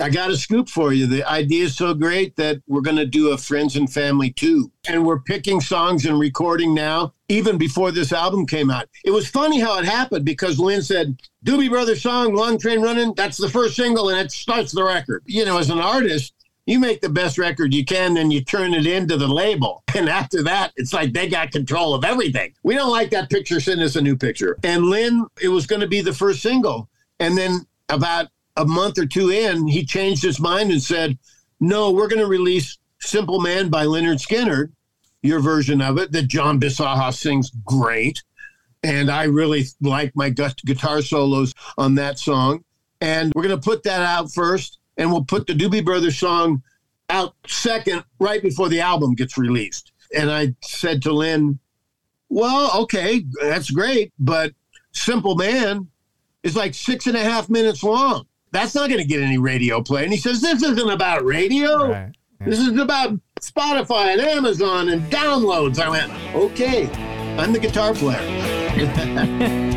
I 0.00 0.10
got 0.10 0.30
a 0.30 0.36
scoop 0.36 0.68
for 0.68 0.92
you. 0.92 1.06
The 1.06 1.24
idea 1.24 1.64
is 1.64 1.76
so 1.76 1.94
great 1.94 2.36
that 2.36 2.60
we're 2.66 2.82
going 2.82 2.96
to 2.96 3.06
do 3.06 3.30
a 3.30 3.38
Friends 3.38 3.76
and 3.76 3.90
Family 3.90 4.30
too. 4.30 4.70
And 4.88 5.04
we're 5.04 5.20
picking 5.20 5.60
songs 5.60 6.04
and 6.04 6.18
recording 6.18 6.74
now, 6.74 7.14
even 7.28 7.58
before 7.58 7.90
this 7.90 8.12
album 8.12 8.46
came 8.46 8.70
out. 8.70 8.88
It 9.04 9.10
was 9.10 9.28
funny 9.28 9.60
how 9.60 9.78
it 9.78 9.84
happened 9.84 10.24
because 10.24 10.58
Lynn 10.58 10.82
said, 10.82 11.20
Doobie 11.44 11.70
Brothers 11.70 12.02
song, 12.02 12.34
Long 12.34 12.58
Train 12.58 12.82
Running, 12.82 13.14
that's 13.14 13.38
the 13.38 13.48
first 13.48 13.76
single 13.76 14.10
and 14.10 14.18
it 14.18 14.30
starts 14.32 14.72
the 14.72 14.84
record. 14.84 15.22
You 15.26 15.44
know, 15.44 15.58
as 15.58 15.70
an 15.70 15.78
artist, 15.78 16.34
you 16.66 16.80
make 16.80 17.00
the 17.00 17.08
best 17.08 17.38
record 17.38 17.72
you 17.72 17.84
can, 17.84 18.14
then 18.14 18.30
you 18.30 18.42
turn 18.42 18.74
it 18.74 18.86
into 18.86 19.16
the 19.16 19.28
label. 19.28 19.82
And 19.96 20.10
after 20.10 20.42
that, 20.42 20.72
it's 20.76 20.92
like 20.92 21.14
they 21.14 21.26
got 21.26 21.52
control 21.52 21.94
of 21.94 22.04
everything. 22.04 22.52
We 22.62 22.74
don't 22.74 22.90
like 22.90 23.08
that 23.12 23.30
picture, 23.30 23.60
send 23.60 23.80
us 23.80 23.96
a 23.96 24.02
new 24.02 24.14
picture. 24.14 24.58
And 24.62 24.84
Lynn, 24.84 25.24
it 25.40 25.48
was 25.48 25.66
going 25.66 25.80
to 25.80 25.86
be 25.86 26.02
the 26.02 26.12
first 26.12 26.42
single. 26.42 26.90
And 27.18 27.38
then 27.38 27.66
about 27.88 28.28
a 28.56 28.64
month 28.64 28.98
or 28.98 29.06
two 29.06 29.30
in, 29.30 29.66
he 29.66 29.84
changed 29.84 30.22
his 30.22 30.40
mind 30.40 30.70
and 30.70 30.82
said, 30.82 31.18
No, 31.60 31.90
we're 31.90 32.08
going 32.08 32.20
to 32.20 32.26
release 32.26 32.78
Simple 33.00 33.40
Man 33.40 33.68
by 33.68 33.84
Lynyrd 33.84 34.20
Skynyrd, 34.24 34.72
your 35.22 35.40
version 35.40 35.80
of 35.80 35.98
it, 35.98 36.12
that 36.12 36.28
John 36.28 36.60
Bisaha 36.60 37.12
sings 37.14 37.50
great. 37.64 38.22
And 38.82 39.10
I 39.10 39.24
really 39.24 39.64
like 39.80 40.14
my 40.14 40.30
gu- 40.30 40.48
guitar 40.64 41.02
solos 41.02 41.54
on 41.76 41.94
that 41.96 42.18
song. 42.18 42.64
And 43.00 43.32
we're 43.34 43.42
going 43.42 43.58
to 43.58 43.62
put 43.62 43.82
that 43.82 44.02
out 44.02 44.32
first, 44.32 44.78
and 44.96 45.10
we'll 45.10 45.24
put 45.24 45.46
the 45.46 45.52
Doobie 45.52 45.84
Brothers 45.84 46.18
song 46.18 46.62
out 47.10 47.34
second, 47.46 48.04
right 48.18 48.42
before 48.42 48.68
the 48.68 48.80
album 48.80 49.14
gets 49.14 49.36
released. 49.36 49.92
And 50.16 50.30
I 50.30 50.54
said 50.62 51.02
to 51.02 51.12
Lynn, 51.12 51.58
Well, 52.28 52.82
okay, 52.82 53.24
that's 53.40 53.70
great, 53.70 54.12
but 54.18 54.52
Simple 54.92 55.34
Man 55.34 55.88
is 56.42 56.56
like 56.56 56.74
six 56.74 57.06
and 57.06 57.16
a 57.16 57.22
half 57.22 57.50
minutes 57.50 57.82
long. 57.82 58.26
That's 58.56 58.74
not 58.74 58.88
going 58.88 59.02
to 59.02 59.06
get 59.06 59.20
any 59.20 59.36
radio 59.36 59.82
play. 59.82 60.04
And 60.04 60.12
he 60.12 60.18
says, 60.18 60.40
This 60.40 60.62
isn't 60.62 60.88
about 60.90 61.26
radio. 61.26 61.90
Right. 61.90 62.14
Yeah. 62.40 62.46
This 62.46 62.58
is 62.58 62.78
about 62.78 63.18
Spotify 63.38 64.12
and 64.12 64.20
Amazon 64.20 64.88
and 64.88 65.02
downloads. 65.12 65.78
I 65.78 65.90
went, 65.90 66.10
Okay, 66.34 66.88
I'm 67.36 67.52
the 67.52 67.58
guitar 67.58 67.92
player. 67.92 69.72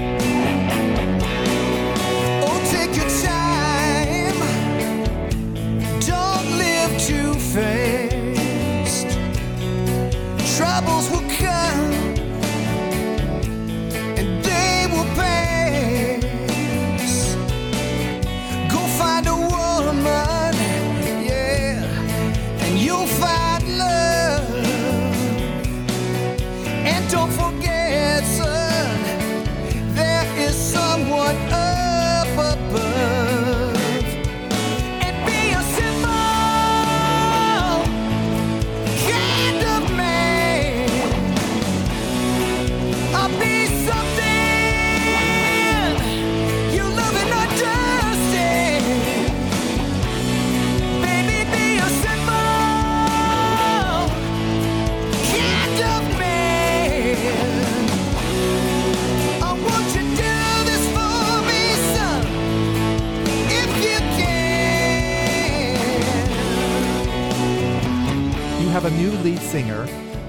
singer 69.49 69.87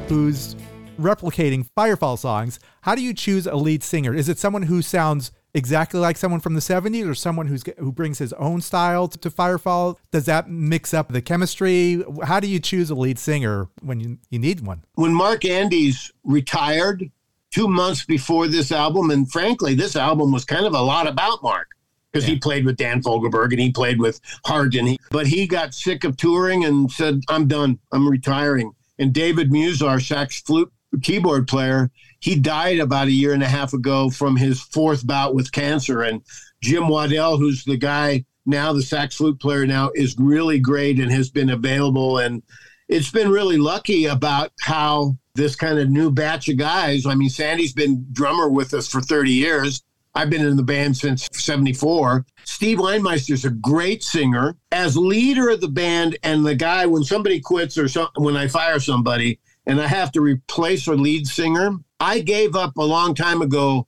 who's 0.09 0.57
replicating 0.99 1.69
Firefall 1.77 2.19
songs. 2.19 2.59
How 2.81 2.95
do 2.95 3.03
you 3.03 3.13
choose 3.13 3.47
a 3.47 3.55
lead 3.55 3.83
singer? 3.83 4.15
Is 4.15 4.31
it 4.31 4.39
someone 4.39 4.63
who 4.63 4.81
sounds 4.81 5.31
exactly 5.53 6.01
like 6.01 6.17
someone 6.17 6.41
from 6.41 6.55
the 6.55 6.61
70s 6.61 7.07
or 7.07 7.15
someone 7.15 7.47
who's 7.47 7.63
who 7.77 7.93
brings 7.93 8.17
his 8.17 8.33
own 8.35 8.63
style 8.63 9.09
to, 9.09 9.19
to 9.19 9.29
Firefall? 9.29 9.99
Does 10.11 10.25
that 10.25 10.49
mix 10.49 10.95
up 10.95 11.13
the 11.13 11.21
chemistry? 11.21 12.03
How 12.25 12.41
do 12.41 12.49
you 12.49 12.59
choose 12.59 12.89
a 12.89 12.95
lead 12.95 13.19
singer 13.19 13.69
when 13.83 14.01
you, 14.01 14.19
you 14.31 14.39
need 14.39 14.63
one? 14.67 14.85
When 14.95 15.13
Mark 15.13 15.45
Andes 15.45 16.11
retired 16.25 17.11
two 17.51 17.69
months 17.69 18.07
before 18.07 18.49
this 18.49 18.73
album, 18.73 19.11
and 19.11 19.31
frankly, 19.31 19.75
this 19.75 19.97
album 19.97 20.33
was 20.33 20.47
kind 20.47 20.65
of 20.65 20.73
a 20.73 20.81
lot 20.81 21.07
about 21.07 21.43
Mark 21.43 21.69
because 22.11 22.27
yeah. 22.27 22.37
he 22.37 22.41
played 22.41 22.65
with 22.65 22.79
Dan 22.79 23.03
Fogelberg 23.03 23.51
and 23.51 23.61
he 23.61 23.71
played 23.71 24.01
with 24.01 24.19
he, 24.89 24.99
but 25.11 25.27
he 25.27 25.47
got 25.47 25.75
sick 25.75 26.05
of 26.05 26.17
touring 26.17 26.65
and 26.65 26.91
said, 26.91 27.21
"I'm 27.29 27.47
done. 27.47 27.79
I'm 27.93 28.09
retiring." 28.09 28.73
And 29.01 29.15
David 29.15 29.51
Musar, 29.51 30.01
sax 30.01 30.43
flute 30.43 30.71
keyboard 31.03 31.49
player, 31.49 31.91
he 32.21 32.37
died 32.37 32.79
about 32.79 33.09
a 33.09 33.13
year 33.13 33.33
and 33.33 33.43
a 33.43 33.49
half 33.49 33.73
ago 33.73 34.11
from 34.11 34.37
his 34.37 34.61
fourth 34.61 35.07
bout 35.07 35.35
with 35.35 35.53
cancer. 35.53 36.03
And 36.03 36.21
Jim 36.63 36.87
Waddell, 36.87 37.39
who's 37.39 37.65
the 37.65 37.79
guy 37.79 38.27
now, 38.45 38.75
the 38.75 38.83
sax 38.83 39.17
flute 39.17 39.41
player 39.41 39.67
now, 39.67 39.91
is 39.95 40.17
really 40.19 40.59
great 40.59 41.01
and 41.01 41.11
has 41.11 41.31
been 41.31 41.49
available. 41.49 42.19
And 42.19 42.43
it's 42.89 43.11
been 43.11 43.31
really 43.31 43.57
lucky 43.57 44.05
about 44.05 44.53
how 44.61 45.17
this 45.35 45.57
kind 45.57 45.79
of 45.79 45.89
new 45.89 46.11
batch 46.11 46.49
of 46.51 46.59
guys. 46.59 47.07
I 47.07 47.15
mean, 47.15 47.31
Sandy's 47.31 47.73
been 47.73 48.07
drummer 48.13 48.51
with 48.51 48.75
us 48.75 48.87
for 48.87 49.01
30 49.01 49.31
years. 49.31 49.83
I've 50.15 50.31
been 50.31 50.45
in 50.45 50.57
the 50.57 50.63
band 50.63 50.97
since 50.97 51.29
74. 51.33 52.27
Steve 52.45 52.79
Weinmeister's 52.79 53.45
a 53.45 53.51
great 53.51 54.03
singer. 54.03 54.57
As 54.73 54.97
leader 54.97 55.51
of 55.51 55.61
the 55.61 55.69
band 55.69 56.19
and 56.23 56.45
the 56.45 56.55
guy, 56.55 56.87
when 56.87 57.05
somebody 57.05 57.41
quits 57.41 57.79
or 57.79 57.89
so, 57.89 58.09
when 58.17 58.37
I 58.37 58.49
fire 58.49 58.81
somebody 58.81 59.39
and 59.67 59.81
I 59.81 59.87
have 59.87 60.11
to 60.13 60.21
replace 60.21 60.87
a 60.89 60.95
lead 60.95 61.27
singer, 61.27 61.77
I 62.01 62.21
gave 62.21 62.57
up 62.57 62.77
a 62.77 62.83
long 62.83 63.15
time 63.15 63.41
ago 63.41 63.87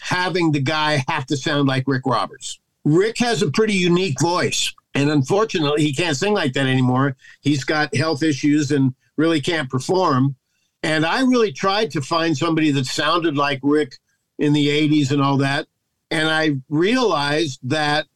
having 0.00 0.52
the 0.52 0.60
guy 0.60 1.02
have 1.08 1.26
to 1.26 1.36
sound 1.36 1.66
like 1.66 1.84
Rick 1.86 2.02
Roberts. 2.06 2.60
Rick 2.84 3.18
has 3.18 3.42
a 3.42 3.50
pretty 3.50 3.74
unique 3.74 4.20
voice. 4.20 4.72
And 4.94 5.10
unfortunately, 5.10 5.82
he 5.82 5.92
can't 5.92 6.16
sing 6.16 6.34
like 6.34 6.52
that 6.52 6.66
anymore. 6.66 7.16
He's 7.40 7.64
got 7.64 7.94
health 7.96 8.22
issues 8.22 8.70
and 8.70 8.94
really 9.16 9.40
can't 9.40 9.68
perform. 9.68 10.36
And 10.84 11.04
I 11.04 11.22
really 11.22 11.50
tried 11.50 11.90
to 11.92 12.02
find 12.02 12.36
somebody 12.36 12.70
that 12.70 12.86
sounded 12.86 13.36
like 13.36 13.58
Rick 13.62 13.98
in 14.38 14.52
the 14.52 14.68
80s 14.68 15.10
and 15.10 15.22
all 15.22 15.36
that. 15.38 15.66
And 16.10 16.28
I 16.28 16.56
realized 16.68 17.60
that 17.64 18.06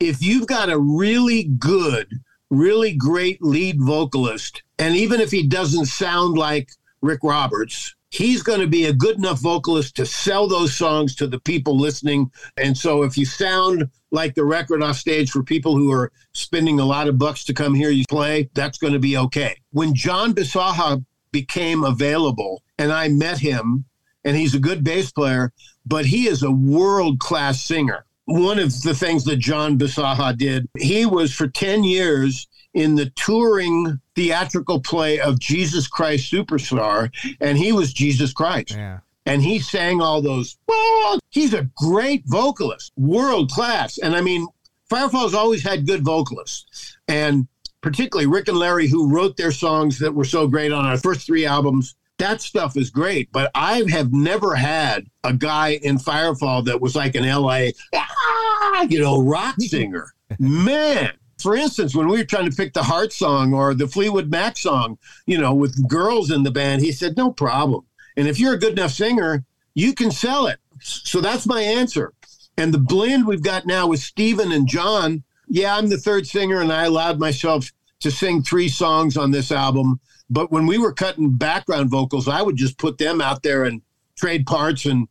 if 0.00 0.22
you've 0.22 0.46
got 0.46 0.70
a 0.70 0.78
really 0.78 1.44
good, 1.44 2.08
really 2.50 2.94
great 2.94 3.42
lead 3.42 3.80
vocalist, 3.80 4.62
and 4.78 4.96
even 4.96 5.20
if 5.20 5.30
he 5.30 5.46
doesn't 5.46 5.86
sound 5.86 6.36
like 6.36 6.70
Rick 7.00 7.20
Roberts, 7.22 7.94
he's 8.10 8.42
going 8.42 8.60
to 8.60 8.66
be 8.66 8.86
a 8.86 8.92
good 8.92 9.16
enough 9.16 9.40
vocalist 9.40 9.96
to 9.96 10.06
sell 10.06 10.48
those 10.48 10.74
songs 10.74 11.14
to 11.16 11.26
the 11.26 11.40
people 11.40 11.76
listening. 11.76 12.30
And 12.56 12.76
so 12.76 13.02
if 13.02 13.18
you 13.18 13.26
sound 13.26 13.88
like 14.10 14.34
the 14.34 14.44
record 14.44 14.82
off 14.82 14.96
stage 14.96 15.30
for 15.30 15.42
people 15.42 15.76
who 15.76 15.90
are 15.92 16.12
spending 16.32 16.78
a 16.78 16.84
lot 16.84 17.08
of 17.08 17.18
bucks 17.18 17.44
to 17.44 17.54
come 17.54 17.74
hear 17.74 17.90
you 17.90 18.04
play, 18.08 18.48
that's 18.54 18.78
going 18.78 18.92
to 18.92 19.00
be 19.00 19.16
okay. 19.16 19.56
When 19.72 19.94
John 19.94 20.32
Bisaha 20.32 21.04
became 21.32 21.82
available 21.82 22.62
and 22.78 22.92
I 22.92 23.08
met 23.08 23.38
him, 23.38 23.84
and 24.24 24.36
he's 24.36 24.54
a 24.54 24.60
good 24.60 24.82
bass 24.84 25.10
player, 25.10 25.52
but 25.86 26.06
he 26.06 26.28
is 26.28 26.42
a 26.42 26.50
world 26.50 27.18
class 27.20 27.62
singer. 27.62 28.04
One 28.26 28.58
of 28.58 28.82
the 28.82 28.94
things 28.94 29.24
that 29.24 29.36
John 29.36 29.78
Bisaha 29.78 30.36
did, 30.36 30.68
he 30.78 31.04
was 31.04 31.34
for 31.34 31.46
10 31.46 31.84
years 31.84 32.48
in 32.72 32.96
the 32.96 33.10
touring 33.10 34.00
theatrical 34.16 34.80
play 34.80 35.20
of 35.20 35.38
Jesus 35.38 35.86
Christ 35.86 36.32
Superstar, 36.32 37.10
and 37.40 37.56
he 37.56 37.72
was 37.72 37.92
Jesus 37.92 38.32
Christ. 38.32 38.72
Yeah. 38.72 39.00
And 39.26 39.42
he 39.42 39.58
sang 39.58 40.02
all 40.02 40.20
those. 40.20 40.58
Well, 40.66 41.18
he's 41.30 41.54
a 41.54 41.68
great 41.76 42.24
vocalist, 42.26 42.92
world 42.96 43.50
class. 43.50 43.96
And 43.98 44.14
I 44.14 44.20
mean, 44.20 44.46
Firefall's 44.90 45.34
always 45.34 45.62
had 45.62 45.86
good 45.86 46.04
vocalists, 46.04 46.98
and 47.08 47.46
particularly 47.80 48.26
Rick 48.26 48.48
and 48.48 48.58
Larry, 48.58 48.86
who 48.86 49.10
wrote 49.10 49.36
their 49.36 49.52
songs 49.52 49.98
that 50.00 50.14
were 50.14 50.24
so 50.24 50.46
great 50.46 50.72
on 50.72 50.84
our 50.84 50.98
first 50.98 51.26
three 51.26 51.46
albums. 51.46 51.94
That 52.18 52.40
stuff 52.40 52.76
is 52.76 52.90
great, 52.90 53.32
but 53.32 53.50
I 53.54 53.82
have 53.90 54.12
never 54.12 54.54
had 54.54 55.06
a 55.24 55.32
guy 55.32 55.80
in 55.82 55.98
Firefall 55.98 56.64
that 56.66 56.80
was 56.80 56.94
like 56.94 57.16
an 57.16 57.28
LA, 57.28 57.70
ah, 57.94 58.82
you 58.88 59.00
know, 59.00 59.20
rock 59.20 59.56
singer. 59.60 60.14
Man, 60.38 61.12
for 61.40 61.56
instance, 61.56 61.94
when 61.94 62.08
we 62.08 62.18
were 62.18 62.24
trying 62.24 62.48
to 62.48 62.56
pick 62.56 62.72
the 62.72 62.84
Heart 62.84 63.12
song 63.12 63.52
or 63.52 63.74
the 63.74 63.88
Fleetwood 63.88 64.30
Mac 64.30 64.56
song, 64.56 64.96
you 65.26 65.38
know, 65.38 65.52
with 65.52 65.88
girls 65.88 66.30
in 66.30 66.44
the 66.44 66.50
band, 66.50 66.82
he 66.82 66.92
said, 66.92 67.16
no 67.16 67.32
problem. 67.32 67.84
And 68.16 68.28
if 68.28 68.38
you're 68.38 68.54
a 68.54 68.58
good 68.58 68.78
enough 68.78 68.92
singer, 68.92 69.44
you 69.74 69.92
can 69.92 70.10
sell 70.10 70.46
it. 70.46 70.58
So 70.80 71.20
that's 71.20 71.46
my 71.46 71.60
answer. 71.60 72.12
And 72.56 72.72
the 72.72 72.78
blend 72.78 73.26
we've 73.26 73.42
got 73.42 73.66
now 73.66 73.88
with 73.88 74.00
Steven 74.00 74.52
and 74.52 74.68
John, 74.68 75.24
yeah, 75.48 75.76
I'm 75.76 75.88
the 75.88 75.98
third 75.98 76.26
singer 76.26 76.60
and 76.60 76.72
I 76.72 76.84
allowed 76.84 77.18
myself 77.18 77.72
to 78.00 78.10
sing 78.10 78.42
three 78.42 78.68
songs 78.68 79.16
on 79.16 79.30
this 79.30 79.50
album. 79.50 80.00
But 80.30 80.50
when 80.50 80.66
we 80.66 80.78
were 80.78 80.92
cutting 80.92 81.36
background 81.36 81.90
vocals, 81.90 82.28
I 82.28 82.42
would 82.42 82.56
just 82.56 82.78
put 82.78 82.98
them 82.98 83.20
out 83.20 83.42
there 83.42 83.64
and 83.64 83.82
trade 84.16 84.46
parts 84.46 84.86
and 84.86 85.08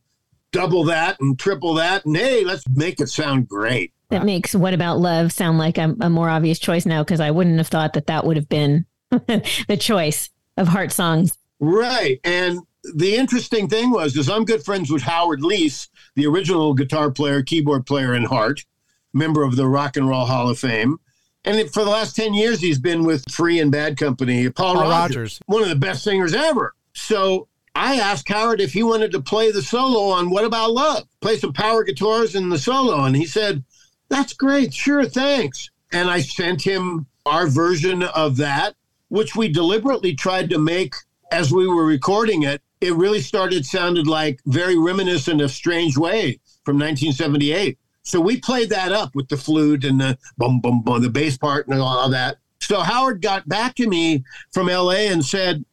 double 0.50 0.84
that 0.84 1.20
and 1.20 1.38
triple 1.38 1.74
that. 1.74 2.04
And 2.04 2.16
hey, 2.16 2.44
let's 2.44 2.64
make 2.68 3.00
it 3.00 3.08
sound 3.08 3.48
great 3.48 3.94
that 4.14 4.24
makes 4.24 4.54
What 4.54 4.74
About 4.74 5.00
Love 5.00 5.32
sound 5.32 5.58
like 5.58 5.76
a, 5.76 5.94
a 6.00 6.08
more 6.08 6.28
obvious 6.28 6.58
choice 6.58 6.86
now 6.86 7.02
because 7.02 7.20
I 7.20 7.30
wouldn't 7.30 7.58
have 7.58 7.68
thought 7.68 7.94
that 7.94 8.06
that 8.06 8.24
would 8.24 8.36
have 8.36 8.48
been 8.48 8.86
the 9.10 9.76
choice 9.78 10.30
of 10.56 10.68
heart 10.68 10.92
songs. 10.92 11.36
Right. 11.58 12.20
And 12.22 12.60
the 12.94 13.16
interesting 13.16 13.68
thing 13.68 13.90
was 13.90 14.16
is 14.16 14.28
I'm 14.28 14.44
good 14.44 14.64
friends 14.64 14.90
with 14.90 15.02
Howard 15.02 15.40
Leese, 15.40 15.88
the 16.14 16.26
original 16.26 16.74
guitar 16.74 17.10
player, 17.10 17.42
keyboard 17.42 17.86
player 17.86 18.14
in 18.14 18.24
Heart, 18.24 18.64
member 19.12 19.42
of 19.42 19.56
the 19.56 19.66
Rock 19.66 19.96
and 19.96 20.08
Roll 20.08 20.26
Hall 20.26 20.48
of 20.48 20.58
Fame. 20.58 20.98
And 21.44 21.70
for 21.72 21.84
the 21.84 21.90
last 21.90 22.16
10 22.16 22.32
years, 22.32 22.60
he's 22.60 22.78
been 22.78 23.04
with 23.04 23.30
Free 23.30 23.60
and 23.60 23.70
Bad 23.70 23.98
Company, 23.98 24.48
Paul, 24.48 24.74
Paul 24.74 24.82
Rodgers, 24.88 25.16
Rodgers, 25.16 25.40
one 25.46 25.62
of 25.62 25.68
the 25.68 25.76
best 25.76 26.02
singers 26.02 26.34
ever. 26.34 26.74
So 26.94 27.48
I 27.74 27.96
asked 27.96 28.28
Howard 28.28 28.60
if 28.60 28.72
he 28.72 28.82
wanted 28.82 29.12
to 29.12 29.20
play 29.20 29.50
the 29.50 29.62
solo 29.62 30.08
on 30.10 30.30
What 30.30 30.44
About 30.44 30.72
Love, 30.72 31.06
play 31.20 31.36
some 31.36 31.52
power 31.52 31.84
guitars 31.84 32.34
in 32.34 32.48
the 32.48 32.58
solo. 32.58 33.04
And 33.04 33.14
he 33.14 33.26
said, 33.26 33.62
that's 34.08 34.32
great. 34.32 34.72
Sure, 34.72 35.04
thanks. 35.04 35.70
And 35.92 36.08
I 36.08 36.20
sent 36.20 36.62
him 36.62 37.06
our 37.26 37.46
version 37.46 38.02
of 38.02 38.36
that, 38.38 38.74
which 39.08 39.36
we 39.36 39.48
deliberately 39.48 40.14
tried 40.14 40.50
to 40.50 40.58
make 40.58 40.94
as 41.30 41.52
we 41.52 41.66
were 41.66 41.84
recording 41.84 42.42
it. 42.42 42.62
It 42.80 42.94
really 42.94 43.20
started 43.20 43.66
sounded 43.66 44.06
like 44.06 44.40
very 44.46 44.78
reminiscent 44.78 45.40
of 45.40 45.50
Strange 45.50 45.96
Way 45.96 46.38
from 46.64 46.78
1978. 46.78 47.78
So 48.04 48.20
we 48.20 48.38
played 48.38 48.68
that 48.68 48.92
up 48.92 49.14
with 49.14 49.28
the 49.28 49.36
flute 49.36 49.84
and 49.84 50.00
the 50.00 50.18
boom, 50.36 50.60
boom, 50.60 50.82
boom, 50.82 51.02
the 51.02 51.08
bass 51.08 51.36
part 51.36 51.66
and 51.68 51.80
all 51.80 52.08
that. 52.10 52.36
So 52.60 52.80
Howard 52.80 53.22
got 53.22 53.48
back 53.48 53.74
to 53.76 53.88
me 53.88 54.24
from 54.52 54.68
LA 54.68 55.08
and 55.10 55.24
said, 55.24 55.64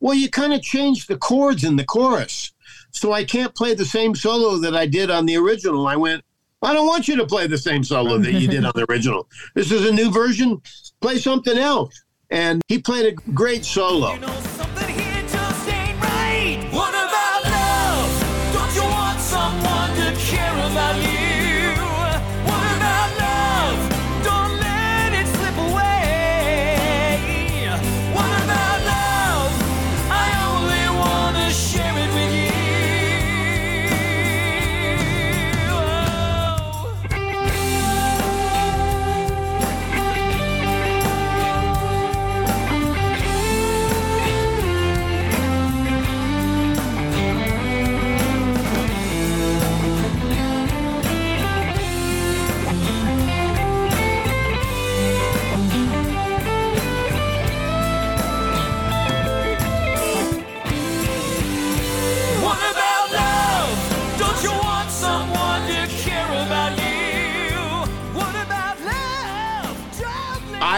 Well, 0.00 0.14
you 0.14 0.30
kind 0.30 0.52
of 0.52 0.62
changed 0.62 1.08
the 1.08 1.16
chords 1.16 1.64
in 1.64 1.76
the 1.76 1.84
chorus. 1.84 2.52
So 2.90 3.12
I 3.12 3.24
can't 3.24 3.54
play 3.54 3.74
the 3.74 3.84
same 3.84 4.14
solo 4.14 4.58
that 4.58 4.76
I 4.76 4.86
did 4.86 5.10
on 5.10 5.26
the 5.26 5.36
original. 5.36 5.86
I 5.86 5.96
went, 5.96 6.24
I 6.62 6.72
don't 6.72 6.86
want 6.86 7.08
you 7.08 7.16
to 7.16 7.26
play 7.26 7.46
the 7.46 7.58
same 7.58 7.84
solo 7.84 8.18
that 8.18 8.32
you 8.32 8.48
did 8.48 8.64
on 8.64 8.72
the 8.74 8.86
original. 8.90 9.28
This 9.54 9.70
is 9.70 9.88
a 9.88 9.92
new 9.92 10.10
version. 10.10 10.60
Play 11.00 11.18
something 11.18 11.56
else. 11.56 12.02
And 12.30 12.60
he 12.68 12.78
played 12.78 13.06
a 13.06 13.32
great 13.32 13.64
solo. 13.64 14.14
You 14.14 14.20
know 14.20 14.57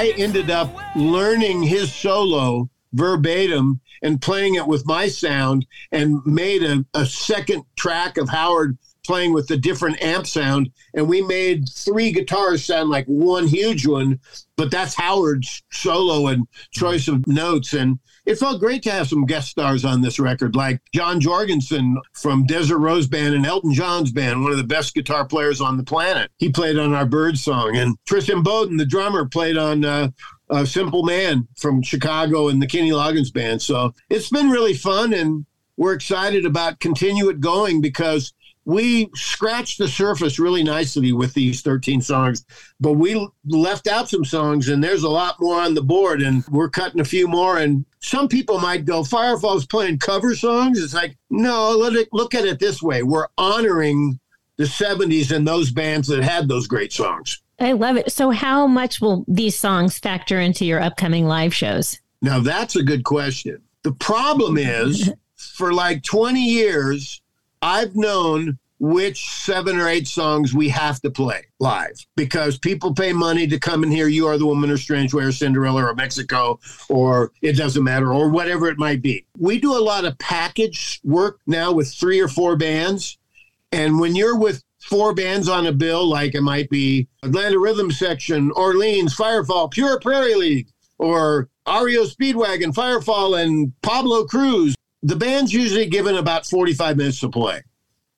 I 0.01 0.15
ended 0.17 0.49
up 0.49 0.75
learning 0.97 1.63
his 1.63 1.95
solo 1.95 2.71
verbatim 2.95 3.83
and 4.01 4.19
playing 4.19 4.55
it 4.55 4.67
with 4.67 4.87
my 4.87 5.09
sound 5.09 5.67
and 5.93 6.25
made 6.25 6.63
a, 6.63 6.87
a 6.95 7.05
second 7.05 7.65
track 7.77 8.17
of 8.17 8.31
Howard 8.31 8.79
playing 9.07 9.35
with 9.35 9.47
the 9.47 9.59
different 9.59 10.03
amp 10.03 10.27
sound. 10.27 10.71
And 10.95 11.07
we 11.07 11.21
made 11.21 11.69
three 11.69 12.13
guitars 12.13 12.65
sound 12.65 12.89
like 12.89 13.05
one 13.09 13.47
huge 13.47 13.87
one, 13.87 14.21
but 14.57 14.71
that's 14.71 14.95
Howard's 14.95 15.63
solo 15.71 16.29
and 16.29 16.49
choice 16.71 17.07
of 17.07 17.27
notes. 17.27 17.75
And 17.75 17.99
it 18.27 18.37
felt 18.37 18.61
great 18.61 18.83
to 18.85 18.91
have 18.91 19.09
some 19.09 19.27
guest 19.27 19.49
stars 19.49 19.85
on 19.85 20.03
this 20.03 20.19
record, 20.19 20.55
like 20.55 20.81
John 20.95 21.21
Jorgensen 21.21 22.01
from 22.13 22.47
Desert 22.47 22.79
Rose 22.79 23.07
Band 23.07 23.35
and 23.35 23.47
Elton 23.47 23.73
John's 23.73 24.13
band, 24.13 24.43
one 24.43 24.53
of 24.53 24.59
the 24.59 24.65
best 24.65 24.95
guitar 24.95 25.25
players 25.25 25.61
on 25.61 25.77
the 25.77 25.85
planet. 25.85 26.31
He 26.39 26.51
played 26.51 26.79
on 26.79 26.93
our 26.93 27.07
Byrds 27.07 27.43
song. 27.43 27.77
And 27.77 27.97
Tris 28.07 28.29
Imboden, 28.29 28.79
the 28.79 28.87
drummer, 28.87 29.27
played 29.27 29.57
on 29.57 29.85
uh, 29.85 30.11
uh, 30.51 30.65
Simple 30.65 31.03
Man 31.03 31.49
from 31.57 31.83
Chicago 31.83 32.49
and 32.49 32.61
the 32.63 32.67
Kenny 32.67 32.91
Loggins 32.91 33.33
band. 33.33 33.63
So 33.63 33.95
it's 34.09 34.31
been 34.31 34.51
really 34.51 34.75
fun, 34.75 35.13
and 35.13 35.47
we're 35.77 35.95
excited 35.95 36.45
about 36.45 36.81
continue 36.81 37.29
it 37.29 37.41
going 37.41 37.81
because 37.81 38.33
we 38.71 39.11
scratched 39.15 39.79
the 39.79 39.89
surface 39.89 40.39
really 40.39 40.63
nicely 40.63 41.13
with 41.13 41.35
these 41.35 41.61
13 41.61 42.01
songs, 42.01 42.45
but 42.79 42.93
we 42.93 43.29
left 43.47 43.89
out 43.89 44.09
some 44.09 44.25
songs, 44.25 44.69
and 44.69 44.83
there's 44.83 45.03
a 45.03 45.09
lot 45.09 45.41
more 45.41 45.61
on 45.61 45.75
the 45.75 45.83
board, 45.83 46.23
and 46.23 46.47
we're 46.49 46.69
cutting 46.71 47.01
a 47.01 47.05
few 47.05 47.27
more. 47.27 47.59
And 47.59 47.85
some 47.99 48.29
people 48.29 48.61
might 48.61 48.85
go, 48.85 49.03
Firefall's 49.03 49.67
playing 49.67 49.99
cover 49.99 50.35
songs. 50.37 50.83
It's 50.83 50.95
like, 50.95 51.17
no, 51.31 51.71
let 51.77 51.95
it 51.95 52.09
look 52.13 52.35
at 52.35 52.45
it 52.45 52.61
this 52.61 52.81
way: 52.81 53.03
we're 53.03 53.27
honoring 53.37 54.21
the 54.57 54.65
70s 54.65 55.35
and 55.35 55.49
those 55.49 55.71
bands 55.71 56.07
that 56.09 56.23
had 56.23 56.47
those 56.47 56.67
great 56.67 56.93
songs. 56.93 57.43
I 57.59 57.73
love 57.73 57.97
it. 57.97 58.13
So, 58.13 58.31
how 58.31 58.67
much 58.67 59.01
will 59.01 59.25
these 59.27 59.59
songs 59.59 59.99
factor 59.99 60.39
into 60.39 60.65
your 60.65 60.81
upcoming 60.81 61.27
live 61.27 61.55
shows? 61.55 61.99
Now, 62.23 62.39
that's 62.39 62.77
a 62.77 62.83
good 62.83 63.05
question. 63.05 63.63
The 63.83 63.93
problem 63.93 64.57
is, 64.59 65.13
for 65.37 65.73
like 65.73 66.05
20 66.05 66.41
years, 66.41 67.21
I've 67.63 67.97
known 67.97 68.59
which 68.81 69.29
seven 69.31 69.79
or 69.79 69.87
eight 69.87 70.09
songs 70.09 70.55
we 70.55 70.71
have 70.71 71.01
to 71.03 71.11
play 71.11 71.45
live 71.61 71.95
because 72.17 72.59
people 72.59 72.95
pay 72.95 73.13
money 73.13 73.47
to 73.47 73.59
come 73.59 73.83
and 73.83 73.93
hear 73.93 74.09
You 74.09 74.27
Are 74.27 74.39
the 74.39 74.47
Woman 74.47 74.71
or 74.71 74.79
Strange 74.79 75.13
Way 75.13 75.25
or 75.25 75.33
Cinderella 75.33 75.85
or 75.85 75.95
Mexico 75.95 76.59
or 76.89 77.31
It 77.43 77.53
Doesn't 77.53 77.85
Matter 77.85 78.13
or 78.13 78.31
whatever 78.31 78.69
it 78.69 78.79
might 78.79 79.03
be. 79.03 79.27
We 79.39 79.61
do 79.61 79.77
a 79.77 79.79
lot 79.79 80.07
of 80.07 80.19
package 80.19 80.99
work 81.05 81.41
now 81.47 81.73
with 81.73 81.93
three 81.93 82.21
or 82.21 82.29
four 82.29 82.57
bands. 82.57 83.19
And 83.71 84.01
when 84.01 84.17
you're 84.17 84.39
with 84.39 84.65
four 84.79 85.15
bands 85.15 85.47
on 85.47 85.67
a 85.67 85.73
bill, 85.73 86.09
like 86.09 86.35
it 86.35 86.41
might 86.41 86.71
be 86.71 87.07
Atlanta 87.23 87.59
Rhythm 87.59 87.93
Section, 87.93 88.51
Orleans, 88.53 89.15
Firefall, 89.15 89.71
Pure 89.71 90.01
Prairie 90.01 90.35
League, 90.35 90.69
or 90.99 91.51
REO 91.67 92.05
Speedwagon, 92.05 92.75
Firefall, 92.75 93.43
and 93.43 93.75
Pablo 93.83 94.25
Cruise. 94.25 94.75
The 95.03 95.17
band's 95.17 95.53
usually 95.53 95.87
given 95.87 96.17
about 96.17 96.47
45 96.47 96.97
minutes 96.97 97.21
to 97.21 97.29
play. 97.29 97.63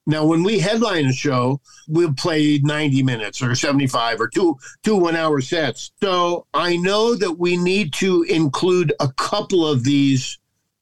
Now, 0.07 0.27
when 0.27 0.43
we 0.43 0.59
headline 0.59 1.07
a 1.07 1.13
show, 1.13 1.61
we'll 1.87 2.13
play 2.15 2.59
90 2.63 3.03
minutes 3.05 3.41
or 3.41 3.55
75 3.55 4.21
or 4.21 4.29
two 4.29 4.59
two 4.83 4.97
one 4.97 5.15
hour 5.15 5.41
sets. 5.41 5.93
So 6.03 6.47
I 6.53 6.77
know 6.77 7.15
that 7.15 7.39
we 7.39 7.57
need 7.57 7.93
to 7.95 8.23
include 8.25 8.93
a 8.99 9.13
couple 9.13 9.67
of 9.67 9.85
these 9.85 10.39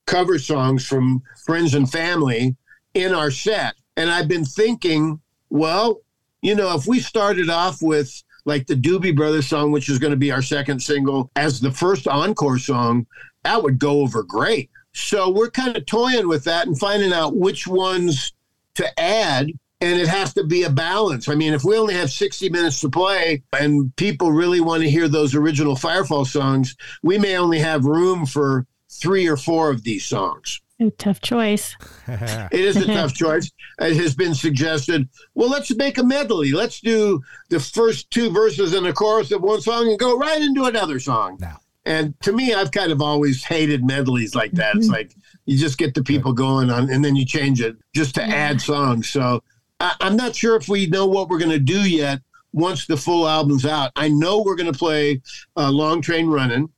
cover 0.06 0.38
songs 0.38 0.86
from 0.86 1.22
friends 1.44 1.74
and 1.74 1.90
family 1.90 2.56
in 2.94 3.14
our 3.14 3.30
set. 3.30 3.74
And 3.96 4.10
I've 4.10 4.28
been 4.28 4.44
thinking, 4.44 5.20
well, 5.50 6.00
you 6.40 6.54
know, 6.54 6.74
if 6.74 6.86
we 6.86 7.00
started 7.00 7.50
off 7.50 7.82
with 7.82 8.22
like 8.46 8.66
the 8.66 8.74
Doobie 8.74 9.14
Brothers 9.14 9.46
song, 9.46 9.70
which 9.70 9.90
is 9.90 9.98
going 9.98 10.12
to 10.12 10.16
be 10.16 10.32
our 10.32 10.40
second 10.40 10.82
single, 10.82 11.30
as 11.36 11.60
the 11.60 11.70
first 11.70 12.08
encore 12.08 12.58
song, 12.58 13.06
that 13.44 13.62
would 13.62 13.78
go 13.78 14.00
over 14.00 14.22
great. 14.22 14.70
So 14.92 15.30
we're 15.30 15.50
kind 15.50 15.76
of 15.76 15.84
toying 15.84 16.26
with 16.26 16.44
that 16.44 16.66
and 16.66 16.78
finding 16.78 17.12
out 17.12 17.36
which 17.36 17.66
ones 17.66 18.32
to 18.76 19.00
add 19.00 19.50
and 19.80 19.98
it 19.98 20.08
has 20.08 20.34
to 20.34 20.44
be 20.44 20.64
a 20.64 20.70
balance. 20.70 21.28
I 21.28 21.34
mean, 21.34 21.54
if 21.54 21.64
we 21.64 21.76
only 21.76 21.94
have 21.94 22.10
60 22.10 22.50
minutes 22.50 22.80
to 22.80 22.90
play 22.90 23.42
and 23.58 23.94
people 23.96 24.30
really 24.30 24.60
want 24.60 24.82
to 24.82 24.90
hear 24.90 25.08
those 25.08 25.34
original 25.34 25.74
Firefall 25.74 26.26
songs, 26.26 26.76
we 27.02 27.18
may 27.18 27.36
only 27.36 27.58
have 27.58 27.84
room 27.86 28.26
for 28.26 28.66
three 28.90 29.26
or 29.26 29.36
four 29.36 29.70
of 29.70 29.82
these 29.82 30.04
songs. 30.04 30.60
A 30.80 30.90
tough 30.92 31.20
choice. 31.20 31.76
it 32.08 32.52
is 32.52 32.76
a 32.76 32.86
tough 32.86 33.14
choice. 33.14 33.50
It 33.80 33.96
has 33.96 34.14
been 34.14 34.34
suggested, 34.34 35.08
well, 35.34 35.50
let's 35.50 35.74
make 35.74 35.98
a 35.98 36.02
medley. 36.02 36.52
Let's 36.52 36.80
do 36.80 37.22
the 37.50 37.60
first 37.60 38.10
two 38.10 38.30
verses 38.30 38.72
and 38.72 38.86
a 38.86 38.92
chorus 38.92 39.30
of 39.30 39.42
one 39.42 39.60
song 39.60 39.88
and 39.88 39.98
go 39.98 40.16
right 40.16 40.40
into 40.40 40.64
another 40.64 40.98
song. 40.98 41.36
No. 41.40 41.52
And 41.84 42.18
to 42.20 42.32
me, 42.32 42.54
I've 42.54 42.70
kind 42.70 42.92
of 42.92 43.02
always 43.02 43.44
hated 43.44 43.84
medleys 43.84 44.34
like 44.34 44.52
that. 44.52 44.76
It's 44.76 44.86
mm-hmm. 44.86 44.94
like 44.94 45.14
you 45.50 45.58
just 45.58 45.78
get 45.78 45.94
the 45.94 46.02
people 46.04 46.32
going 46.32 46.70
on 46.70 46.88
and 46.90 47.04
then 47.04 47.16
you 47.16 47.26
change 47.26 47.60
it 47.60 47.76
just 47.92 48.14
to 48.14 48.22
add 48.22 48.60
songs. 48.60 49.10
So 49.10 49.42
I, 49.80 49.96
I'm 50.00 50.14
not 50.14 50.36
sure 50.36 50.54
if 50.54 50.68
we 50.68 50.86
know 50.86 51.06
what 51.06 51.28
we're 51.28 51.40
going 51.40 51.50
to 51.50 51.58
do 51.58 51.90
yet 51.90 52.20
once 52.52 52.86
the 52.86 52.96
full 52.96 53.26
album's 53.26 53.66
out. 53.66 53.90
I 53.96 54.10
know 54.10 54.42
we're 54.42 54.54
going 54.54 54.72
to 54.72 54.78
play 54.78 55.20
uh, 55.56 55.72
Long 55.72 56.02
Train 56.02 56.28
Running. 56.28 56.68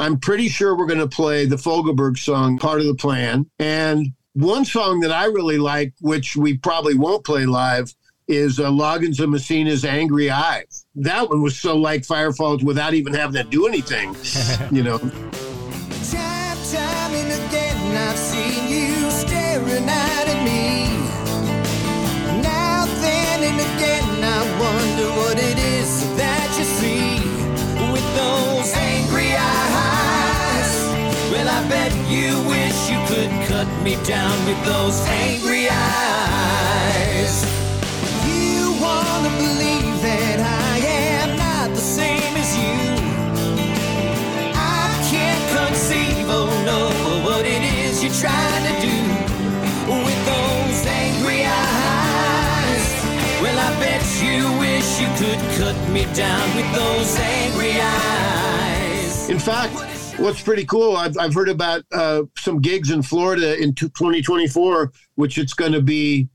I'm 0.00 0.18
pretty 0.18 0.48
sure 0.48 0.74
we're 0.74 0.86
going 0.86 0.98
to 0.98 1.06
play 1.06 1.44
the 1.44 1.56
Fogelberg 1.56 2.16
song, 2.16 2.56
Part 2.56 2.80
of 2.80 2.86
the 2.86 2.94
Plan. 2.94 3.50
And 3.58 4.14
one 4.32 4.64
song 4.64 5.00
that 5.00 5.12
I 5.12 5.26
really 5.26 5.58
like, 5.58 5.92
which 6.00 6.34
we 6.34 6.56
probably 6.56 6.94
won't 6.94 7.26
play 7.26 7.44
live, 7.44 7.94
is 8.28 8.58
uh, 8.58 8.70
Loggins 8.70 9.20
and 9.20 9.32
Messina's 9.32 9.84
Angry 9.84 10.30
Eyes. 10.30 10.86
That 10.94 11.28
one 11.28 11.42
was 11.42 11.60
so 11.60 11.76
like 11.76 12.00
Firefalls 12.00 12.64
without 12.64 12.94
even 12.94 13.12
having 13.12 13.42
to 13.42 13.44
do 13.46 13.66
anything, 13.66 14.16
you 14.74 14.82
know. 14.82 15.51
I've 17.96 18.18
seen 18.18 18.68
you 18.68 19.10
staring 19.10 19.88
out 19.88 20.26
at 20.34 20.40
me. 20.44 20.88
Now, 22.42 22.86
then, 23.00 23.42
and 23.48 23.60
again, 23.60 24.08
I 24.24 24.40
wonder 24.60 25.08
what 25.20 25.38
it 25.38 25.58
is 25.58 25.90
that 26.16 26.48
you 26.58 26.64
see 26.64 27.20
with 27.92 28.08
those 28.16 28.72
angry 28.74 29.32
eyes. 29.36 30.72
Well, 31.30 31.48
I 31.48 31.68
bet 31.68 31.92
you 32.08 32.40
wish 32.48 32.78
you 32.90 32.98
could 33.10 33.32
cut 33.48 33.68
me 33.82 33.96
down 34.04 34.36
with 34.46 34.64
those 34.64 34.98
angry 35.08 35.68
eyes. 35.68 36.41
Trying 48.22 48.62
to 48.62 48.80
do 48.86 48.96
with 50.06 50.26
those 50.26 50.86
angry 50.86 51.42
eyes. 51.44 52.84
Well, 53.42 53.58
I 53.58 53.80
bet 53.80 54.04
you 54.22 54.46
wish 54.60 55.00
you 55.00 55.08
could 55.18 55.40
cut 55.58 55.90
me 55.90 56.04
down 56.14 56.54
with 56.54 56.72
those 56.72 57.16
angry 57.16 57.72
eyes. 57.80 59.28
In 59.28 59.40
fact, 59.40 59.74
what's 60.20 60.40
pretty 60.40 60.64
cool, 60.64 60.96
I've, 60.96 61.18
I've 61.18 61.34
heard 61.34 61.48
about 61.48 61.82
uh, 61.90 62.22
some 62.38 62.60
gigs 62.60 62.92
in 62.92 63.02
Florida 63.02 63.60
in 63.60 63.74
2024, 63.74 64.92
which 65.16 65.36
it's 65.36 65.54
going 65.54 65.72
to 65.72 65.82
be 65.82 66.28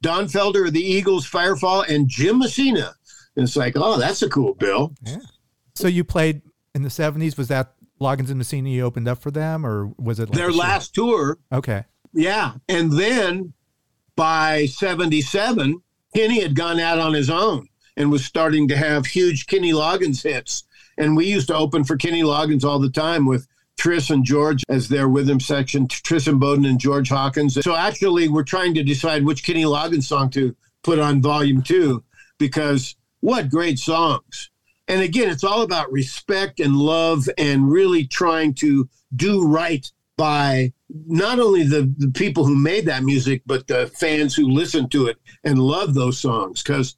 Don 0.00 0.24
Felder 0.24 0.68
of 0.68 0.72
the 0.72 0.80
Eagles, 0.80 1.30
Firefall, 1.30 1.86
and 1.90 2.08
Jim 2.08 2.38
Messina. 2.38 2.94
And 3.36 3.44
it's 3.44 3.56
like, 3.56 3.74
oh, 3.76 3.98
that's 3.98 4.22
a 4.22 4.30
cool 4.30 4.54
bill. 4.54 4.94
So 5.74 5.88
you 5.88 6.04
played 6.04 6.40
in 6.74 6.84
the 6.84 6.88
70s. 6.88 7.36
Was 7.36 7.48
that 7.48 7.74
Loggins 8.04 8.28
and 8.28 8.38
Messina 8.38 8.68
you 8.68 8.82
opened 8.84 9.08
up 9.08 9.18
for 9.18 9.30
them, 9.30 9.64
or 9.66 9.90
was 9.98 10.20
it 10.20 10.28
like 10.28 10.36
Their 10.38 10.52
show? 10.52 10.58
last 10.58 10.94
tour, 10.94 11.38
Okay. 11.50 11.84
yeah. 12.12 12.52
And 12.68 12.92
then 12.92 13.52
by 14.16 14.66
77, 14.66 15.82
Kenny 16.14 16.40
had 16.40 16.54
gone 16.54 16.78
out 16.78 16.98
on 16.98 17.14
his 17.14 17.30
own 17.30 17.66
and 17.96 18.10
was 18.12 18.24
starting 18.24 18.68
to 18.68 18.76
have 18.76 19.06
huge 19.06 19.46
Kenny 19.46 19.72
Loggins 19.72 20.22
hits. 20.22 20.64
And 20.96 21.16
we 21.16 21.26
used 21.26 21.48
to 21.48 21.54
open 21.56 21.82
for 21.84 21.96
Kenny 21.96 22.22
Loggins 22.22 22.64
all 22.64 22.78
the 22.78 22.90
time 22.90 23.26
with 23.26 23.48
Tris 23.76 24.10
and 24.10 24.24
George 24.24 24.62
as 24.68 24.88
their 24.88 25.08
rhythm 25.08 25.40
section, 25.40 25.88
Tris 25.88 26.26
Imboden 26.28 26.68
and 26.68 26.78
George 26.78 27.08
Hawkins. 27.08 27.54
So 27.60 27.74
actually, 27.74 28.28
we're 28.28 28.44
trying 28.44 28.74
to 28.74 28.84
decide 28.84 29.24
which 29.24 29.42
Kenny 29.44 29.64
Loggins 29.64 30.04
song 30.04 30.30
to 30.30 30.54
put 30.84 31.00
on 31.00 31.20
volume 31.20 31.62
two 31.62 32.04
because 32.38 32.94
what 33.20 33.50
great 33.50 33.78
songs. 33.80 34.50
And 34.88 35.00
again, 35.00 35.30
it's 35.30 35.44
all 35.44 35.62
about 35.62 35.90
respect 35.90 36.60
and 36.60 36.76
love 36.76 37.28
and 37.38 37.70
really 37.70 38.06
trying 38.06 38.54
to 38.54 38.88
do 39.16 39.46
right 39.46 39.90
by 40.16 40.72
not 41.06 41.40
only 41.40 41.64
the, 41.64 41.92
the 41.96 42.10
people 42.10 42.44
who 42.44 42.54
made 42.54 42.86
that 42.86 43.02
music, 43.02 43.42
but 43.46 43.66
the 43.66 43.88
fans 43.98 44.34
who 44.34 44.48
listen 44.48 44.88
to 44.90 45.06
it 45.06 45.16
and 45.42 45.58
love 45.58 45.94
those 45.94 46.18
songs. 46.18 46.62
Because 46.62 46.96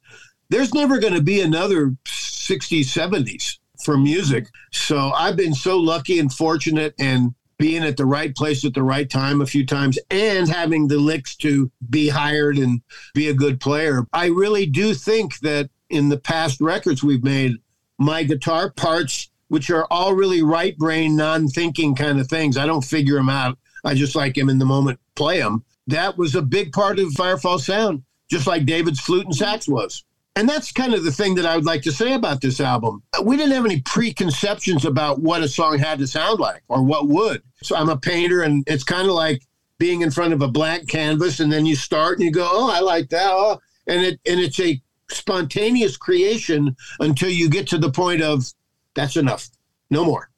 there's 0.49 0.73
never 0.73 0.99
going 0.99 1.13
to 1.13 1.21
be 1.21 1.41
another 1.41 1.95
60s, 2.05 2.85
70s 2.85 3.57
for 3.83 3.97
music. 3.97 4.47
So 4.71 5.11
I've 5.11 5.35
been 5.35 5.53
so 5.53 5.77
lucky 5.77 6.19
and 6.19 6.31
fortunate 6.31 6.93
and 6.99 7.33
being 7.57 7.83
at 7.83 7.97
the 7.97 8.05
right 8.05 8.35
place 8.35 8.63
at 8.65 8.73
the 8.73 8.83
right 8.83 9.09
time 9.09 9.41
a 9.41 9.45
few 9.45 9.65
times 9.65 9.97
and 10.11 10.47
having 10.47 10.87
the 10.87 10.97
licks 10.97 11.35
to 11.37 11.71
be 11.89 12.07
hired 12.07 12.57
and 12.57 12.81
be 13.13 13.29
a 13.29 13.33
good 13.33 13.59
player. 13.59 14.05
I 14.13 14.27
really 14.27 14.65
do 14.65 14.93
think 14.93 15.39
that 15.39 15.69
in 15.89 16.09
the 16.09 16.19
past 16.19 16.61
records 16.61 17.03
we've 17.03 17.23
made, 17.23 17.57
my 17.97 18.23
guitar 18.23 18.69
parts 18.71 19.29
which 19.49 19.69
are 19.69 19.87
all 19.89 20.13
really 20.13 20.41
right 20.41 20.77
brain, 20.77 21.15
non 21.15 21.47
thinking 21.47 21.95
kind 21.95 22.19
of 22.19 22.27
things. 22.27 22.57
I 22.57 22.65
don't 22.65 22.83
figure 22.83 23.15
them 23.15 23.29
out. 23.29 23.57
I 23.83 23.93
just 23.93 24.15
like 24.15 24.37
him 24.37 24.49
in 24.49 24.59
the 24.59 24.65
moment, 24.65 24.99
play 25.15 25.39
them. 25.39 25.63
That 25.87 26.17
was 26.17 26.35
a 26.35 26.41
big 26.41 26.73
part 26.73 26.99
of 26.99 27.09
Firefall 27.09 27.59
sound, 27.59 28.03
just 28.29 28.47
like 28.47 28.65
David's 28.65 28.99
flute 28.99 29.25
and 29.25 29.35
sax 29.35 29.67
was. 29.67 30.03
And 30.35 30.47
that's 30.47 30.71
kind 30.71 30.93
of 30.93 31.03
the 31.03 31.11
thing 31.11 31.35
that 31.35 31.45
I 31.45 31.55
would 31.55 31.65
like 31.65 31.81
to 31.83 31.91
say 31.91 32.13
about 32.13 32.41
this 32.41 32.59
album. 32.59 33.01
We 33.23 33.37
didn't 33.37 33.53
have 33.53 33.65
any 33.65 33.81
preconceptions 33.81 34.85
about 34.85 35.19
what 35.19 35.41
a 35.41 35.47
song 35.47 35.79
had 35.79 35.97
to 35.99 36.07
sound 36.07 36.39
like 36.39 36.61
or 36.67 36.83
what 36.83 37.07
would. 37.07 37.41
So 37.63 37.75
I'm 37.75 37.89
a 37.89 37.97
painter, 37.97 38.43
and 38.43 38.63
it's 38.67 38.83
kind 38.83 39.07
of 39.07 39.13
like 39.13 39.41
being 39.79 40.01
in 40.01 40.11
front 40.11 40.33
of 40.33 40.41
a 40.41 40.47
blank 40.47 40.89
canvas, 40.89 41.39
and 41.39 41.51
then 41.51 41.65
you 41.65 41.75
start 41.75 42.17
and 42.17 42.25
you 42.25 42.31
go, 42.31 42.47
"Oh, 42.51 42.69
I 42.71 42.81
like 42.81 43.09
that," 43.09 43.31
oh. 43.31 43.59
and 43.87 44.05
it 44.05 44.19
and 44.27 44.39
it's 44.39 44.59
a 44.59 44.79
spontaneous 45.09 45.97
creation 45.97 46.75
until 46.99 47.29
you 47.29 47.49
get 47.49 47.67
to 47.67 47.77
the 47.77 47.91
point 47.91 48.21
of 48.21 48.51
that's 48.93 49.17
enough, 49.17 49.49
no 49.89 50.03
more, 50.03 50.29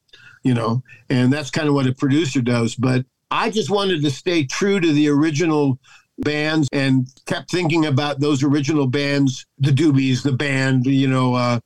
you 0.43 0.53
know. 0.53 0.83
And 1.09 1.31
that's 1.31 1.49
kind 1.49 1.67
of 1.67 1.73
what 1.73 1.87
a 1.87 1.93
producer 1.93 2.41
does. 2.41 2.75
But 2.75 3.05
I 3.31 3.49
just 3.49 3.69
wanted 3.69 4.03
to 4.03 4.11
stay 4.11 4.45
true 4.45 4.79
to 4.79 4.91
the 4.91 5.09
original 5.09 5.79
bands 6.19 6.67
and 6.73 7.07
kept 7.25 7.49
thinking 7.49 7.85
about 7.85 8.19
those 8.19 8.43
original 8.43 8.87
bands, 8.87 9.45
the 9.57 9.71
Doobies, 9.71 10.23
the 10.23 10.33
band, 10.33 10.85
you 10.85 11.07
know, 11.07 11.33
uh, 11.33 11.59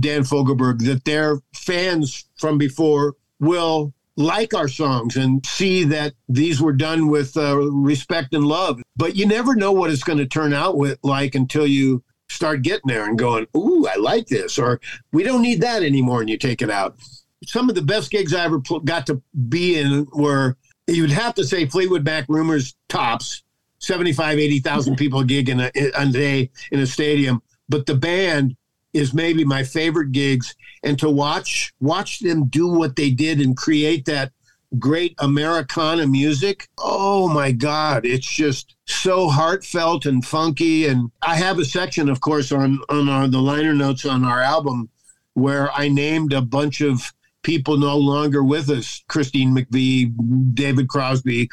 Dan 0.00 0.22
Fogelberg, 0.22 0.84
that 0.86 1.04
their 1.04 1.40
fans 1.54 2.24
from 2.36 2.58
before 2.58 3.14
will 3.38 3.94
like 4.16 4.52
our 4.52 4.68
songs 4.68 5.16
and 5.16 5.44
see 5.46 5.84
that 5.84 6.12
these 6.28 6.60
were 6.60 6.72
done 6.72 7.08
with 7.08 7.36
uh, 7.36 7.56
respect 7.56 8.34
and 8.34 8.44
love. 8.44 8.80
But 8.96 9.16
you 9.16 9.26
never 9.26 9.54
know 9.54 9.72
what 9.72 9.90
it's 9.90 10.04
going 10.04 10.18
to 10.18 10.26
turn 10.26 10.52
out 10.52 10.76
with 10.76 10.98
like 11.02 11.34
until 11.34 11.66
you 11.66 12.02
start 12.30 12.62
getting 12.62 12.88
there 12.88 13.06
and 13.06 13.18
going, 13.18 13.46
"Ooh, 13.56 13.86
I 13.86 13.96
like 13.96 14.26
this," 14.26 14.58
or 14.58 14.80
"We 15.12 15.22
don't 15.22 15.42
need 15.42 15.60
that 15.60 15.82
anymore," 15.82 16.20
and 16.20 16.30
you 16.30 16.38
take 16.38 16.62
it 16.62 16.70
out. 16.70 16.96
Some 17.44 17.68
of 17.68 17.74
the 17.74 17.82
best 17.82 18.10
gigs 18.10 18.34
I 18.34 18.44
ever 18.44 18.60
pl- 18.60 18.80
got 18.80 19.06
to 19.06 19.22
be 19.48 19.78
in 19.78 20.06
were 20.12 20.56
you 20.86 21.02
would 21.02 21.10
have 21.10 21.34
to 21.34 21.44
say 21.44 21.66
Fleetwood 21.66 22.04
Mac 22.04 22.26
Rumours 22.28 22.74
tops 22.88 23.42
75, 23.78 24.38
80,000 24.38 24.92
mm-hmm. 24.92 24.98
people 24.98 25.24
gig 25.24 25.48
in 25.48 25.60
a, 25.60 25.70
in 25.74 25.90
a 25.94 26.06
day 26.06 26.50
in 26.70 26.80
a 26.80 26.86
stadium. 26.86 27.42
But 27.68 27.86
the 27.86 27.94
band 27.94 28.56
is 28.92 29.14
maybe 29.14 29.44
my 29.44 29.62
favorite 29.62 30.12
gigs. 30.12 30.54
And 30.82 30.98
to 30.98 31.10
watch 31.10 31.72
watch 31.80 32.20
them 32.20 32.46
do 32.46 32.68
what 32.68 32.96
they 32.96 33.10
did 33.10 33.40
and 33.40 33.56
create 33.56 34.04
that 34.06 34.32
great 34.78 35.14
Americana 35.18 36.06
music. 36.06 36.68
Oh 36.78 37.28
my 37.28 37.52
God, 37.52 38.04
it's 38.04 38.26
just 38.26 38.74
so 38.86 39.28
heartfelt 39.28 40.06
and 40.06 40.24
funky. 40.24 40.86
And 40.86 41.10
I 41.22 41.36
have 41.36 41.58
a 41.58 41.64
section, 41.64 42.08
of 42.08 42.20
course, 42.20 42.52
on 42.52 42.78
on 42.88 43.08
our, 43.08 43.28
the 43.28 43.40
liner 43.40 43.74
notes 43.74 44.04
on 44.04 44.24
our 44.24 44.40
album 44.40 44.90
where 45.34 45.70
I 45.72 45.88
named 45.88 46.32
a 46.32 46.42
bunch 46.42 46.80
of 46.80 47.12
people 47.42 47.78
no 47.78 47.96
longer 47.96 48.44
with 48.44 48.68
us 48.68 49.02
Christine 49.08 49.54
McVie, 49.54 50.54
David 50.54 50.88
Crosby, 50.88 51.48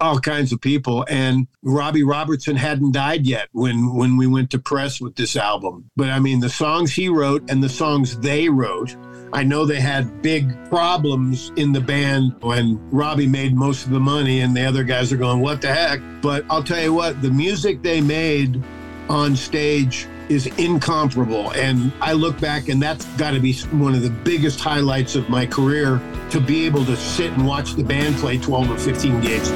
all 0.00 0.18
kinds 0.18 0.52
of 0.52 0.60
people. 0.60 1.04
And 1.08 1.46
Robbie 1.62 2.02
Robertson 2.02 2.56
hadn't 2.56 2.92
died 2.92 3.26
yet 3.26 3.48
when, 3.52 3.94
when 3.94 4.16
we 4.16 4.26
went 4.26 4.50
to 4.50 4.58
press 4.58 5.00
with 5.00 5.16
this 5.16 5.36
album. 5.36 5.90
But 5.96 6.10
I 6.10 6.18
mean, 6.18 6.40
the 6.40 6.48
songs 6.48 6.92
he 6.92 7.08
wrote 7.08 7.50
and 7.50 7.62
the 7.62 7.68
songs 7.68 8.18
they 8.18 8.48
wrote. 8.48 8.96
I 9.32 9.42
know 9.42 9.66
they 9.66 9.80
had 9.80 10.22
big 10.22 10.54
problems 10.70 11.50
in 11.56 11.72
the 11.72 11.80
band 11.80 12.36
when 12.40 12.80
Robbie 12.90 13.26
made 13.26 13.54
most 13.54 13.84
of 13.84 13.90
the 13.90 14.00
money 14.00 14.40
and 14.40 14.56
the 14.56 14.64
other 14.64 14.84
guys 14.84 15.12
are 15.12 15.16
going, 15.16 15.40
what 15.40 15.60
the 15.60 15.74
heck? 15.74 16.00
But 16.22 16.44
I'll 16.48 16.62
tell 16.62 16.80
you 16.80 16.94
what, 16.94 17.20
the 17.20 17.30
music 17.30 17.82
they 17.82 18.00
made 18.00 18.62
on 19.08 19.36
stage 19.36 20.06
is 20.28 20.46
incomparable. 20.58 21.52
And 21.52 21.92
I 22.00 22.12
look 22.12 22.38
back, 22.40 22.68
and 22.68 22.82
that's 22.82 23.04
got 23.16 23.32
to 23.32 23.40
be 23.40 23.54
one 23.72 23.94
of 23.94 24.02
the 24.02 24.10
biggest 24.10 24.60
highlights 24.60 25.14
of 25.14 25.28
my 25.28 25.46
career 25.46 26.00
to 26.30 26.40
be 26.40 26.66
able 26.66 26.84
to 26.86 26.96
sit 26.96 27.32
and 27.32 27.46
watch 27.46 27.74
the 27.74 27.84
band 27.84 28.16
play 28.16 28.38
12 28.38 28.70
or 28.70 28.78
15 28.78 29.20
gigs. 29.20 29.50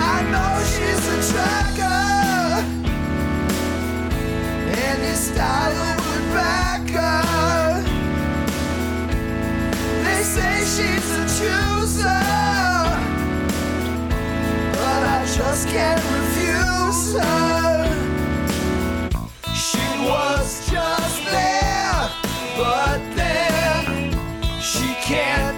I 0.00 0.22
know 0.30 0.58
she's 0.64 1.08
a 1.08 1.32
tracker, 1.32 2.64
and 4.70 5.02
his 5.02 5.18
style 5.18 5.96
would 5.96 6.32
back 6.34 6.88
her. 6.90 7.82
They 10.04 10.22
say 10.22 10.60
she's 10.60 11.10
a 11.12 11.24
chooser, 11.38 12.22
but 14.72 15.02
I 15.04 15.24
just 15.36 15.68
can't 15.68 16.02
refuse 16.04 17.14
her. 17.20 17.67
Was 20.00 20.70
just 20.70 21.24
there, 21.24 22.10
but 22.56 22.98
then 23.16 24.12
she 24.60 24.94
can't 25.02 25.57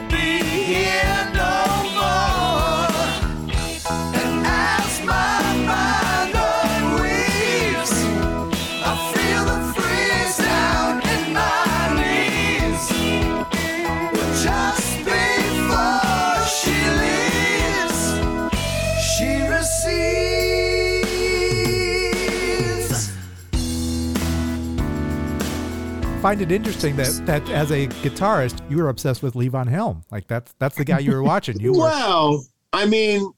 Find 26.20 26.42
it 26.42 26.52
interesting 26.52 26.96
that 26.96 27.22
that 27.24 27.48
as 27.48 27.70
a 27.70 27.86
guitarist, 28.02 28.60
you 28.70 28.76
were 28.76 28.90
obsessed 28.90 29.22
with 29.22 29.32
Levon 29.32 29.66
Helm. 29.66 30.04
Like 30.10 30.26
that's 30.26 30.54
that's 30.58 30.76
the 30.76 30.84
guy 30.84 30.98
you 30.98 31.12
were 31.12 31.22
watching. 31.22 31.58
You 31.58 31.72
Well, 31.72 32.44
I 32.74 32.84
mean, 32.84 33.32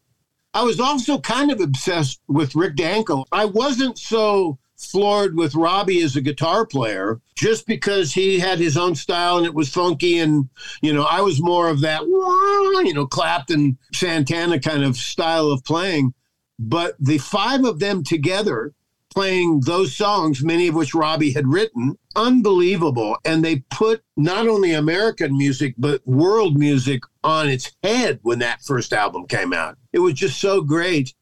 I 0.52 0.64
was 0.64 0.80
also 0.80 1.20
kind 1.20 1.52
of 1.52 1.60
obsessed 1.60 2.20
with 2.26 2.56
Rick 2.56 2.74
Danko. 2.74 3.24
I 3.30 3.44
wasn't 3.44 3.98
so 3.98 4.58
floored 4.76 5.36
with 5.36 5.54
Robbie 5.54 6.02
as 6.02 6.16
a 6.16 6.20
guitar 6.20 6.66
player 6.66 7.20
just 7.36 7.68
because 7.68 8.12
he 8.12 8.40
had 8.40 8.58
his 8.58 8.76
own 8.76 8.96
style 8.96 9.36
and 9.36 9.46
it 9.46 9.54
was 9.54 9.68
funky 9.68 10.18
and 10.18 10.48
you 10.80 10.92
know 10.92 11.04
I 11.04 11.20
was 11.20 11.40
more 11.40 11.68
of 11.68 11.82
that 11.82 12.02
you 12.02 12.92
know 12.92 13.06
Clapton 13.06 13.78
Santana 13.94 14.58
kind 14.58 14.82
of 14.82 14.96
style 14.96 15.52
of 15.52 15.62
playing 15.62 16.14
but 16.58 16.96
the 16.98 17.18
five 17.18 17.64
of 17.64 17.78
them 17.78 18.02
together 18.02 18.74
playing 19.14 19.60
those 19.60 19.94
songs 19.94 20.42
many 20.42 20.68
of 20.68 20.74
which 20.74 20.94
Robbie 20.94 21.32
had 21.32 21.46
written 21.46 21.96
unbelievable 22.16 23.16
and 23.24 23.44
they 23.44 23.64
put 23.70 24.02
not 24.16 24.48
only 24.48 24.72
American 24.72 25.36
music 25.36 25.74
but 25.78 26.06
world 26.06 26.58
music 26.58 27.02
on 27.24 27.48
its 27.48 27.72
head 27.82 28.18
when 28.22 28.38
that 28.40 28.62
first 28.62 28.92
album 28.92 29.26
came 29.26 29.52
out 29.52 29.76
it 29.92 29.98
was 29.98 30.14
just 30.14 30.40
so 30.40 30.60
great 30.60 31.14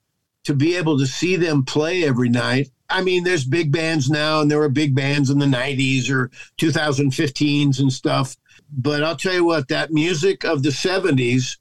to 0.44 0.54
be 0.54 0.76
able 0.76 0.98
to 0.98 1.06
see 1.06 1.36
them 1.36 1.64
play 1.64 2.04
every 2.04 2.28
night. 2.28 2.70
I 2.88 3.02
mean, 3.02 3.24
there's 3.24 3.44
big 3.44 3.70
bands 3.70 4.10
now, 4.10 4.40
and 4.40 4.50
there 4.50 4.58
were 4.58 4.68
big 4.68 4.94
bands 4.94 5.30
in 5.30 5.38
the 5.38 5.46
90s 5.46 6.10
or 6.10 6.30
2015s 6.58 7.78
and 7.78 7.92
stuff. 7.92 8.36
But 8.72 9.02
I'll 9.02 9.16
tell 9.16 9.34
you 9.34 9.44
what, 9.44 9.68
that 9.68 9.92
music 9.92 10.44
of 10.44 10.62
the 10.62 10.70
70s, 10.70 11.58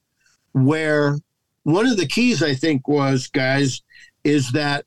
where 0.53 1.17
one 1.63 1.85
of 1.85 1.97
the 1.97 2.07
keys, 2.07 2.41
I 2.41 2.55
think, 2.55 2.87
was, 2.87 3.27
guys, 3.27 3.81
is 4.23 4.51
that 4.53 4.85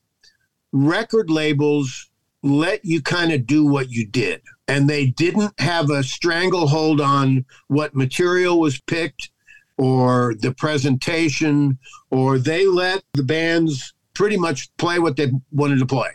record 0.73 1.31
labels 1.31 2.11
let 2.43 2.85
you 2.85 3.01
kind 3.01 3.33
of 3.33 3.47
do 3.47 3.64
what 3.64 3.91
you 3.91 4.07
did. 4.07 4.43
And 4.66 4.89
they 4.89 5.07
didn't 5.07 5.59
have 5.61 5.91
a 5.91 6.03
stranglehold 6.03 7.01
on 7.01 7.45
what 7.68 7.95
material 7.95 8.59
was 8.59 8.81
picked 8.81 9.31
or 9.79 10.35
the 10.39 10.53
presentation, 10.53 11.79
or 12.11 12.39
they 12.39 12.66
let 12.66 13.03
the 13.14 13.23
bands 13.23 13.95
pretty 14.14 14.37
much 14.37 14.75
play 14.77 14.99
what 14.99 15.16
they 15.16 15.31
wanted 15.51 15.79
to 15.79 15.87
play. 15.87 16.11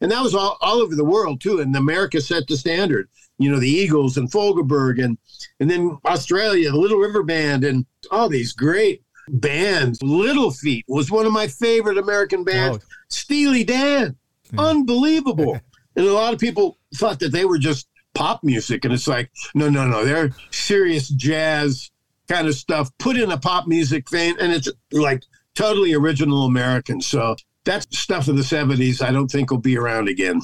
And 0.00 0.10
that 0.10 0.22
was 0.22 0.34
all, 0.34 0.58
all 0.60 0.80
over 0.80 0.94
the 0.94 1.04
world 1.04 1.40
too. 1.40 1.60
And 1.60 1.74
America 1.74 2.20
set 2.20 2.46
the 2.46 2.56
standard. 2.56 3.08
You 3.38 3.50
know, 3.50 3.60
the 3.60 3.70
Eagles 3.70 4.16
and 4.16 4.30
Fogelberg 4.30 5.02
and 5.02 5.16
and 5.60 5.70
then 5.70 5.96
Australia, 6.04 6.70
the 6.70 6.76
Little 6.76 6.98
River 6.98 7.22
Band, 7.22 7.62
and 7.62 7.86
all 8.10 8.28
these 8.28 8.52
great 8.52 9.02
bands. 9.30 10.02
Little 10.02 10.50
Feat 10.50 10.84
was 10.88 11.10
one 11.10 11.26
of 11.26 11.32
my 11.32 11.46
favorite 11.46 11.98
American 11.98 12.44
bands. 12.44 12.78
Oh. 12.82 12.86
Steely 13.08 13.64
Dan, 13.64 14.16
hmm. 14.50 14.60
unbelievable. 14.60 15.60
and 15.96 16.06
a 16.06 16.12
lot 16.12 16.32
of 16.32 16.38
people 16.38 16.76
thought 16.94 17.20
that 17.20 17.32
they 17.32 17.44
were 17.44 17.58
just 17.58 17.88
pop 18.14 18.42
music, 18.42 18.84
and 18.84 18.92
it's 18.92 19.08
like, 19.08 19.30
no, 19.54 19.68
no, 19.68 19.86
no, 19.86 20.04
they're 20.04 20.30
serious 20.50 21.08
jazz 21.08 21.90
kind 22.28 22.46
of 22.46 22.54
stuff 22.54 22.90
put 22.98 23.16
in 23.16 23.30
a 23.30 23.38
pop 23.38 23.66
music 23.66 24.08
vein, 24.10 24.36
and 24.40 24.52
it's 24.52 24.68
like 24.92 25.22
totally 25.54 25.94
original 25.94 26.44
American. 26.44 27.00
So 27.00 27.36
that's 27.64 27.98
stuff 27.98 28.28
of 28.28 28.36
the 28.36 28.42
70s 28.42 29.02
I 29.02 29.10
don't 29.10 29.30
think 29.30 29.50
will 29.50 29.58
be 29.58 29.76
around 29.76 30.08
again. 30.08 30.40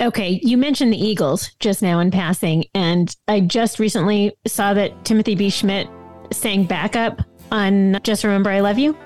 Okay, 0.00 0.40
you 0.44 0.56
mentioned 0.56 0.92
the 0.92 1.04
Eagles 1.04 1.50
just 1.58 1.82
now 1.82 1.98
in 1.98 2.12
passing, 2.12 2.64
and 2.72 3.14
I 3.26 3.40
just 3.40 3.80
recently 3.80 4.32
saw 4.46 4.72
that 4.74 5.04
Timothy 5.04 5.34
B. 5.34 5.48
Schmit 5.48 5.90
sang 6.32 6.64
backup 6.64 7.20
on 7.50 7.98
Just 8.02 8.24
Remember 8.24 8.50
I 8.50 8.60
Love 8.60 8.78
You? 8.78 8.96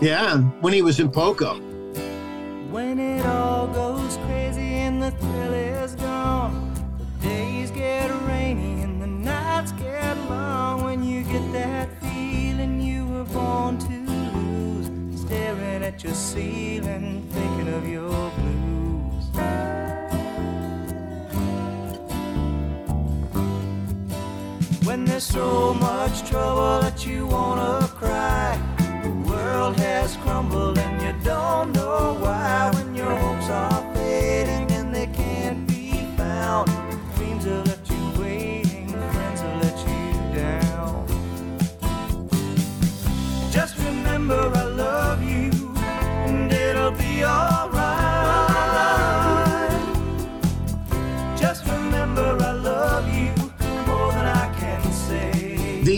Yeah, 0.00 0.38
when 0.60 0.72
he 0.72 0.82
was 0.82 0.98
in 1.00 1.10
Poco. 1.10 1.54
When 2.70 2.98
it 2.98 3.24
all 3.26 3.66
goes 3.68 4.16
crazy 4.26 4.60
and 4.60 5.02
the 5.02 5.10
thrill 5.10 5.52
is 5.52 5.94
gone, 5.94 6.74
the 6.98 7.28
days 7.28 7.70
get 7.70 8.10
rainy 8.26 8.82
and 8.82 9.00
the 9.00 9.06
nights 9.06 9.72
get 9.72 10.16
long. 10.28 10.84
When 10.84 11.04
you 11.04 11.22
get 11.24 11.52
that 11.52 11.88
feeling 12.00 12.80
you 12.80 13.06
were 13.06 13.24
born 13.24 13.78
to 13.78 13.88
lose, 13.88 15.20
staring 15.20 15.84
at 15.84 16.02
your 16.02 16.14
ceiling, 16.14 17.26
thinking 17.30 17.68
of 17.74 17.86
your. 17.88 18.41
There's 25.12 25.24
so 25.24 25.74
much 25.74 26.26
trouble 26.26 26.80
that 26.80 27.04
you 27.04 27.26
wanna 27.26 27.86
cry, 27.86 28.58
the 29.02 29.10
world 29.10 29.76
has 29.76 30.16
crumbled 30.16 30.78
and 30.78 31.02
you 31.02 31.12
don't 31.22 31.74
know 31.74 32.16
why. 32.18 32.70
When 32.72 32.94
your 32.94 33.14
hopes 33.16 33.50
are 33.50 33.94
fading 33.94 34.72
and 34.72 34.94
they 34.94 35.08
can't 35.08 35.68
be 35.68 36.06
found, 36.16 36.70
dreams 37.14 37.46
are 37.46 37.62
left 37.62 37.90
you 37.90 38.22
waiting, 38.22 38.88
friends 38.88 39.42
are 39.42 39.56
let 39.60 39.78
you 39.86 40.34
down. 40.34 41.06
Just 43.50 43.76
remember 43.76 44.50
I 44.54 44.64
love 44.64 45.22
you 45.22 45.50
and 46.24 46.50
it'll 46.50 46.92
be 46.92 47.22
alright. 47.22 47.51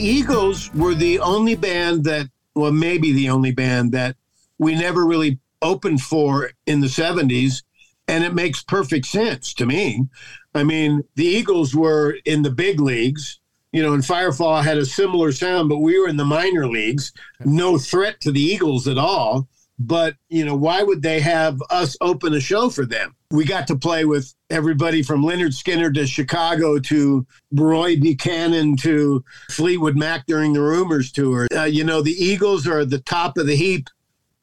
Eagles 0.05 0.73
were 0.75 0.95
the 0.95 1.19
only 1.19 1.55
band 1.55 2.05
that, 2.05 2.29
well, 2.55 2.73
maybe 2.73 3.13
the 3.13 3.31
only 3.31 3.53
band 3.53 3.93
that 3.93 4.17
we 4.59 4.75
never 4.75 5.07
really 5.07 5.39
opened 5.63 6.03
for 6.03 6.51
in 6.67 6.81
the 6.81 6.87
70s. 6.87 7.63
And 8.07 8.23
it 8.23 8.35
makes 8.35 8.63
perfect 8.63 9.07
sense 9.07 9.55
to 9.55 9.65
me. 9.65 10.07
I 10.55 10.63
mean, 10.63 11.05
the 11.15 11.25
Eagles 11.25 11.75
were 11.75 12.19
in 12.27 12.43
the 12.43 12.51
big 12.51 12.79
leagues, 12.81 13.41
you 13.73 13.83
know, 13.83 13.95
and 13.95 14.03
Firefall 14.03 14.63
had 14.63 14.77
a 14.77 14.85
similar 14.85 15.33
sound, 15.33 15.71
but 15.71 15.79
we 15.79 15.99
were 15.99 16.09
in 16.09 16.19
the 16.19 16.25
minor 16.25 16.69
leagues. 16.69 17.13
No 17.41 17.79
threat 17.79 18.21
to 18.21 18.31
the 18.31 18.43
Eagles 18.43 18.87
at 18.87 18.99
all. 18.99 19.49
But, 19.79 20.15
you 20.29 20.45
know, 20.45 20.55
why 20.55 20.83
would 20.83 21.03
they 21.03 21.21
have 21.21 21.61
us 21.69 21.97
open 22.01 22.33
a 22.33 22.41
show 22.41 22.71
for 22.71 22.87
them? 22.87 23.17
We 23.31 23.45
got 23.45 23.67
to 23.67 23.77
play 23.77 24.05
with 24.05 24.33
everybody 24.49 25.03
from 25.03 25.25
Lynyrd 25.25 25.53
Skynyrd 25.53 25.95
to 25.95 26.07
Chicago 26.07 26.79
to 26.79 27.27
Roy 27.53 27.99
Buchanan 27.99 28.77
to 28.79 29.25
Fleetwood 29.51 29.97
Mac 29.97 30.27
during 30.27 30.53
the 30.53 30.61
Rumours 30.61 31.11
tour. 31.11 31.49
Uh, 31.55 31.65
you 31.65 31.83
know, 31.83 32.03
the 32.03 32.13
Eagles 32.13 32.69
are 32.69 32.85
the 32.85 33.01
top 33.01 33.37
of 33.37 33.49
the 33.49 33.57
heap 33.57 33.89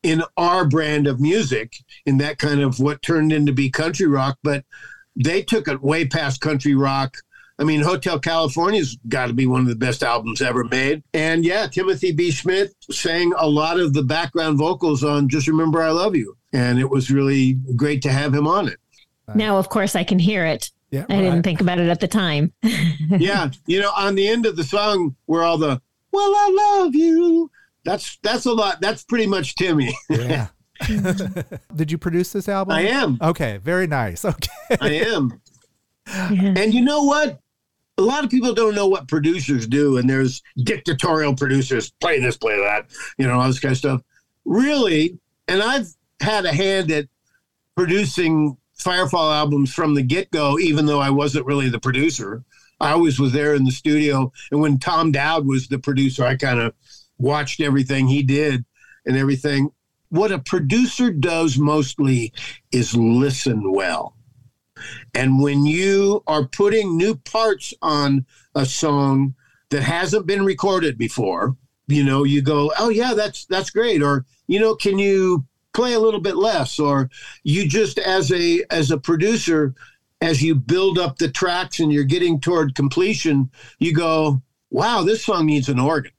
in 0.03 0.23
our 0.35 0.65
brand 0.65 1.07
of 1.07 1.21
music, 1.21 1.75
in 2.05 2.17
that 2.17 2.37
kind 2.37 2.61
of 2.61 2.79
what 2.79 3.01
turned 3.01 3.31
into 3.31 3.53
be 3.53 3.69
country 3.69 4.07
rock, 4.07 4.37
but 4.43 4.65
they 5.15 5.41
took 5.41 5.67
it 5.67 5.81
way 5.81 6.05
past 6.05 6.41
country 6.41 6.75
rock. 6.75 7.17
I 7.61 7.63
mean, 7.63 7.81
Hotel 7.81 8.17
California's 8.17 8.97
got 9.07 9.27
to 9.27 9.33
be 9.33 9.45
one 9.45 9.61
of 9.61 9.67
the 9.67 9.75
best 9.75 10.01
albums 10.01 10.41
ever 10.41 10.63
made. 10.63 11.03
And 11.13 11.45
yeah, 11.45 11.67
Timothy 11.67 12.11
B. 12.11 12.29
Schmit 12.29 12.71
sang 12.89 13.33
a 13.37 13.47
lot 13.47 13.79
of 13.79 13.93
the 13.93 14.01
background 14.01 14.57
vocals 14.57 15.03
on 15.03 15.29
Just 15.29 15.47
Remember 15.47 15.79
I 15.79 15.91
Love 15.91 16.15
You. 16.15 16.35
And 16.51 16.79
it 16.79 16.89
was 16.89 17.11
really 17.11 17.59
great 17.75 18.01
to 18.01 18.11
have 18.11 18.33
him 18.33 18.47
on 18.47 18.67
it. 18.67 18.79
Now, 19.35 19.57
of 19.57 19.69
course, 19.69 19.95
I 19.95 20.03
can 20.03 20.17
hear 20.17 20.43
it. 20.43 20.71
Yeah, 20.89 21.05
I 21.07 21.21
didn't 21.21 21.43
think 21.43 21.61
about 21.61 21.79
it 21.79 21.87
at 21.87 21.99
the 22.01 22.07
time. 22.07 22.51
yeah, 22.63 23.51
you 23.67 23.79
know, 23.79 23.91
on 23.95 24.15
the 24.15 24.27
end 24.27 24.47
of 24.47 24.57
the 24.57 24.63
song 24.63 25.15
where 25.25 25.43
all 25.43 25.57
the 25.57 25.81
"Well, 26.11 26.33
I 26.35 26.79
love 26.81 26.95
you," 26.95 27.49
that's 27.85 28.17
that's 28.23 28.45
a 28.45 28.51
lot. 28.51 28.81
That's 28.81 29.05
pretty 29.05 29.27
much 29.27 29.55
Timmy. 29.55 29.95
Yeah. 30.09 30.47
Did 31.75 31.91
you 31.91 31.97
produce 31.97 32.33
this 32.33 32.49
album? 32.49 32.75
I 32.75 32.81
am. 32.81 33.19
Okay, 33.21 33.59
very 33.63 33.87
nice. 33.87 34.25
Okay. 34.25 34.49
I 34.81 34.89
am. 34.95 35.41
Yeah. 36.07 36.53
And 36.57 36.73
you 36.73 36.81
know 36.81 37.03
what? 37.03 37.39
A 38.01 38.03
lot 38.03 38.23
of 38.23 38.31
people 38.31 38.53
don't 38.53 38.73
know 38.73 38.87
what 38.87 39.07
producers 39.07 39.67
do, 39.67 39.97
and 39.97 40.09
there's 40.09 40.41
dictatorial 40.63 41.35
producers 41.35 41.91
play 42.01 42.19
this, 42.19 42.35
play 42.35 42.57
that, 42.57 42.87
you 43.17 43.27
know, 43.27 43.39
all 43.39 43.47
this 43.47 43.59
kind 43.59 43.73
of 43.73 43.77
stuff. 43.77 44.01
Really, 44.43 45.19
and 45.47 45.61
I've 45.61 45.87
had 46.19 46.45
a 46.45 46.53
hand 46.53 46.89
at 46.91 47.07
producing 47.75 48.57
Firefall 48.79 49.31
albums 49.33 49.71
from 49.71 49.93
the 49.93 50.01
get 50.01 50.31
go, 50.31 50.57
even 50.57 50.87
though 50.87 50.99
I 50.99 51.11
wasn't 51.11 51.45
really 51.45 51.69
the 51.69 51.79
producer. 51.79 52.43
I 52.79 52.91
always 52.91 53.19
was 53.19 53.31
there 53.31 53.53
in 53.53 53.63
the 53.63 53.71
studio. 53.71 54.31
And 54.51 54.59
when 54.59 54.79
Tom 54.79 55.11
Dowd 55.11 55.45
was 55.45 55.67
the 55.67 55.77
producer, 55.77 56.23
I 56.23 56.35
kind 56.35 56.59
of 56.59 56.73
watched 57.19 57.61
everything 57.61 58.07
he 58.07 58.23
did 58.23 58.65
and 59.05 59.15
everything. 59.15 59.69
What 60.09 60.31
a 60.31 60.39
producer 60.39 61.11
does 61.11 61.59
mostly 61.59 62.33
is 62.71 62.95
listen 62.95 63.71
well. 63.71 64.15
And 65.13 65.41
when 65.41 65.65
you 65.65 66.23
are 66.27 66.45
putting 66.45 66.97
new 66.97 67.15
parts 67.15 67.73
on 67.81 68.25
a 68.55 68.65
song 68.65 69.35
that 69.69 69.83
hasn't 69.83 70.25
been 70.25 70.45
recorded 70.45 70.97
before, 70.97 71.55
you 71.87 72.03
know, 72.03 72.23
you 72.23 72.41
go, 72.41 72.71
"Oh 72.79 72.89
yeah, 72.89 73.13
that's 73.13 73.45
that's 73.45 73.69
great," 73.69 74.01
or 74.01 74.25
you 74.47 74.59
know, 74.59 74.75
can 74.75 74.99
you 74.99 75.45
play 75.73 75.93
a 75.93 75.99
little 75.99 76.21
bit 76.21 76.37
less? 76.37 76.79
Or 76.79 77.09
you 77.43 77.67
just 77.67 77.99
as 77.99 78.31
a 78.31 78.63
as 78.69 78.91
a 78.91 78.97
producer, 78.97 79.73
as 80.21 80.41
you 80.41 80.55
build 80.55 80.97
up 80.97 81.17
the 81.17 81.29
tracks 81.29 81.79
and 81.79 81.91
you're 81.91 82.03
getting 82.03 82.39
toward 82.39 82.75
completion, 82.75 83.49
you 83.79 83.93
go, 83.93 84.41
"Wow, 84.69 85.03
this 85.03 85.25
song 85.25 85.45
needs 85.45 85.67
an 85.67 85.79
organ 85.79 86.13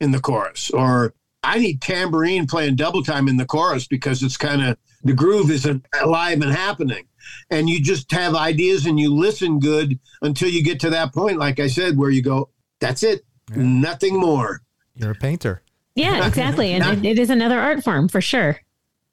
in 0.00 0.12
the 0.12 0.20
chorus," 0.20 0.70
or 0.70 1.14
I 1.42 1.58
need 1.58 1.82
tambourine 1.82 2.46
playing 2.46 2.76
double 2.76 3.02
time 3.02 3.26
in 3.26 3.36
the 3.36 3.46
chorus 3.46 3.88
because 3.88 4.22
it's 4.22 4.36
kind 4.36 4.62
of 4.62 4.76
the 5.02 5.12
groove 5.12 5.50
isn't 5.50 5.84
alive 6.00 6.40
and 6.40 6.52
happening 6.52 7.04
and 7.50 7.68
you 7.68 7.80
just 7.80 8.10
have 8.12 8.34
ideas 8.34 8.86
and 8.86 8.98
you 8.98 9.14
listen 9.14 9.58
good 9.58 9.98
until 10.22 10.48
you 10.48 10.62
get 10.62 10.80
to 10.80 10.90
that 10.90 11.12
point, 11.12 11.38
like 11.38 11.60
I 11.60 11.66
said, 11.66 11.96
where 11.96 12.10
you 12.10 12.22
go, 12.22 12.50
that's 12.80 13.02
it, 13.02 13.24
nothing 13.54 14.18
more. 14.18 14.62
You're 14.94 15.12
a 15.12 15.14
painter. 15.14 15.62
Yeah, 15.94 16.26
exactly. 16.28 16.72
And 16.72 17.04
it, 17.04 17.12
it 17.12 17.18
is 17.18 17.30
another 17.30 17.58
art 17.58 17.82
form 17.84 18.08
for 18.08 18.20
sure. 18.20 18.60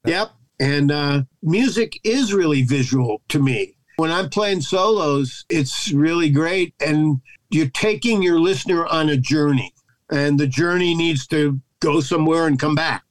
Yep. 0.05 0.31
And 0.59 0.91
uh, 0.91 1.21
music 1.41 1.99
is 2.03 2.33
really 2.33 2.63
visual 2.63 3.21
to 3.29 3.41
me. 3.41 3.75
When 3.97 4.11
I'm 4.11 4.29
playing 4.29 4.61
solos, 4.61 5.45
it's 5.49 5.91
really 5.91 6.29
great. 6.29 6.73
And 6.79 7.21
you're 7.49 7.69
taking 7.69 8.21
your 8.21 8.39
listener 8.39 8.85
on 8.85 9.09
a 9.09 9.17
journey, 9.17 9.73
and 10.09 10.39
the 10.39 10.47
journey 10.47 10.95
needs 10.95 11.27
to 11.27 11.59
go 11.79 11.99
somewhere 11.99 12.47
and 12.47 12.59
come 12.59 12.75
back. 12.75 13.03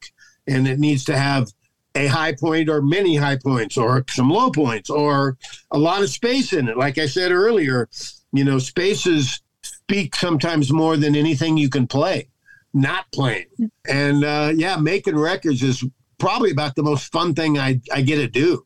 And 0.47 0.67
it 0.67 0.79
needs 0.79 1.05
to 1.05 1.19
have 1.19 1.53
a 1.95 2.07
high 2.07 2.33
point 2.33 2.69
or 2.69 2.81
many 2.81 3.17
high 3.17 3.37
points 3.37 3.77
or 3.77 4.05
some 4.11 4.31
low 4.31 4.51
points 4.51 4.91
or 4.91 5.37
a 5.71 5.79
lot 5.79 6.03
of 6.03 6.11
space 6.11 6.53
in 6.53 6.69
it. 6.69 6.77
Like 6.77 6.99
I 6.99 7.07
said 7.07 7.33
earlier, 7.33 7.89
you 8.33 8.45
know, 8.45 8.59
spaces 8.59 9.41
speak 9.63 10.15
sometimes 10.15 10.73
more 10.73 10.97
than 10.97 11.17
anything 11.17 11.57
you 11.57 11.71
can 11.71 11.87
play, 11.87 12.29
not 12.73 13.11
playing. 13.13 13.47
And 13.89 14.25
uh, 14.25 14.53
yeah, 14.55 14.77
making 14.77 15.17
records 15.17 15.63
is 15.63 15.85
probably 16.19 16.51
about 16.51 16.75
the 16.77 16.83
most 16.83 17.11
fun 17.13 17.35
thing 17.35 17.59
I, 17.59 17.81
I 17.93 18.03
get 18.03 18.17
to 18.17 18.29
do. 18.29 18.65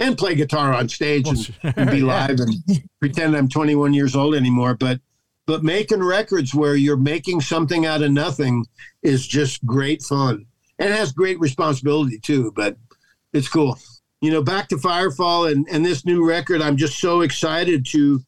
And 0.00 0.18
play 0.18 0.34
guitar 0.34 0.72
on 0.72 0.88
stage 0.88 1.26
Well, 1.26 1.36
and, 1.62 1.74
and 1.76 1.90
be 1.90 1.98
yeah. 1.98 2.04
live 2.06 2.40
and 2.40 2.54
pretend 2.98 3.36
I'm 3.36 3.48
21 3.48 3.94
years 3.94 4.16
old 4.16 4.34
anymore. 4.34 4.74
But 4.74 5.00
but 5.46 5.62
making 5.62 6.02
records 6.02 6.54
where 6.54 6.74
you're 6.74 6.96
making 6.96 7.40
something 7.40 7.86
out 7.86 8.02
of 8.02 8.10
nothing 8.10 8.64
is 9.02 9.26
just 9.26 9.64
great 9.64 10.02
fun 10.02 10.46
and 10.78 10.90
it 10.90 10.96
has 10.96 11.12
great 11.12 11.38
responsibility 11.40 12.18
too. 12.18 12.52
But 12.54 12.76
it's 13.32 13.48
cool. 13.48 13.78
You 14.20 14.30
know, 14.30 14.42
back 14.42 14.68
to 14.68 14.76
Firefall 14.76 15.50
and, 15.50 15.66
and 15.70 15.84
this 15.84 16.04
new 16.04 16.26
record, 16.26 16.62
I'm 16.62 16.76
just 16.76 16.98
so 16.98 17.22
excited 17.22 17.84
to, 17.86 18.20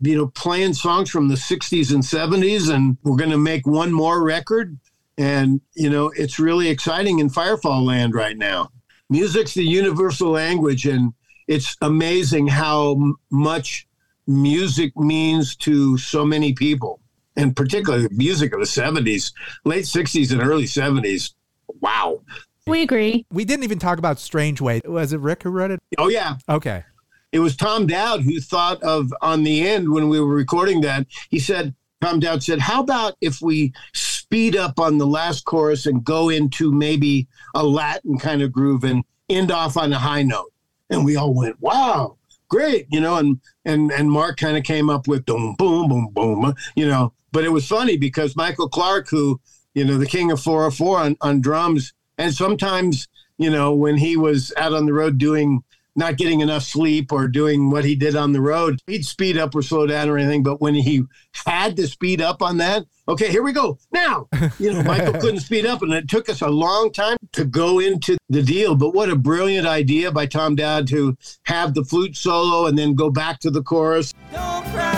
you 0.00 0.16
know, 0.16 0.28
playing 0.28 0.74
songs 0.74 1.10
from 1.10 1.28
the 1.28 1.34
60s 1.34 1.92
and 1.92 2.02
70s. 2.02 2.74
And 2.74 2.96
we're 3.02 3.16
going 3.16 3.30
to 3.30 3.38
make 3.38 3.66
one 3.66 3.92
more 3.92 4.22
record. 4.22 4.78
And, 5.18 5.60
you 5.74 5.90
know, 5.90 6.10
it's 6.16 6.38
really 6.38 6.68
exciting 6.68 7.18
in 7.18 7.28
Firefall 7.28 7.84
land 7.84 8.14
right 8.14 8.36
now. 8.36 8.70
Music's 9.10 9.54
the 9.54 9.64
universal 9.64 10.30
language. 10.30 10.86
And 10.86 11.12
it's 11.46 11.76
amazing 11.82 12.46
how 12.46 13.14
much 13.30 13.86
music 14.26 14.96
means 14.96 15.56
to 15.56 15.98
so 15.98 16.24
many 16.24 16.52
people, 16.52 17.00
and 17.36 17.54
particularly 17.54 18.06
the 18.06 18.14
music 18.14 18.54
of 18.54 18.60
the 18.60 18.66
70s, 18.66 19.32
late 19.64 19.84
60s 19.84 20.32
and 20.32 20.42
early 20.42 20.64
70s. 20.64 21.34
Wow. 21.80 22.22
We 22.66 22.82
agree. 22.82 23.26
We 23.30 23.44
didn't 23.44 23.64
even 23.64 23.78
talk 23.78 23.98
about 23.98 24.18
Strange 24.18 24.60
Way. 24.60 24.80
Was 24.84 25.12
it 25.12 25.20
Rick 25.20 25.42
who 25.42 25.50
wrote 25.50 25.70
it? 25.70 25.80
Oh, 25.98 26.08
yeah. 26.08 26.36
Okay. 26.48 26.84
It 27.32 27.40
was 27.40 27.56
Tom 27.56 27.86
Dowd 27.86 28.22
who 28.22 28.40
thought 28.40 28.82
of 28.82 29.12
on 29.20 29.42
the 29.42 29.66
end 29.68 29.90
when 29.90 30.08
we 30.08 30.20
were 30.20 30.34
recording 30.34 30.80
that. 30.82 31.06
He 31.30 31.38
said, 31.38 31.74
Tom 32.00 32.20
Dowd 32.20 32.42
said, 32.42 32.60
How 32.60 32.80
about 32.80 33.16
if 33.20 33.40
we 33.42 33.72
speed 33.92 34.56
up 34.56 34.78
on 34.78 34.98
the 34.98 35.06
last 35.06 35.44
chorus 35.44 35.86
and 35.86 36.04
go 36.04 36.28
into 36.28 36.72
maybe 36.72 37.26
a 37.54 37.64
Latin 37.64 38.18
kind 38.18 38.40
of 38.40 38.52
groove 38.52 38.84
and 38.84 39.04
end 39.28 39.50
off 39.50 39.76
on 39.76 39.92
a 39.92 39.98
high 39.98 40.22
note? 40.22 40.52
And 40.90 41.04
we 41.04 41.16
all 41.16 41.34
went, 41.34 41.60
Wow, 41.60 42.18
great, 42.48 42.86
you 42.90 43.00
know, 43.00 43.16
and 43.16 43.40
and 43.64 43.90
and 43.90 44.10
Mark 44.10 44.36
kind 44.36 44.56
of 44.56 44.64
came 44.64 44.88
up 44.88 45.08
with 45.08 45.26
boom, 45.26 45.54
boom, 45.58 45.88
boom, 45.88 46.10
boom, 46.12 46.54
you 46.76 46.86
know. 46.86 47.12
But 47.32 47.44
it 47.44 47.50
was 47.50 47.66
funny 47.66 47.96
because 47.96 48.36
Michael 48.36 48.68
Clarke, 48.68 49.08
who, 49.08 49.40
you 49.74 49.84
know, 49.84 49.98
the 49.98 50.06
king 50.06 50.30
of 50.30 50.40
404 50.40 50.98
on, 50.98 51.16
on 51.20 51.40
drums, 51.40 51.92
and 52.16 52.32
sometimes, 52.32 53.08
you 53.38 53.50
know, 53.50 53.74
when 53.74 53.96
he 53.96 54.16
was 54.16 54.52
out 54.56 54.72
on 54.72 54.86
the 54.86 54.92
road 54.92 55.18
doing 55.18 55.62
not 55.96 56.16
getting 56.16 56.40
enough 56.40 56.64
sleep 56.64 57.12
or 57.12 57.28
doing 57.28 57.70
what 57.70 57.84
he 57.84 57.94
did 57.94 58.16
on 58.16 58.32
the 58.32 58.40
road, 58.40 58.80
he'd 58.86 59.06
speed 59.06 59.38
up 59.38 59.54
or 59.54 59.62
slow 59.62 59.86
down 59.86 60.08
or 60.08 60.18
anything. 60.18 60.42
But 60.42 60.60
when 60.60 60.74
he 60.74 61.04
had 61.46 61.76
to 61.76 61.86
speed 61.86 62.20
up 62.20 62.42
on 62.42 62.58
that, 62.58 62.84
okay, 63.08 63.30
here 63.30 63.42
we 63.42 63.52
go. 63.52 63.78
Now, 63.92 64.28
you 64.58 64.72
know, 64.72 64.82
Michael 64.82 65.20
couldn't 65.20 65.40
speed 65.40 65.66
up 65.66 65.82
and 65.82 65.92
it 65.92 66.08
took 66.08 66.28
us 66.28 66.42
a 66.42 66.48
long 66.48 66.90
time 66.92 67.16
to 67.32 67.44
go 67.44 67.78
into 67.78 68.16
the 68.28 68.42
deal. 68.42 68.74
But 68.74 68.94
what 68.94 69.08
a 69.08 69.16
brilliant 69.16 69.66
idea 69.66 70.10
by 70.10 70.26
Tom 70.26 70.56
Dowd 70.56 70.88
to 70.88 71.16
have 71.44 71.74
the 71.74 71.84
flute 71.84 72.16
solo 72.16 72.66
and 72.66 72.76
then 72.76 72.94
go 72.94 73.10
back 73.10 73.38
to 73.40 73.50
the 73.50 73.62
chorus. 73.62 74.12
Don't 74.32 74.64
cry 74.66 74.93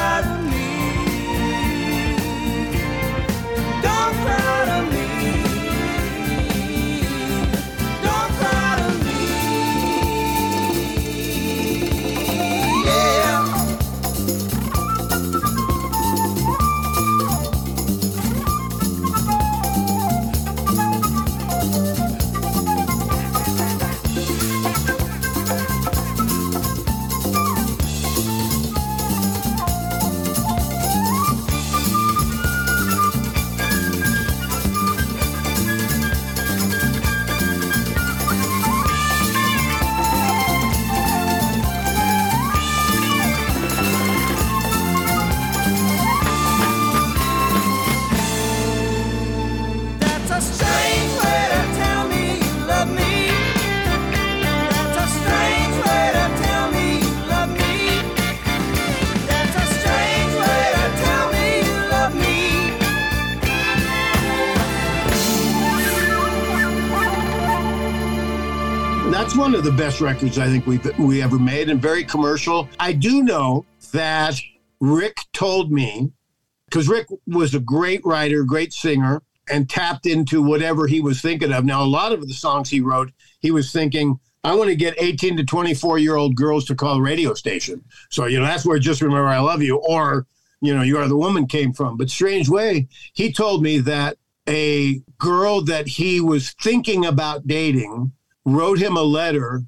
the 69.67 69.73
best 69.73 70.01
records 70.01 70.39
I 70.39 70.47
think 70.47 70.65
we 70.65 70.79
we 70.97 71.21
ever 71.21 71.41
made 71.41 71.71
and 71.71 71.83
very 71.83 72.05
commercial. 72.05 72.69
I 72.79 72.93
do 72.93 73.25
know 73.25 73.67
that 73.91 74.41
Rick 74.79 75.17
told 75.33 75.73
me 75.73 76.13
because 76.67 76.87
Rick 76.87 77.09
was 77.27 77.53
a 77.53 77.59
great 77.59 78.01
writer, 78.05 78.45
great 78.45 78.73
singer, 78.73 79.25
and 79.51 79.69
tapped 79.69 80.07
into 80.07 80.41
whatever 80.41 80.87
he 80.87 81.01
was 81.01 81.21
thinking 81.21 81.53
of. 81.53 81.65
Now, 81.65 81.83
a 81.83 81.85
lot 81.85 82.13
of 82.13 82.29
the 82.29 82.33
songs 82.33 82.71
he 82.71 82.81
wrote, 82.81 83.11
he 83.41 83.51
was 83.51 83.73
thinking, 83.73 84.21
I 84.45 84.55
want 84.55 84.71
to 84.71 84.77
get 84.77 84.95
18 84.99 85.37
to 85.39 85.45
24 85.45 85.99
year 85.99 86.15
old 86.15 86.37
girls 86.37 86.65
to 86.67 86.77
call 86.77 86.99
a 86.99 87.03
radio 87.03 87.35
station. 87.35 87.83
So, 88.09 88.27
you 88.27 88.39
know, 88.39 88.47
that's 88.47 88.65
where 88.65 88.79
Just 88.79 89.03
Remember 89.03 89.27
I 89.27 89.41
Love 89.41 89.63
You 89.63 89.79
or, 89.79 90.29
you 90.61 90.77
know, 90.77 90.83
You 90.83 90.97
Are 90.99 91.09
the 91.09 91.17
Woman 91.17 91.49
came 91.49 91.73
from. 91.73 91.97
But 91.97 92.09
strange 92.09 92.49
way, 92.49 92.87
he 93.15 93.33
told 93.33 93.65
me 93.65 93.79
that 93.81 94.17
a 94.49 95.03
girl 95.19 95.61
that 95.63 95.89
he 95.89 96.21
was 96.21 96.53
thinking 96.53 97.05
about 97.05 97.49
dating 97.49 98.13
wrote 98.47 98.79
him 98.79 98.97
a 98.97 99.03
letter 99.03 99.63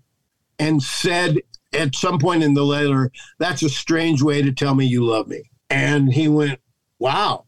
and 0.59 0.83
said 0.83 1.39
at 1.75 1.95
some 1.95 2.19
point 2.19 2.43
in 2.43 2.55
the 2.55 2.65
letter, 2.65 3.13
That's 3.39 3.63
a 3.63 3.69
strange 3.69 4.23
way 4.23 4.41
to 4.41 4.53
tell 4.53 4.75
me 4.75 4.87
you 4.87 5.05
love 5.05 5.29
me. 5.29 5.43
And 5.69 6.11
he 6.13 6.29
went, 6.29 6.61
Wow. 6.99 7.45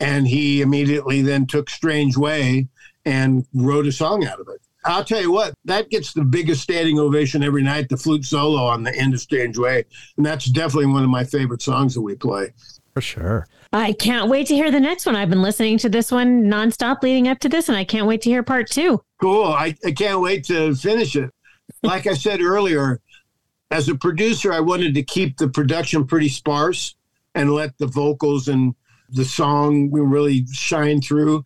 And 0.00 0.26
he 0.26 0.62
immediately 0.62 1.22
then 1.22 1.46
took 1.46 1.70
Strange 1.70 2.16
Way 2.16 2.66
and 3.04 3.46
wrote 3.54 3.86
a 3.86 3.92
song 3.92 4.24
out 4.24 4.40
of 4.40 4.48
it. 4.48 4.60
I'll 4.84 5.04
tell 5.04 5.20
you 5.20 5.30
what, 5.30 5.54
that 5.66 5.90
gets 5.90 6.12
the 6.12 6.24
biggest 6.24 6.60
standing 6.62 6.98
ovation 6.98 7.44
every 7.44 7.62
night, 7.62 7.88
the 7.88 7.96
flute 7.96 8.24
solo 8.24 8.64
on 8.64 8.82
the 8.82 8.92
end 8.96 9.14
of 9.14 9.20
Strange 9.20 9.56
Way. 9.56 9.84
And 10.16 10.26
that's 10.26 10.46
definitely 10.46 10.86
one 10.86 11.04
of 11.04 11.10
my 11.10 11.22
favorite 11.22 11.62
songs 11.62 11.94
that 11.94 12.00
we 12.00 12.16
play. 12.16 12.52
For 12.94 13.00
sure. 13.00 13.46
I 13.72 13.94
can't 13.94 14.28
wait 14.28 14.48
to 14.48 14.54
hear 14.54 14.70
the 14.70 14.80
next 14.80 15.06
one. 15.06 15.16
I've 15.16 15.30
been 15.30 15.40
listening 15.40 15.78
to 15.78 15.88
this 15.88 16.12
one 16.12 16.44
nonstop 16.44 17.02
leading 17.02 17.26
up 17.26 17.38
to 17.40 17.48
this, 17.48 17.68
and 17.68 17.78
I 17.78 17.84
can't 17.84 18.06
wait 18.06 18.20
to 18.22 18.30
hear 18.30 18.42
part 18.42 18.70
two. 18.70 19.02
Cool. 19.20 19.46
I, 19.46 19.74
I 19.84 19.92
can't 19.92 20.20
wait 20.20 20.44
to 20.44 20.74
finish 20.74 21.16
it. 21.16 21.30
Like 21.82 22.06
I 22.06 22.12
said 22.12 22.42
earlier, 22.42 23.00
as 23.70 23.88
a 23.88 23.94
producer, 23.94 24.52
I 24.52 24.60
wanted 24.60 24.94
to 24.94 25.02
keep 25.02 25.38
the 25.38 25.48
production 25.48 26.06
pretty 26.06 26.28
sparse 26.28 26.94
and 27.34 27.54
let 27.54 27.78
the 27.78 27.86
vocals 27.86 28.48
and 28.48 28.74
the 29.08 29.24
song 29.24 29.90
really 29.90 30.46
shine 30.52 31.00
through. 31.00 31.44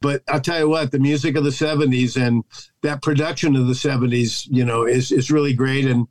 But 0.00 0.22
I'll 0.28 0.40
tell 0.40 0.60
you 0.60 0.68
what, 0.68 0.92
the 0.92 1.00
music 1.00 1.36
of 1.36 1.42
the 1.42 1.50
70s 1.50 2.20
and 2.20 2.44
that 2.82 3.02
production 3.02 3.56
of 3.56 3.66
the 3.66 3.72
70s, 3.72 4.46
you 4.48 4.64
know, 4.64 4.86
is, 4.86 5.10
is 5.10 5.32
really 5.32 5.54
great. 5.54 5.86
And, 5.86 6.06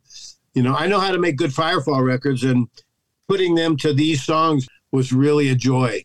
you 0.52 0.62
know, 0.62 0.74
I 0.74 0.88
know 0.88 1.00
how 1.00 1.10
to 1.10 1.18
make 1.18 1.36
good 1.36 1.52
Firefall 1.52 2.04
records, 2.04 2.44
and 2.44 2.68
putting 3.28 3.54
them 3.54 3.76
to 3.78 3.92
these 3.92 4.22
songs 4.22 4.66
was 4.94 5.12
really 5.12 5.48
a 5.48 5.54
joy. 5.54 6.04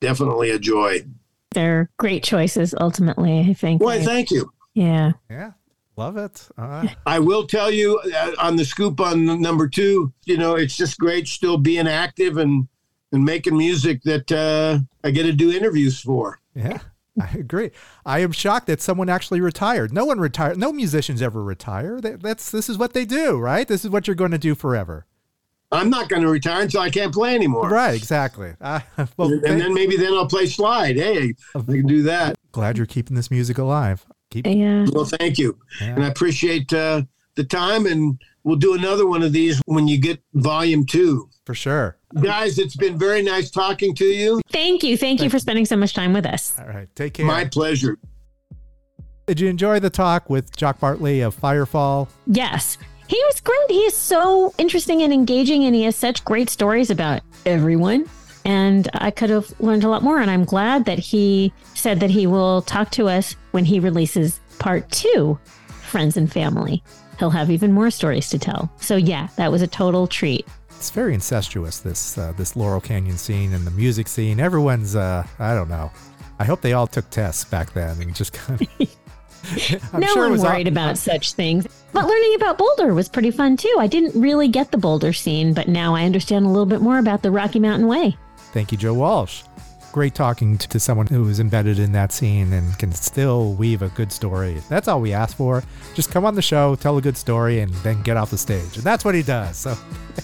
Definitely 0.00 0.50
a 0.50 0.58
joy. 0.58 1.04
They're 1.52 1.90
great 1.96 2.22
choices 2.22 2.74
ultimately, 2.78 3.40
I 3.40 3.54
think. 3.54 3.82
Why, 3.82 4.02
thank 4.02 4.30
you. 4.30 4.52
yeah. 4.74 5.12
Yeah. 5.30 5.52
Love 5.96 6.16
it. 6.16 6.48
Uh, 6.56 6.86
I 7.06 7.18
will 7.18 7.44
tell 7.44 7.72
you 7.72 7.98
uh, 8.14 8.30
on 8.38 8.54
the 8.54 8.64
scoop 8.64 9.00
on 9.00 9.40
number 9.40 9.66
two, 9.66 10.12
you 10.26 10.36
know, 10.36 10.54
it's 10.54 10.76
just 10.76 10.96
great 10.98 11.26
still 11.26 11.56
being 11.58 11.88
active 11.88 12.36
and 12.36 12.68
and 13.10 13.24
making 13.24 13.56
music 13.56 14.02
that 14.02 14.30
uh, 14.30 14.78
I 15.02 15.10
get 15.10 15.24
to 15.24 15.32
do 15.32 15.50
interviews 15.50 16.00
for. 16.00 16.38
yeah. 16.54 16.78
I 17.20 17.30
agree. 17.36 17.72
I 18.06 18.20
am 18.20 18.30
shocked 18.30 18.68
that 18.68 18.80
someone 18.80 19.08
actually 19.08 19.40
retired. 19.40 19.92
No 19.92 20.04
one 20.04 20.20
retired. 20.20 20.56
No 20.56 20.72
musicians 20.72 21.20
ever 21.20 21.42
retire. 21.42 22.00
That, 22.00 22.22
that's 22.22 22.52
this 22.52 22.68
is 22.68 22.78
what 22.78 22.92
they 22.92 23.04
do, 23.04 23.36
right? 23.38 23.66
This 23.66 23.84
is 23.84 23.90
what 23.90 24.06
you're 24.06 24.14
going 24.14 24.30
to 24.30 24.38
do 24.38 24.54
forever. 24.54 25.04
I'm 25.70 25.90
not 25.90 26.08
going 26.08 26.22
to 26.22 26.28
retire 26.28 26.62
until 26.62 26.80
I 26.80 26.88
can't 26.90 27.12
play 27.12 27.34
anymore. 27.34 27.68
Right. 27.68 27.94
Exactly. 27.94 28.54
Uh, 28.60 28.80
well, 29.16 29.30
And, 29.32 29.44
and 29.44 29.60
then 29.60 29.74
maybe 29.74 29.96
then 29.96 30.14
I'll 30.14 30.26
play 30.26 30.46
slide. 30.46 30.96
Hey, 30.96 31.34
I 31.54 31.58
can 31.60 31.86
do 31.86 32.02
that. 32.04 32.36
glad 32.52 32.76
you're 32.78 32.86
keeping 32.86 33.16
this 33.16 33.30
music 33.30 33.58
alive. 33.58 34.06
Keep. 34.30 34.46
Yeah. 34.46 34.86
Well, 34.92 35.04
thank 35.04 35.38
you, 35.38 35.58
Yeah. 35.80 35.88
and 35.94 36.04
I 36.04 36.08
appreciate 36.08 36.72
uh, 36.72 37.02
the 37.34 37.44
time. 37.44 37.86
And 37.86 38.20
we'll 38.44 38.56
do 38.56 38.74
another 38.74 39.06
one 39.06 39.22
of 39.22 39.32
these 39.32 39.60
when 39.66 39.88
you 39.88 39.98
get 40.00 40.22
volume 40.34 40.84
two. 40.86 41.28
For 41.46 41.54
sure. 41.54 41.96
Guys, 42.22 42.58
it's 42.58 42.76
been 42.76 42.98
very 42.98 43.22
nice 43.22 43.50
talking 43.50 43.94
to 43.96 44.04
you. 44.04 44.40
Thank 44.50 44.82
you. 44.82 44.96
Thank 44.98 45.22
you 45.22 45.28
for 45.30 45.38
spending 45.38 45.64
so 45.66 45.76
much 45.76 45.92
time 45.94 46.12
with 46.14 46.24
us. 46.26 46.54
All 46.58 46.66
right. 46.66 46.88
Take 46.94 47.14
care. 47.14 47.26
My 47.26 47.44
pleasure. 47.46 47.98
Did 49.26 49.40
you 49.40 49.48
enjoy 49.48 49.78
the 49.80 49.90
talk 49.90 50.30
with 50.30 50.54
Jock 50.56 50.80
Bartley 50.80 51.20
of 51.20 51.38
Firefall? 51.38 52.08
Yes. 52.26 52.78
He 53.08 53.16
was 53.24 53.40
great. 53.40 53.70
He 53.70 53.80
is 53.80 53.96
so 53.96 54.52
interesting 54.58 55.02
and 55.02 55.12
engaging, 55.12 55.64
and 55.64 55.74
he 55.74 55.82
has 55.84 55.96
such 55.96 56.24
great 56.24 56.50
stories 56.50 56.90
about 56.90 57.22
everyone. 57.46 58.06
And 58.44 58.88
I 58.94 59.10
could 59.10 59.30
have 59.30 59.52
learned 59.60 59.84
a 59.84 59.88
lot 59.88 60.02
more. 60.02 60.20
And 60.20 60.30
I'm 60.30 60.44
glad 60.44 60.84
that 60.84 60.98
he 60.98 61.52
said 61.74 62.00
that 62.00 62.10
he 62.10 62.26
will 62.26 62.62
talk 62.62 62.90
to 62.92 63.08
us 63.08 63.34
when 63.52 63.64
he 63.64 63.80
releases 63.80 64.40
part 64.58 64.90
two, 64.90 65.38
Friends 65.82 66.16
and 66.16 66.30
Family. 66.30 66.82
He'll 67.18 67.30
have 67.30 67.50
even 67.50 67.72
more 67.72 67.90
stories 67.90 68.28
to 68.30 68.38
tell. 68.38 68.70
So, 68.78 68.96
yeah, 68.96 69.28
that 69.36 69.50
was 69.50 69.62
a 69.62 69.66
total 69.66 70.06
treat. 70.06 70.46
It's 70.70 70.90
very 70.90 71.12
incestuous. 71.12 71.80
This 71.80 72.16
uh, 72.16 72.32
this 72.36 72.54
Laurel 72.54 72.80
Canyon 72.80 73.18
scene 73.18 73.52
and 73.52 73.66
the 73.66 73.70
music 73.72 74.06
scene. 74.06 74.38
Everyone's 74.38 74.94
uh, 74.94 75.26
I 75.38 75.52
don't 75.54 75.68
know. 75.68 75.90
I 76.38 76.44
hope 76.44 76.60
they 76.60 76.72
all 76.72 76.86
took 76.86 77.10
tests 77.10 77.44
back 77.44 77.72
then 77.72 78.00
and 78.00 78.14
just 78.14 78.32
kind 78.34 78.62
of. 78.62 78.96
I'm 79.92 80.00
no 80.00 80.06
sure 80.08 80.22
one 80.24 80.32
was 80.32 80.44
all- 80.44 80.50
worried 80.50 80.68
about 80.68 80.98
such 80.98 81.32
things. 81.32 81.66
But 81.92 82.06
learning 82.06 82.34
about 82.36 82.58
Boulder 82.58 82.92
was 82.92 83.08
pretty 83.08 83.30
fun 83.30 83.56
too. 83.56 83.74
I 83.78 83.86
didn't 83.86 84.20
really 84.20 84.48
get 84.48 84.70
the 84.70 84.78
Boulder 84.78 85.12
scene, 85.12 85.54
but 85.54 85.68
now 85.68 85.94
I 85.94 86.04
understand 86.04 86.44
a 86.44 86.48
little 86.48 86.66
bit 86.66 86.80
more 86.82 86.98
about 86.98 87.22
the 87.22 87.30
Rocky 87.30 87.58
Mountain 87.58 87.88
Way. 87.88 88.16
Thank 88.52 88.72
you, 88.72 88.78
Joe 88.78 88.94
Walsh. 88.94 89.42
Great 89.90 90.14
talking 90.14 90.58
to, 90.58 90.68
to 90.68 90.78
someone 90.78 91.06
who 91.06 91.26
is 91.28 91.40
embedded 91.40 91.78
in 91.78 91.92
that 91.92 92.12
scene 92.12 92.52
and 92.52 92.78
can 92.78 92.92
still 92.92 93.54
weave 93.54 93.80
a 93.80 93.88
good 93.88 94.12
story. 94.12 94.60
That's 94.68 94.86
all 94.86 95.00
we 95.00 95.14
ask 95.14 95.36
for. 95.36 95.64
Just 95.94 96.10
come 96.10 96.26
on 96.26 96.34
the 96.34 96.42
show, 96.42 96.76
tell 96.76 96.98
a 96.98 97.02
good 97.02 97.16
story, 97.16 97.60
and 97.60 97.72
then 97.76 98.02
get 98.02 98.18
off 98.18 98.30
the 98.30 98.38
stage. 98.38 98.76
And 98.76 98.84
that's 98.84 99.02
what 99.04 99.14
he 99.14 99.22
does. 99.22 99.56
So 99.56 99.74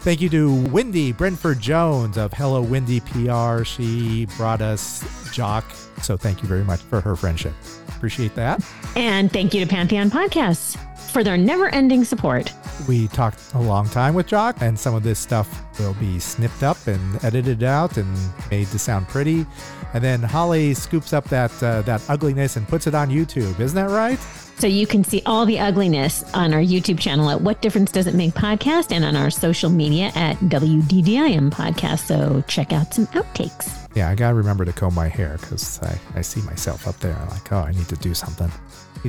thank 0.00 0.20
you 0.20 0.28
to 0.30 0.64
Wendy 0.68 1.10
Brentford 1.12 1.60
Jones 1.60 2.16
of 2.16 2.32
Hello 2.32 2.62
Wendy 2.62 3.00
PR. 3.00 3.64
She 3.64 4.26
brought 4.36 4.62
us 4.62 5.04
Jock. 5.32 5.64
So 6.02 6.16
thank 6.16 6.42
you 6.42 6.48
very 6.48 6.64
much 6.64 6.80
for 6.80 7.00
her 7.00 7.16
friendship. 7.16 7.52
Appreciate 7.88 8.34
that. 8.34 8.64
And 8.96 9.32
thank 9.32 9.54
you 9.54 9.64
to 9.64 9.68
Pantheon 9.68 10.10
Podcasts 10.10 10.78
for 11.10 11.24
their 11.24 11.36
never 11.36 11.68
ending 11.68 12.04
support. 12.04 12.52
We 12.86 13.08
talked 13.08 13.40
a 13.54 13.60
long 13.60 13.88
time 13.88 14.14
with 14.14 14.26
Jock, 14.26 14.60
and 14.60 14.78
some 14.78 14.94
of 14.94 15.02
this 15.02 15.18
stuff 15.18 15.48
will 15.80 15.94
be 15.94 16.18
snipped 16.18 16.62
up 16.62 16.86
and 16.86 17.24
edited 17.24 17.62
out 17.62 17.96
and 17.96 18.16
made 18.50 18.68
to 18.68 18.78
sound 18.78 19.08
pretty. 19.08 19.46
And 19.94 20.04
then 20.04 20.22
Holly 20.22 20.74
scoops 20.74 21.12
up 21.12 21.24
that 21.30 21.50
uh, 21.62 21.82
that 21.82 22.02
ugliness 22.08 22.56
and 22.56 22.68
puts 22.68 22.86
it 22.86 22.94
on 22.94 23.08
YouTube. 23.08 23.58
Isn't 23.58 23.74
that 23.76 23.90
right? 23.90 24.18
So 24.58 24.66
you 24.66 24.86
can 24.86 25.04
see 25.04 25.22
all 25.24 25.46
the 25.46 25.58
ugliness 25.60 26.24
on 26.34 26.52
our 26.52 26.60
YouTube 26.60 26.98
channel 26.98 27.30
at 27.30 27.40
What 27.40 27.62
Difference 27.62 27.92
Does 27.92 28.08
It 28.08 28.14
Make 28.14 28.34
Podcast 28.34 28.92
and 28.92 29.04
on 29.04 29.14
our 29.14 29.30
social 29.30 29.70
media 29.70 30.10
at 30.16 30.36
WDDIM 30.38 31.50
Podcast. 31.50 32.00
So 32.00 32.42
check 32.48 32.72
out 32.72 32.92
some 32.92 33.06
outtakes. 33.08 33.77
Yeah, 33.94 34.08
I 34.10 34.14
gotta 34.14 34.34
remember 34.34 34.64
to 34.64 34.72
comb 34.72 34.94
my 34.94 35.08
hair 35.08 35.38
because 35.40 35.82
I, 35.82 35.98
I 36.14 36.20
see 36.20 36.40
myself 36.42 36.86
up 36.86 36.98
there. 37.00 37.16
I'm 37.16 37.28
like, 37.30 37.50
oh, 37.52 37.58
I 37.58 37.72
need 37.72 37.88
to 37.88 37.96
do 37.96 38.14
something. 38.14 38.50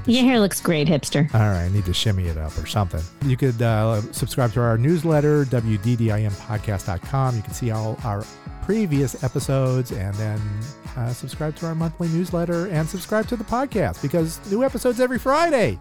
Your 0.05 0.23
hair 0.23 0.39
looks 0.39 0.61
great, 0.61 0.87
hipster. 0.87 1.33
All 1.33 1.39
right, 1.41 1.63
I 1.65 1.69
need 1.69 1.85
to 1.85 1.93
shimmy 1.93 2.27
it 2.27 2.37
up 2.37 2.55
or 2.57 2.65
something. 2.65 3.01
You 3.25 3.35
could 3.35 3.61
uh, 3.61 4.01
subscribe 4.11 4.53
to 4.53 4.61
our 4.61 4.77
newsletter, 4.77 5.45
wddimpodcast.com. 5.45 7.35
You 7.35 7.41
can 7.41 7.53
see 7.53 7.71
all 7.71 7.97
our 8.03 8.23
previous 8.63 9.23
episodes 9.23 9.91
and 9.91 10.13
then 10.15 10.39
uh, 10.95 11.11
subscribe 11.11 11.55
to 11.55 11.65
our 11.65 11.73
monthly 11.75 12.07
newsletter 12.09 12.67
and 12.67 12.87
subscribe 12.87 13.27
to 13.27 13.35
the 13.35 13.43
podcast 13.43 14.01
because 14.01 14.39
new 14.51 14.63
episodes 14.63 14.99
every 14.99 15.17
Friday. 15.17 15.79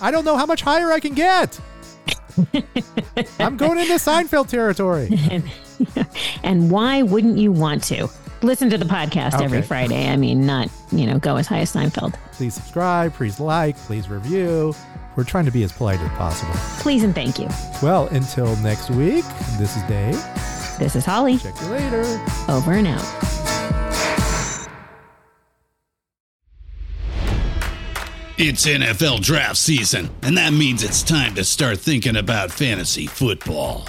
I 0.00 0.10
don't 0.10 0.24
know 0.24 0.36
how 0.36 0.46
much 0.46 0.62
higher 0.62 0.90
I 0.90 0.98
can 1.00 1.14
get. 1.14 1.58
I'm 3.38 3.56
going 3.56 3.78
into 3.78 3.94
Seinfeld 3.94 4.48
territory. 4.48 5.08
and 6.42 6.70
why 6.70 7.02
wouldn't 7.02 7.38
you 7.38 7.52
want 7.52 7.84
to? 7.84 8.08
Listen 8.46 8.70
to 8.70 8.78
the 8.78 8.84
podcast 8.84 9.42
every 9.42 9.60
Friday. 9.60 10.08
I 10.08 10.16
mean, 10.16 10.46
not, 10.46 10.70
you 10.92 11.04
know, 11.04 11.18
go 11.18 11.34
as 11.34 11.48
high 11.48 11.58
as 11.58 11.72
Seinfeld. 11.74 12.14
Please 12.30 12.54
subscribe, 12.54 13.12
please 13.12 13.40
like, 13.40 13.76
please 13.76 14.08
review. 14.08 14.72
We're 15.16 15.24
trying 15.24 15.46
to 15.46 15.50
be 15.50 15.64
as 15.64 15.72
polite 15.72 15.98
as 15.98 16.10
possible. 16.10 16.54
Please 16.78 17.02
and 17.02 17.12
thank 17.12 17.40
you. 17.40 17.48
Well, 17.82 18.06
until 18.12 18.54
next 18.58 18.90
week, 18.90 19.24
this 19.58 19.76
is 19.76 19.82
Dave. 19.84 20.14
This 20.78 20.94
is 20.94 21.04
Holly. 21.04 21.38
Check 21.38 21.60
you 21.60 21.66
later. 21.66 22.02
Over 22.48 22.74
and 22.74 22.86
out. 22.86 23.02
It's 28.38 28.64
NFL 28.64 29.22
draft 29.22 29.56
season, 29.56 30.08
and 30.22 30.36
that 30.36 30.52
means 30.52 30.84
it's 30.84 31.02
time 31.02 31.34
to 31.34 31.42
start 31.42 31.80
thinking 31.80 32.14
about 32.14 32.52
fantasy 32.52 33.08
football. 33.08 33.88